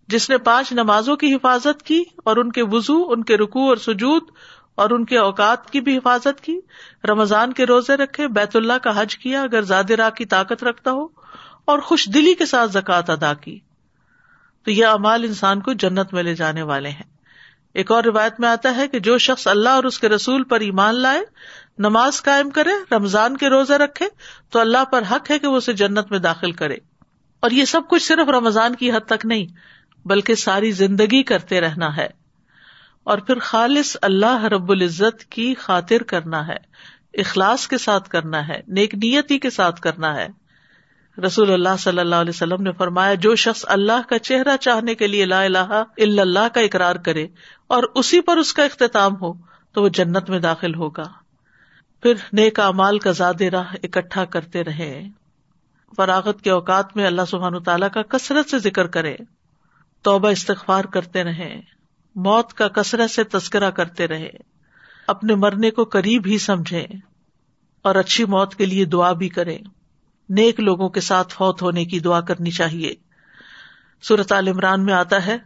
جس 0.08 0.30
نے 0.30 0.38
پانچ 0.38 0.72
نمازوں 0.72 1.16
کی 1.16 1.34
حفاظت 1.34 1.82
کی 1.82 2.02
اور 2.16 2.36
ان 2.36 2.52
کے 2.52 2.62
وزو 2.62 3.02
ان 3.08 3.24
کے 3.24 3.36
رکو 3.36 3.68
اور 3.68 3.76
سجود 3.76 4.22
اور 4.80 4.90
ان 4.90 5.04
کے 5.04 5.18
اوقات 5.18 5.70
کی 5.70 5.80
بھی 5.80 5.96
حفاظت 5.96 6.40
کی، 6.40 6.60
رمضان 7.08 7.52
کے 7.52 7.66
روزے 7.66 7.96
رکھے، 7.96 8.28
بیت 8.28 8.56
اللہ 8.56 8.72
کا 8.72 9.02
حج 9.02 9.16
کیا، 9.16 9.42
اگر 9.42 9.62
زیادہ 9.62 9.92
راہ 9.92 10.10
کی 10.10 10.24
طاقت 10.24 10.64
رکھتا 10.64 10.90
ہو، 10.90 11.06
اور 11.64 11.78
خوش 11.78 12.08
دلی 12.14 12.34
کے 12.34 12.46
ساتھ 12.46 12.70
زکوٰۃ 12.70 13.02
ادا 13.08 13.34
کی۔ 13.34 13.58
تو 14.64 14.70
یہ 14.70 14.86
امال 14.86 15.24
انسان 15.24 15.60
کو 15.60 15.72
جنت 15.72 16.14
میں 16.14 16.22
لے 16.22 16.34
جانے 16.34 16.62
والے 16.62 16.88
ہیں۔ 16.88 17.10
ایک 17.74 17.92
اور 17.92 18.04
روایت 18.04 18.40
میں 18.40 18.48
آتا 18.48 18.76
ہے 18.76 18.88
کہ 18.88 18.98
جو 18.98 19.18
شخص 19.18 19.46
اللہ 19.46 19.68
اور 19.68 19.84
اس 19.84 19.98
کے 19.98 20.08
رسول 20.08 20.44
پر 20.44 20.60
ایمان 20.60 20.94
لائے، 20.94 21.20
نماز 21.78 22.22
قائم 22.22 22.50
کرے، 22.50 22.94
رمضان 22.94 23.36
کے 23.36 23.48
روزے 23.48 23.78
رکھے، 23.78 24.08
تو 24.50 24.60
اللہ 24.60 24.84
پر 24.84 25.02
حق 25.10 25.30
ہے 25.30 25.38
کہ 25.38 25.46
وہ 25.46 25.56
اسے 25.56 25.72
جنت 25.72 26.10
میں 26.10 26.18
داخل 26.18 26.52
کرے۔ 26.52 26.76
اور 27.40 27.50
یہ 27.50 27.64
سب 27.64 27.80
کچھ 27.90 28.02
صرف 28.02 28.28
رمضان 28.28 28.74
کی 28.74 28.92
حد 28.92 29.06
تک 29.06 29.26
نہیں، 29.26 29.46
بلکہ 30.04 30.34
ساری 30.34 30.72
زندگی 30.72 31.22
کرتے 31.22 31.60
رہنا 31.60 31.96
ہے۔ 31.96 32.19
اور 33.04 33.18
پھر 33.18 33.38
خالص 33.38 33.96
اللہ 34.02 34.44
رب 34.44 34.70
العزت 34.70 35.24
کی 35.24 35.54
خاطر 35.54 36.02
کرنا 36.02 36.48
ہے، 36.48 36.56
اخلاص 37.14 37.68
کے 37.68 37.78
ساتھ 37.78 38.08
کرنا 38.08 38.48
ہے، 38.48 38.60
نیک 38.68 38.94
نیتی 38.94 39.38
کے 39.38 39.50
ساتھ 39.50 39.80
کرنا 39.80 40.16
ہے۔ 40.16 40.28
رسول 41.26 41.52
اللہ 41.52 41.76
صلی 41.78 41.98
اللہ 41.98 42.14
علیہ 42.14 42.32
وسلم 42.34 42.62
نے 42.62 42.72
فرمایا، 42.72 43.14
جو 43.14 43.34
شخص 43.34 43.64
اللہ 43.68 44.08
کا 44.08 44.18
چہرہ 44.18 44.56
چاہنے 44.56 44.94
کے 44.94 45.06
لیے 45.06 45.24
لا 45.24 45.42
الہ 45.42 45.72
الا 45.98 46.22
اللہ 46.22 46.48
کا 46.54 46.60
اقرار 46.60 46.96
کرے 46.96 47.26
اور 47.66 47.82
اسی 47.94 48.20
پر 48.20 48.36
اس 48.36 48.52
کا 48.52 48.64
اختتام 48.64 49.12
ہو، 49.20 49.32
تو 49.72 49.82
وہ 49.82 49.88
جنت 49.88 50.30
میں 50.30 50.38
داخل 50.38 50.74
ہوگا۔ 50.74 51.08
پھر 52.02 52.14
نیک 52.32 52.60
امال 52.60 52.98
کا 52.98 53.10
زیادہ 53.10 53.44
راہ 53.44 53.74
اکٹھا 53.82 54.24
کرتے 54.24 54.64
رہے۔ 54.64 55.08
فراغت 55.96 56.42
کے 56.42 56.50
اوقات 56.50 56.96
میں 56.96 57.06
اللہ 57.06 57.22
سبحان 57.28 57.62
تعالیٰ 57.62 57.90
کا 57.90 58.02
کثرت 58.02 58.50
سے 58.50 58.58
ذکر 58.58 58.86
کرے۔ 58.86 59.16
توبہ 60.02 60.28
استغفار 60.28 60.84
کرتے 60.84 61.24
رہے۔ 61.24 61.79
موت 62.14 62.52
کا 62.52 62.68
کثرت 62.68 63.10
سے 63.10 63.24
تذکرہ 63.24 63.70
کرتے 63.70 64.08
رہے، 64.08 64.30
اپنے 65.06 65.34
مرنے 65.34 65.70
کو 65.70 65.84
قریب 65.84 66.22
ہی 66.26 66.38
سمجھے 66.38 66.86
اور 67.82 67.94
اچھی 67.94 68.24
موت 68.24 68.54
کے 68.54 68.66
لیے 68.66 68.84
دعا 68.84 69.12
بھی 69.12 69.28
کرے 69.28 69.58
نیک 70.28 70.60
لوگوں 70.60 70.88
کے 70.88 71.00
ساتھ 71.00 71.34
فوت 71.34 71.62
ہونے 71.62 71.84
کی 71.84 72.00
دعا 72.00 72.20
کرنی 72.20 72.50
چاہیے۔ 72.50 72.94
صورت 74.02 74.32
عال 74.32 74.48
عمران 74.48 74.84
میں 74.84 74.94
آتا 74.94 75.26
ہے، 75.26 75.38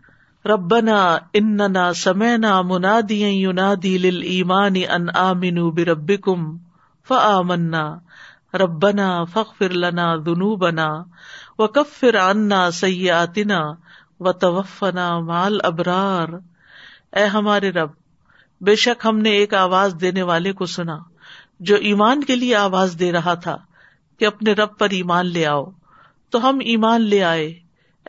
ربنا 0.44 1.18
اننا 1.32 1.92
سمعنا 1.92 2.62
منادیا 2.62 3.28
ينادي 3.28 3.96
للايمان 3.96 4.74
ان 4.76 5.06
امنوا 5.14 5.70
بربكم 5.70 6.58
فآمنا۔ 7.08 7.98
ربنا 8.54 9.24
فاغفر 9.24 9.68
لنا 9.68 10.16
ذنوبنا 10.16 10.88
وكفر 11.58 12.16
عنا 12.18 12.70
سيئاتنا 12.70 13.60
وتوفنا 14.20 15.18
مع 15.18 15.44
الابرار۔ 15.44 16.53
اے 17.16 17.24
ہمارے 17.24 17.70
رب، 17.70 17.90
بے 18.60 18.76
شک 18.76 19.06
ہم 19.06 19.18
نے 19.18 19.30
ایک 19.30 19.54
آواز 19.54 19.94
دینے 20.00 20.22
والے 20.22 20.52
کو 20.52 20.66
سنا، 20.66 20.98
جو 21.60 21.76
ایمان 21.76 22.24
کے 22.24 22.36
لیے 22.36 22.56
آواز 22.56 22.96
دے 22.98 23.12
رہا 23.12 23.34
تھا 23.34 23.56
کہ 24.18 24.24
اپنے 24.24 24.52
رب 24.52 24.78
پر 24.78 24.90
ایمان 24.90 25.26
لے 25.26 25.46
آؤ۔ 25.46 25.64
تو 26.30 26.48
ہم 26.48 26.58
ایمان 26.62 27.00
لے 27.00 27.24
آئے۔ 27.24 27.54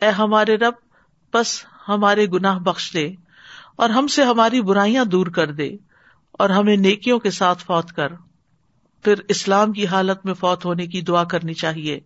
اے 0.02 0.08
ہمارے 0.08 0.56
رب، 0.56 0.72
بس 1.34 1.64
ہمارے 1.88 2.26
گناہ 2.26 2.58
بخش 2.58 2.92
دے 2.94 3.12
اور 3.76 3.90
ہم 3.90 4.06
سے 4.06 4.24
ہماری 4.24 4.62
برائیاں 4.62 5.04
دور 5.04 5.26
کر 5.26 5.52
دے 5.52 5.76
اور 6.32 6.50
ہمیں 6.50 6.76
نیکیوں 6.76 7.18
کے 7.18 7.30
ساتھ 7.30 7.64
فوت 7.64 7.92
کر۔ 7.92 8.12
پھر 9.04 9.14
اسلام 9.28 9.72
کی 9.72 9.86
حالت 9.86 10.26
میں 10.26 10.34
فوت 10.34 10.64
ہونے 10.64 10.86
کی 10.86 11.00
دعا 11.00 11.24
کرنی 11.24 11.54
چاہیے۔ 11.54 12.00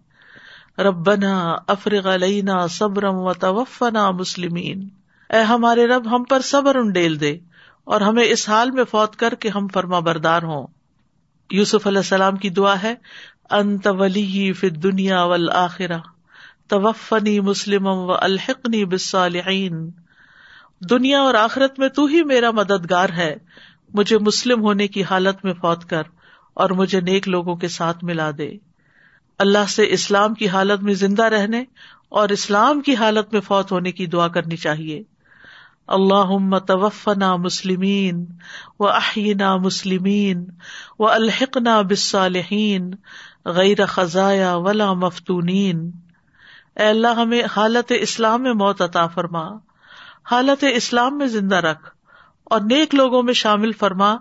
ربنا 0.78 1.56
افرغ 1.66 2.14
علینا 2.14 2.66
صبرم 2.66 3.14
و 3.14 3.32
توفنا 3.32 4.10
مسلمین۔ 4.10 4.88
اے 5.30 5.40
ہمارے 5.40 5.86
رب، 5.86 6.16
ہم 6.16 6.24
پر 6.24 6.40
صبر 6.40 6.74
انڈیل 6.74 7.20
دے 7.20 7.38
اور 7.84 8.00
ہمیں 8.00 8.24
اس 8.24 8.48
حال 8.48 8.70
میں 8.70 8.84
فوت 8.84 9.16
کر 9.16 9.34
کے 9.34 9.48
ہم 9.48 9.68
فرما 9.68 9.98
بردار 9.98 10.42
ہوں۔ 10.42 10.66
یوسف 11.50 11.86
علیہ 11.86 11.98
السلام 11.98 12.36
کی 12.36 12.50
دعا 12.50 12.82
ہے، 12.82 12.94
انت 13.50 13.86
ولی 13.86 14.52
فی 14.52 14.70
دنیا 14.70 15.22
والآخرہ، 15.22 15.98
توفنی 16.68 17.40
مسلم 17.40 17.86
و 17.86 18.12
الحقنی 18.12 18.84
بالصالحین۔ 18.84 19.90
دنیا 20.90 21.20
اور 21.20 21.34
آخرت 21.34 21.78
میں 21.78 21.88
تو 21.88 22.06
ہی 22.06 22.24
میرا 22.24 22.50
مددگار 22.50 23.08
ہے، 23.08 23.36
مجھے 23.94 24.18
مسلم 24.18 24.62
ہونے 24.62 24.88
کی 24.88 25.02
حالت 25.02 25.44
میں 25.44 25.52
فوت 25.52 25.84
کر 25.84 26.02
اور 26.54 26.70
مجھے 26.70 27.00
نیک 27.00 27.28
لوگوں 27.28 27.56
کے 27.56 27.68
ساتھ 27.68 28.04
ملا 28.04 28.30
دے۔ 28.38 28.50
اللہ 29.38 29.68
سے 29.68 29.86
اسلام 29.90 30.34
کی 30.34 30.48
حالت 30.48 30.82
میں 30.82 30.94
زندہ 30.94 31.24
رہنے 31.24 31.64
اور 32.08 32.28
اسلام 32.28 32.80
کی 32.80 32.94
حالت 32.94 33.32
میں 33.32 33.40
فوت 33.40 33.72
ہونے 33.72 33.92
کی 33.92 34.06
دعا 34.06 34.28
کرنی 34.28 34.56
چاہیے۔ 34.56 35.02
اللہ 35.90 36.58
توفنا 36.58 37.36
مسلمین 37.36 38.26
و 38.78 38.88
احینا 38.88 39.56
مسلمین 39.56 40.44
و 40.98 41.08
الحقنا 41.08 41.80
بالصالحین 41.80 42.90
غیر 43.44 43.86
خزایا 43.86 44.56
ولا 44.56 44.92
مفتونین۔ 44.92 45.90
اے 46.76 46.86
اللہ، 46.86 47.08
ہمیں 47.08 47.42
حالت 47.56 47.92
اسلام 48.00 48.42
میں 48.42 48.52
موت 48.52 48.82
عطا 48.82 49.06
فرما، 49.06 49.48
حالت 50.30 50.64
اسلام 50.72 51.18
میں 51.18 51.26
زندہ 51.26 51.56
رکھ 51.56 51.90
اور 52.44 52.60
نیک 52.60 52.94
لوگوں 52.94 53.22
میں 53.22 53.34
شامل 53.34 53.72
فرما 53.72 54.16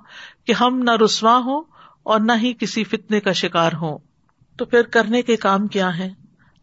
کہ 0.48 0.54
ہم 0.54 0.80
نہ 0.84 0.92
رسوا 1.06 1.38
ہوں 1.38 1.64
اور 2.04 2.20
نہ 2.20 2.32
ہی 2.42 2.54
کسی 2.54 2.84
فتنے 2.84 3.20
کا 3.20 3.32
شکار 3.32 3.72
ہوں۔ 3.74 3.98
تو 4.58 4.66
پھر 4.66 4.82
کرنے 4.82 5.22
کے 5.22 5.36
کام 5.36 5.68
کیا 5.68 5.98
ہے 5.98 6.10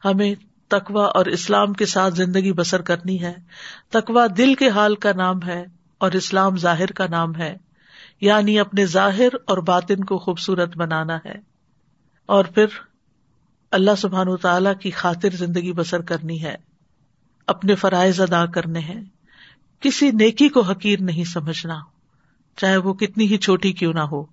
ہمیں 0.04 0.34
تقوا 0.68 1.06
اور 1.06 1.26
اسلام 1.26 1.72
کے 1.72 1.86
ساتھ 1.86 2.14
زندگی 2.14 2.52
بسر 2.52 2.82
کرنی 2.82 3.22
ہے۔ 3.22 3.34
تقوا 3.88 4.26
دل 4.36 4.54
کے 4.54 4.68
حال 4.68 4.94
کا 4.94 5.12
نام 5.16 5.42
ہے 5.42 5.64
اور 5.98 6.12
اسلام 6.12 6.56
ظاہر 6.56 6.86
کا 6.86 7.06
نام 7.06 7.36
ہے۔ 7.36 7.56
یعنی 8.20 8.58
اپنے 8.58 8.86
ظاہر 8.86 9.28
اور 9.46 9.58
باطن 9.58 10.04
کو 10.04 10.18
خوبصورت 10.18 10.76
بنانا 10.76 11.16
ہے۔ 11.24 11.34
اور 12.26 12.44
پھر 12.44 12.66
اللہ 13.70 13.90
سبحان 13.98 14.36
تعالی 14.36 14.70
کی 14.80 14.90
خاطر 14.90 15.28
زندگی 15.30 15.72
بسر 15.72 16.02
کرنی 16.02 16.42
ہے۔ 16.42 16.56
اپنے 17.46 17.74
فرائض 17.74 18.20
ادا 18.20 18.46
کرنے 18.46 18.78
ہیں۔ 18.78 19.00
کسی 19.80 20.10
نیکی 20.10 20.48
کو 20.48 20.60
حقیر 20.60 20.98
نہیں 21.00 21.24
سمجھنا۔ 21.24 21.78
چاہے 22.56 22.76
وہ 22.76 22.94
کتنی 22.94 23.26
ہی 23.26 23.38
چھوٹی 23.38 23.72
کیوں 23.72 23.92
نہ 23.92 24.00
ہو۔ 24.00 24.24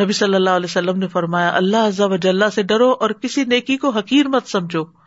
نبی 0.00 0.12
صلی 0.12 0.34
اللہ 0.34 0.50
علیہ 0.50 0.66
وسلم 0.66 0.98
نے 0.98 1.08
فرمایا، 1.08 1.56
اللہ 1.56 1.90
وجاللہ 1.98 2.44
سے 2.54 2.62
ڈرو 2.62 2.90
اور 2.90 3.10
کسی 3.10 3.44
نیکی 3.44 3.76
کو 3.76 3.90
حقیر 3.90 4.28
مت 4.28 4.46
سمجھو۔ 4.46 5.05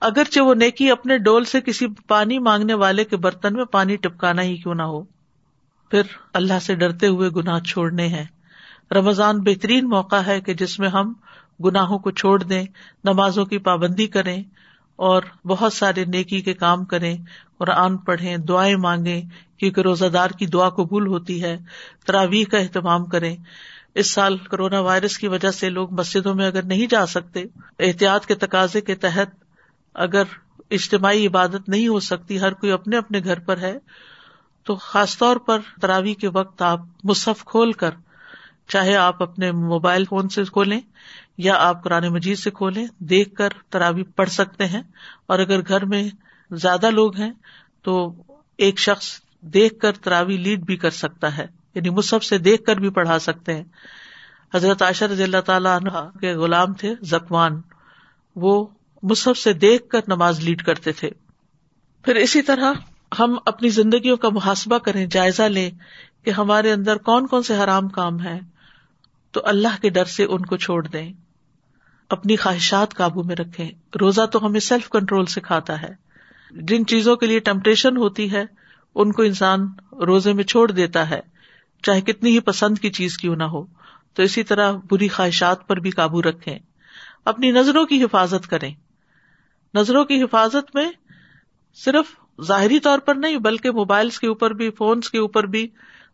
اگرچہ 0.00 0.40
وہ 0.40 0.54
نیکی 0.54 0.90
اپنے 0.90 1.18
ڈول 1.18 1.44
سے 1.44 1.60
کسی 1.60 1.86
پانی 2.08 2.38
مانگنے 2.38 2.74
والے 2.74 3.04
کے 3.04 3.16
برتن 3.16 3.54
میں 3.54 3.64
پانی 3.64 3.96
ٹپکانا 3.96 4.42
ہی 4.42 4.56
کیوں 4.56 4.74
نہ 4.74 4.82
ہو۔ 4.82 5.02
پھر 5.90 6.02
اللہ 6.32 6.58
سے 6.62 6.74
ڈرتے 6.74 7.06
ہوئے 7.06 7.28
گناہ 7.28 7.60
چھوڑنے 7.60 8.06
ہیں۔ 8.06 8.24
رمضان 8.90 9.40
بہترین 9.40 9.88
موقع 9.88 10.16
ہے 10.16 10.40
کہ 10.40 10.54
جس 10.54 10.78
میں 10.78 10.88
ہم 10.88 11.12
گناہوں 11.64 11.98
کو 11.98 12.10
چھوڑ 12.10 12.42
دیں، 12.42 12.64
نمازوں 13.04 13.44
کی 13.44 13.58
پابندی 13.58 14.06
کریں 14.06 14.42
اور 14.96 15.22
بہت 15.44 15.72
سارے 15.72 16.04
نیکی 16.04 16.40
کے 16.40 16.54
کام 16.54 16.84
کریں، 16.84 17.16
قرآن 17.58 17.96
پڑھیں، 17.96 18.36
دعائیں 18.36 18.76
مانگیں، 18.76 19.22
کیونکہ 19.58 19.80
روزہ 19.80 20.06
دار 20.06 20.30
کی 20.30 20.46
دعا 20.46 20.68
قبول 20.68 21.06
ہوتی 21.06 21.42
ہے، 21.42 21.56
تراویح 22.06 22.44
کا 22.44 22.58
اہتمام 22.58 23.04
کریں۔ 23.04 23.36
اس 23.94 24.10
سال 24.10 24.36
کرونا 24.36 24.80
وائرس 24.80 25.18
کی 25.18 25.28
وجہ 25.28 25.50
سے 25.50 25.70
لوگ 25.70 25.92
مسجدوں 25.92 26.34
میں 26.34 26.46
اگر 26.46 26.62
نہیں 26.62 26.86
جا 26.86 27.06
سکتے، 27.06 27.42
احتیاط 27.78 28.26
کے 28.26 28.34
تقاضے 28.34 28.80
کے 28.80 28.94
تحت 28.94 29.49
اگر 29.94 30.22
اجتماعی 30.70 31.26
عبادت 31.26 31.68
نہیں 31.68 31.88
ہو 31.88 32.00
سکتی، 32.00 32.40
ہر 32.40 32.52
کوئی 32.52 32.72
اپنے 32.72 32.96
اپنے 32.96 33.20
گھر 33.24 33.38
پر 33.38 33.58
ہے، 33.58 33.78
تو 34.64 34.76
خاص 34.76 35.18
طور 35.18 35.36
پر 35.36 35.58
تراوی 35.80 36.14
کے 36.14 36.28
وقت 36.28 36.62
آپ 36.62 36.80
مصحف 37.04 37.44
کھول 37.44 37.72
کر، 37.72 37.90
چاہے 38.68 38.96
آپ 38.96 39.22
اپنے 39.22 39.52
موبائل 39.52 40.04
فون 40.04 40.28
سے 40.28 40.44
کھولیں 40.44 40.80
یا 41.38 41.54
آپ 41.58 41.84
قرآن 41.84 42.08
مجید 42.08 42.38
سے 42.38 42.50
کھولیں، 42.50 42.86
دیکھ 42.98 43.34
کر 43.34 43.48
تراوی 43.68 44.02
پڑھ 44.02 44.30
سکتے 44.30 44.66
ہیں۔ 44.66 44.82
اور 45.26 45.38
اگر 45.38 45.60
گھر 45.68 45.84
میں 45.84 46.08
زیادہ 46.50 46.90
لوگ 46.90 47.16
ہیں، 47.16 47.32
تو 47.82 48.14
ایک 48.58 48.78
شخص 48.78 49.20
دیکھ 49.40 49.78
کر 49.78 49.92
تراوی 49.92 50.36
لیڈ 50.36 50.60
بھی 50.60 50.76
کر 50.76 50.90
سکتا 50.90 51.38
ہے۔ 51.38 51.46
یعنی 51.74 51.90
مصحف 51.90 52.24
سے 52.24 52.38
دیکھ 52.38 52.64
کر 52.64 52.76
بھی 52.76 52.90
پڑھا 52.90 53.18
سکتے 53.18 53.54
ہیں۔ 53.54 53.64
حضرت 54.54 54.82
عاشر 54.82 55.10
رضی 55.10 55.22
اللہ 55.22 55.40
تعالیٰ 55.40 55.76
عنہ 55.76 56.18
کے 56.18 56.34
غلام 56.34 56.74
تھے، 56.74 56.94
زکوان۔ 57.02 57.60
وہ 58.36 58.66
مصحف 59.02 59.38
سے 59.38 59.52
دیکھ 59.52 59.88
کر 59.88 60.00
نماز 60.08 60.40
لیڈ 60.40 60.62
کرتے 60.62 60.92
تھے۔ 60.92 61.10
پھر 62.04 62.14
اسی 62.14 62.42
طرح 62.42 62.72
ہم 63.18 63.38
اپنی 63.46 63.68
زندگیوں 63.68 64.16
کا 64.16 64.28
محاسبہ 64.28 64.78
کریں، 64.78 65.06
جائزہ 65.06 65.42
لیں 65.42 65.70
کہ 66.24 66.30
ہمارے 66.30 66.72
اندر 66.72 66.96
کون 66.96 67.26
کون 67.26 67.42
سے 67.42 67.56
حرام 67.56 67.88
کام 67.88 68.22
ہے 68.22 68.40
تو 69.30 69.40
اللہ 69.44 69.82
کے 69.82 69.88
ڈر 69.88 70.04
سے 70.04 70.24
ان 70.24 70.46
کو 70.46 70.56
چھوڑ 70.56 70.86
دیں۔ 70.86 71.12
اپنی 72.08 72.36
خواہشات 72.36 72.94
قابو 72.94 73.22
میں 73.22 73.36
رکھیں۔ 73.36 73.70
روزہ 74.00 74.26
تو 74.26 74.46
ہمیں 74.46 74.60
سیلف 74.60 74.88
کنٹرول 74.88 75.26
سکھاتا 75.26 75.82
ہے۔ 75.82 75.94
جن 76.50 76.86
چیزوں 76.86 77.16
کے 77.16 77.26
لیے 77.26 77.38
ٹمپٹیشن 77.38 77.96
ہوتی 77.96 78.32
ہے، 78.32 78.44
ان 78.94 79.12
کو 79.12 79.22
انسان 79.22 79.68
روزے 79.92 80.32
میں 80.32 80.44
چھوڑ 80.44 80.70
دیتا 80.70 81.10
ہے، 81.10 81.20
چاہے 81.82 82.00
کتنی 82.00 82.30
ہی 82.30 82.40
پسند 82.40 82.78
کی 82.78 82.90
چیز 82.90 83.18
کیوں 83.18 83.36
نہ 83.36 83.44
ہو۔ 83.44 83.66
تو 84.14 84.22
اسی 84.22 84.42
طرح 84.42 84.72
بری 84.90 85.08
خواہشات 85.08 85.68
پر 85.68 85.76
بھی 85.76 85.90
قابو 85.90 86.22
رکھیں۔ 86.22 86.58
اپنی 87.24 87.50
نظروں 87.50 87.86
کی 87.86 88.04
حفاظت 88.04 88.46
کریں۔ 88.46 88.74
نظروں 89.74 90.04
کی 90.04 90.22
حفاظت 90.22 90.74
میں 90.74 90.90
صرف 91.74 92.04
ظاہری 92.44 92.80
طور 92.80 92.98
پر 92.98 93.14
نہیں، 93.14 93.36
بلکہ 93.36 93.70
موبائلس 93.70 94.18
کے 94.18 94.26
اوپر 94.26 94.50
بھی 94.50 94.70
فونس 94.70 95.10
کے 95.10 95.18
اوپر 95.18 95.46
بھی 95.46 95.68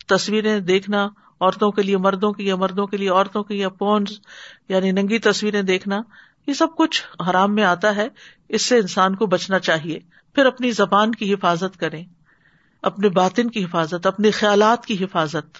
تصویریں 0.06 0.60
دیکھنا، 0.60 1.08
عورتوں 1.40 1.70
کے 1.70 1.82
لیے 1.82 1.96
مردوں 1.96 2.32
کی 2.32 2.46
یا 2.46 2.56
مردوں 2.56 2.86
کے 2.86 2.96
لیے 2.96 3.08
عورتوں 3.08 3.44
کی 3.44 3.58
یا 3.58 3.68
فونس 3.68 4.12
یعنی 4.68 4.90
ننگی 4.90 5.18
تصویریں 5.18 5.62
دیکھنا، 5.62 6.00
یہ 6.46 6.52
سب 6.52 6.76
کچھ 6.76 7.02
حرام 7.28 7.54
میں 7.54 7.64
آتا 7.64 7.96
ہے۔ 7.96 8.08
اس 8.48 8.62
سے 8.62 8.78
انسان 8.78 9.14
کو 9.14 9.26
بچنا 9.26 9.58
چاہیے۔ 9.58 9.98
پھر 10.34 10.46
اپنی 10.46 10.70
زبان 10.70 11.12
کی 11.12 11.34
حفاظت 11.34 11.76
کریں، 11.76 12.04
اپنے 12.82 13.08
باطن 13.08 13.50
کی 13.50 13.64
حفاظت، 13.64 14.06
اپنے 14.06 14.30
خیالات 14.30 14.86
کی 14.86 15.04
حفاظت۔ 15.04 15.58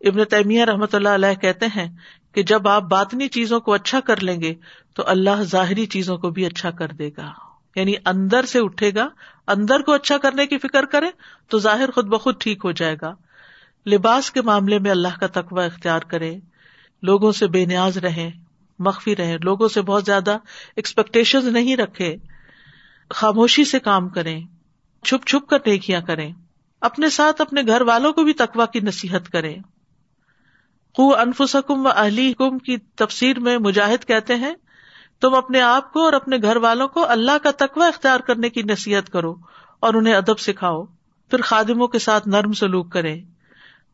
ابن 0.00 0.24
تیمیہ 0.24 0.64
رحمت 0.64 0.94
اللہ 0.94 1.08
علیہ 1.08 1.34
کہتے 1.34 1.66
ہیں 1.66 1.96
کہ 2.36 2.42
جب 2.42 2.68
آپ 2.68 2.82
باطنی 2.82 3.28
چیزوں 3.28 3.60
کو 3.60 3.72
اچھا 3.72 4.00
کر 4.00 4.20
لیں 4.20 4.40
گے 4.40 4.54
تو 4.94 5.02
اللہ 5.06 5.42
ظاہری 5.42 5.86
چیزوں 5.86 6.18
کو 6.18 6.30
بھی 6.30 6.46
اچھا 6.46 6.70
کر 6.70 6.88
دے 6.88 7.10
گا۔ 7.16 7.32
یعنی 7.76 7.92
اندر 8.06 8.44
سے 8.44 8.58
اٹھے 8.58 8.94
گا، 8.94 9.08
اندر 9.46 9.80
کو 9.80 9.92
اچھا 9.92 10.18
کرنے 10.18 10.46
کی 10.46 10.58
فکر 10.58 10.84
کرے 10.84 11.06
تو 11.48 11.58
ظاہر 11.58 11.90
خود 11.90 12.06
بخود 12.06 12.34
ٹھیک 12.40 12.60
ہو 12.64 12.72
جائے 12.72 12.96
گا۔ 13.02 13.14
لباس 13.86 14.30
کے 14.30 14.42
معاملے 14.42 14.78
میں 14.78 14.90
اللہ 14.90 15.20
کا 15.20 15.26
تقوی 15.26 15.64
اختیار 15.64 16.00
کرے، 16.00 16.36
لوگوں 17.02 17.32
سے 17.32 17.46
بے 17.46 17.64
نیاز 17.64 17.98
رہے 17.98 18.30
مخفی 18.78 19.16
رہے 19.16 19.36
لوگوں 19.42 19.68
سے 19.68 19.82
بہت 19.82 20.04
زیادہ 20.04 20.38
ایکسپیکٹیشن 20.76 21.52
نہیں 21.52 21.76
رکھے، 21.76 22.16
خاموشی 23.10 23.64
سے 23.64 23.78
کام 23.78 24.08
کریں، 24.08 24.40
چھپ 25.04 25.26
چھپ 25.26 25.48
کر 25.48 25.58
نیکیاں 25.66 26.00
کریں، 26.00 26.32
اپنے 26.80 27.10
ساتھ 27.10 27.40
اپنے 27.40 27.60
گھر 27.66 27.80
والوں 27.80 28.12
کو 28.12 28.24
بھی 28.24 28.32
تقوا 28.32 28.66
کی 28.66 28.80
نصیحت 28.80 29.28
کریں۔ 29.28 29.56
خو 30.96 31.14
انفسکم 31.14 31.86
و 31.86 31.88
اہلی 31.88 32.32
کم 32.32 32.58
کی 32.58 32.76
تفسیر 32.96 33.38
میں 33.40 33.56
مجاہد 33.58 34.04
کہتے 34.04 34.34
ہیں، 34.34 34.54
تم 35.20 35.34
اپنے 35.34 35.60
آپ 35.60 35.92
کو 35.92 36.04
اور 36.04 36.12
اپنے 36.12 36.36
گھر 36.42 36.56
والوں 36.56 36.88
کو 36.88 37.04
اللہ 37.08 37.38
کا 37.42 37.50
تقوی 37.56 37.86
اختیار 37.86 38.20
کرنے 38.20 38.50
کی 38.50 38.62
نصیحت 38.62 39.08
کرو 39.10 39.34
اور 39.82 39.94
انہیں 39.94 40.14
ادب 40.14 40.38
سکھاؤ، 40.38 40.84
پھر 41.30 41.40
خادموں 41.40 41.88
کے 41.88 41.98
ساتھ 41.98 42.28
نرم 42.28 42.52
سلوک 42.52 42.92
کرے 42.92 43.16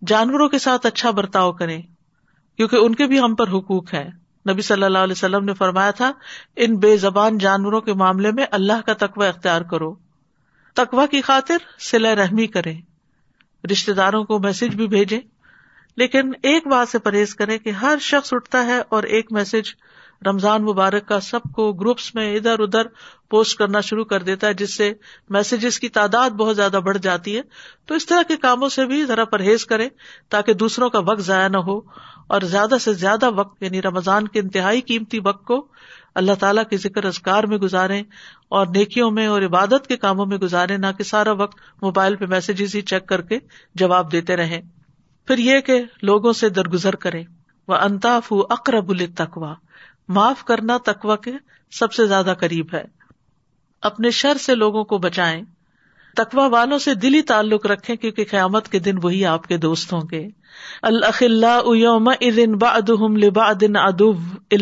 جانوروں 0.02 0.48
کے 0.48 0.58
ساتھ 0.58 0.86
اچھا 0.86 1.10
برتاؤ 1.10 1.52
کرے 1.52 1.80
کیونکہ 2.58 2.76
ان 2.76 2.94
کے 2.94 3.06
بھی 3.06 3.20
ہم 3.20 3.34
پر 3.34 3.48
حقوق 3.48 3.92
ہے 3.94 4.08
نبی 4.46 4.62
صلی 4.62 4.82
اللہ 4.82 4.98
علیہ 4.98 5.12
وسلم 5.12 5.44
نے 5.44 5.54
فرمایا 5.54 5.90
تھا، 5.90 6.12
ان 6.56 6.76
بے 6.76 6.96
زبان 6.96 7.38
جانوروں 7.38 7.80
کے 7.80 7.92
معاملے 7.94 8.32
میں 8.32 8.46
اللہ 8.50 8.80
کا 8.86 8.92
تقوی 8.98 9.26
اختیار 9.26 9.62
کرو۔ 9.62 9.94
تقوا 10.76 11.06
کی 11.06 11.20
خاطر 11.20 11.56
سلا 11.80 12.14
رحمی 12.16 12.46
کرے 12.46 12.74
رشتے 13.72 13.92
داروں 13.92 14.24
کو 14.24 14.38
میسج 14.38 14.74
بھی 14.74 14.86
بھیجے 14.86 15.20
لیکن 15.96 16.30
ایک 16.42 16.66
بات 16.66 16.88
سے 16.88 16.98
پرہیز 16.98 17.34
کرے 17.34 17.58
کہ 17.58 17.70
ہر 17.70 17.98
شخص 18.00 18.32
اٹھتا 18.32 18.66
ہے 18.66 18.80
اور 18.88 19.02
ایک 19.02 19.32
میسج 19.32 19.74
رمضان 20.26 20.62
مبارک 20.62 21.06
کا 21.06 21.20
سب 21.20 21.42
کو 21.42 21.72
گروپس 21.72 22.14
میں 22.14 22.36
ادھر 22.36 22.58
ادھر 22.58 22.86
پوسٹ 23.28 23.58
کرنا 23.58 23.80
شروع 23.80 24.04
کر 24.04 24.22
دیتا 24.22 24.46
ہے، 24.46 24.54
جس 24.54 24.76
سے 24.76 24.92
میسجز 25.30 25.80
کی 25.80 25.88
تعداد 25.88 26.30
بہت 26.30 26.56
زیادہ 26.56 26.80
بڑھ 26.84 26.98
جاتی 26.98 27.36
ہے۔ 27.36 27.42
تو 27.86 27.94
اس 27.94 28.06
طرح 28.06 28.22
کے 28.28 28.36
کاموں 28.36 28.68
سے 28.68 28.86
بھی 28.86 29.04
ذرا 29.04 29.24
پرہیز 29.24 29.64
کرے 29.64 29.88
تاکہ 30.28 30.54
دوسروں 30.54 30.90
کا 30.90 30.98
وقت 30.98 31.20
ضائع 31.20 31.48
نہ 31.48 31.56
ہو 31.56 31.78
اور 32.26 32.40
زیادہ 32.40 32.74
سے 32.80 32.92
زیادہ 32.92 33.30
وقت 33.30 33.62
یعنی 33.62 33.82
رمضان 33.82 34.28
کے 34.28 34.40
انتہائی 34.40 34.80
قیمتی 34.80 35.18
وقت 35.24 35.44
کو 35.44 35.66
اللہ 36.14 36.32
تعالیٰ 36.32 36.64
کے 36.70 36.76
ذکر 36.76 37.04
ازکار 37.04 37.44
میں 37.44 37.58
گزارے 37.58 38.02
اور 38.48 38.66
نیکیوں 38.66 39.10
میں 39.10 39.26
اور 39.26 39.42
عبادت 39.42 39.86
کے 39.86 39.96
کاموں 39.96 40.26
میں 40.26 40.36
گزارے 40.36 40.76
نہ 40.76 40.86
کہ 40.98 41.04
سارا 41.04 41.32
وقت 41.32 41.58
موبائل 41.82 42.16
پہ 42.16 42.26
میسجز 42.26 42.74
ہی 42.74 42.80
چیک 42.80 43.06
کر 43.06 43.20
کے 43.20 43.38
جواب 43.74 44.12
دیتے 44.12 44.36
رہے 44.36 44.60
پھر 45.26 45.38
یہ 45.38 45.60
کہ 45.60 45.82
لوگوں 46.02 46.32
سے 46.32 46.48
درگزر 46.48 46.94
کرے 46.94 47.22
وہ 47.68 47.74
انتاف 47.74 48.32
اقرب 48.50 48.90
التقوا 48.90 49.54
معاف 50.08 50.44
کرنا 50.44 50.78
تقوا 50.84 51.16
کے 51.16 51.32
سب 51.70 51.92
سے 51.92 52.06
زیادہ 52.06 52.34
قریب 52.40 52.66
ہے۔ 52.74 52.84
اپنے 53.82 54.10
شر 54.10 54.36
سے 54.36 54.54
لوگوں 54.54 54.84
کو 54.84 54.98
بچائیں۔ 54.98 55.42
تقوا 56.16 56.46
والوں 56.46 56.78
سے 56.78 56.94
دلی 56.94 57.22
تعلق 57.22 57.66
رکھے 57.66 57.96
کیونکہ 57.96 58.24
قیامت 58.30 58.68
کے 58.68 58.78
دن 58.78 58.94
وہی 59.02 59.26
آپ 59.26 59.46
کے 59.46 59.56
دوست 59.56 59.92
ہوں 59.92 60.02
گے۔ 60.10 60.28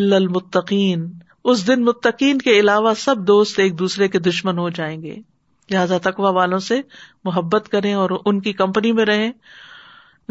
المتقین۔ 0.05 1.11
اس 1.43 1.67
دن 1.67 1.83
متقین 1.83 2.37
کے 2.37 2.59
علاوہ 2.59 2.93
سب 2.93 3.15
دوست 3.17 3.59
ایک 3.59 3.79
دوسرے 3.79 4.07
کے 4.07 4.19
دشمن 4.19 4.57
ہو 4.57 4.69
جائیں 4.69 5.01
گے۔ 5.01 5.15
لہٰذا 5.71 5.97
تقوا 5.97 6.29
والوں 6.29 6.59
سے 6.59 6.81
محبت 7.23 7.69
کریں 7.69 7.93
اور 7.93 8.09
ان 8.25 8.41
کی 8.41 8.53
کمپنی 8.53 8.91
میں 8.91 9.05
رہیں۔ 9.05 9.31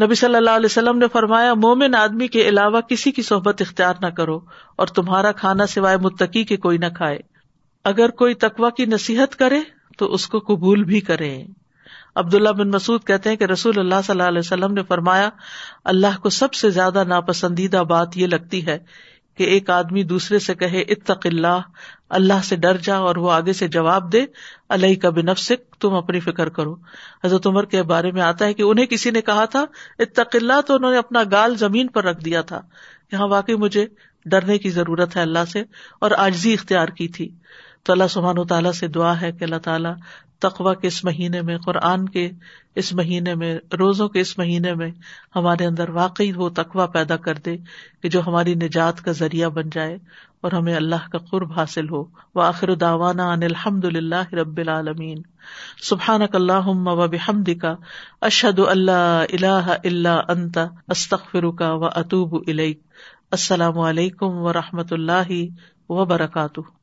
نبی 0.03 0.15
صلی 0.15 0.35
اللہ 0.35 0.49
علیہ 0.49 0.65
وسلم 0.65 0.97
نے 0.97 1.05
فرمایا، 1.07 1.53
مومن 1.53 1.95
آدمی 1.95 2.27
کے 2.27 2.49
علاوہ 2.49 2.81
کسی 2.81 3.11
کی 3.11 3.21
صحبت 3.21 3.61
اختیار 3.61 3.93
نہ 4.01 4.07
کرو 4.07 4.39
اور 4.75 4.87
تمہارا 4.87 5.31
کھانا 5.31 5.67
سوائے 5.67 5.97
متقی 5.97 6.43
کے 6.43 6.57
کوئی 6.57 6.77
نہ 6.77 6.85
کھائے۔ 6.95 7.19
اگر 7.83 8.09
کوئی 8.09 8.33
تقوا 8.33 8.69
کی 8.69 8.85
نصیحت 8.85 9.35
کرے 9.35 9.59
تو 9.97 10.13
اس 10.13 10.27
کو 10.27 10.39
قبول 10.39 10.83
بھی 10.83 10.99
کرے۔ 10.99 11.43
عبداللہ 12.15 12.49
بن 12.49 12.69
مسعد 12.69 13.07
کہتے 13.07 13.29
ہیں 13.29 13.35
کہ 13.35 13.43
رسول 13.43 13.79
اللہ 13.79 13.95
صلی 14.03 14.13
اللہ 14.13 14.29
علیہ 14.29 14.39
وسلم 14.39 14.73
نے 14.73 14.83
فرمایا، 14.83 15.29
اللہ 15.83 16.19
کو 16.21 16.29
سب 16.29 16.53
سے 16.53 16.69
زیادہ 16.69 17.03
ناپسندیدہ 17.03 17.77
بات 17.77 18.17
یہ 18.17 18.27
لگتی 18.27 18.65
ہے 18.65 18.77
کہ 19.35 19.43
ایک 19.43 19.69
آدمی 19.69 20.03
دوسرے 20.03 20.39
سے 20.39 20.55
کہے، 20.55 20.81
اتق 20.81 21.25
اللہ 21.25 21.59
اللہ 22.09 22.41
سے 22.43 22.55
ڈر 22.55 22.77
جا 22.77 22.95
اور 22.97 23.15
وہ 23.15 23.31
آگے 23.31 23.53
سے 23.53 23.67
جواب 23.67 24.11
دے 24.13 24.25
اللہ 24.69 24.99
کا 25.01 25.09
بنفسک، 25.09 25.75
تم 25.75 25.93
اپنی 25.93 26.19
فکر 26.19 26.49
کرو۔ 26.49 26.75
حضرت 27.23 27.47
عمر 27.47 27.65
کے 27.65 27.83
بارے 27.83 28.11
میں 28.11 28.21
آتا 28.21 28.45
ہے 28.45 28.53
کہ 28.53 28.61
انہیں 28.61 28.85
کسی 28.85 29.11
نے 29.11 29.21
کہا 29.21 29.45
تھا، 29.45 29.65
اتق 29.99 30.35
اللہ، 30.41 30.61
تو 30.67 30.75
انہوں 30.75 30.91
نے 30.91 30.97
اپنا 30.97 31.23
گال 31.31 31.57
زمین 31.57 31.87
پر 31.87 32.03
رکھ 32.03 32.23
دیا 32.23 32.41
تھا۔ 32.41 32.61
یہاں 33.11 33.27
واقعی 33.27 33.55
مجھے 33.55 33.85
ڈرنے 34.25 34.57
کی 34.57 34.69
ضرورت 34.69 35.15
ہے 35.17 35.21
اللہ 35.21 35.45
سے، 35.51 35.63
اور 36.01 36.11
آجزی 36.17 36.53
اختیار 36.53 36.87
کی 36.87 37.07
تھی۔ 37.07 37.29
تو 37.83 37.93
اللہ 37.93 38.07
سبحان 38.09 38.37
و 38.37 38.43
تعالیٰ 38.43 38.71
سے 38.71 38.87
دعا 38.87 39.21
ہے 39.21 39.31
کہ 39.31 39.43
اللہ 39.43 39.57
تعالیٰ 39.57 39.93
تقوا 40.39 40.73
کے 40.73 40.87
اس 40.87 41.03
مہینے 41.03 41.41
میں، 41.41 41.57
قرآن 41.57 42.09
کے 42.09 42.29
اس 42.75 42.93
مہینے 42.93 43.35
میں، 43.35 43.57
روزوں 43.79 44.09
کے 44.09 44.19
اس 44.19 44.37
مہینے 44.37 44.73
میں 44.73 44.91
ہمارے 45.35 45.65
اندر 45.65 45.89
واقعی 45.89 46.31
وہ 46.31 46.49
تقوا 46.49 46.85
پیدا 46.85 47.15
کر 47.15 47.33
دے 47.33 47.57
کہ 48.03 48.09
جو 48.09 48.21
ہماری 48.27 48.55
نجات 48.55 49.01
کا 49.01 49.11
ذریعہ 49.11 49.49
بن 49.49 49.69
جائے 49.71 49.97
اور 50.41 50.51
ہمیں 50.51 50.75
اللہ 50.75 51.09
کا 51.11 51.17
قرب 51.17 51.51
حاصل 51.51 51.89
ہو۔ 51.89 52.03
وہ 52.35 52.41
آخر 52.43 52.75
داوانا 52.75 53.31
ان 53.31 53.43
الحمد 53.43 53.85
اللہ 53.85 54.33
رب 54.33 54.57
العالمین۔ 54.57 55.21
سبحان 55.83 56.21
اللہ 56.33 56.67
و 56.67 57.07
بحمد 57.07 57.49
کا 57.61 57.75
اشد 58.21 58.59
اللہ 58.59 59.23
اللہ 59.33 59.73
اللہ 59.83 60.21
انت 60.27 60.57
استخر 60.87 61.51
کا 61.51 61.73
و 61.73 61.85
اطوب 61.85 62.35
السلام 62.47 63.79
علیکم 63.79 64.29
و 64.29 64.53
رحمۃ 64.53 64.91
اللہ 64.91 65.31
وبرکاتہ۔ 65.89 66.80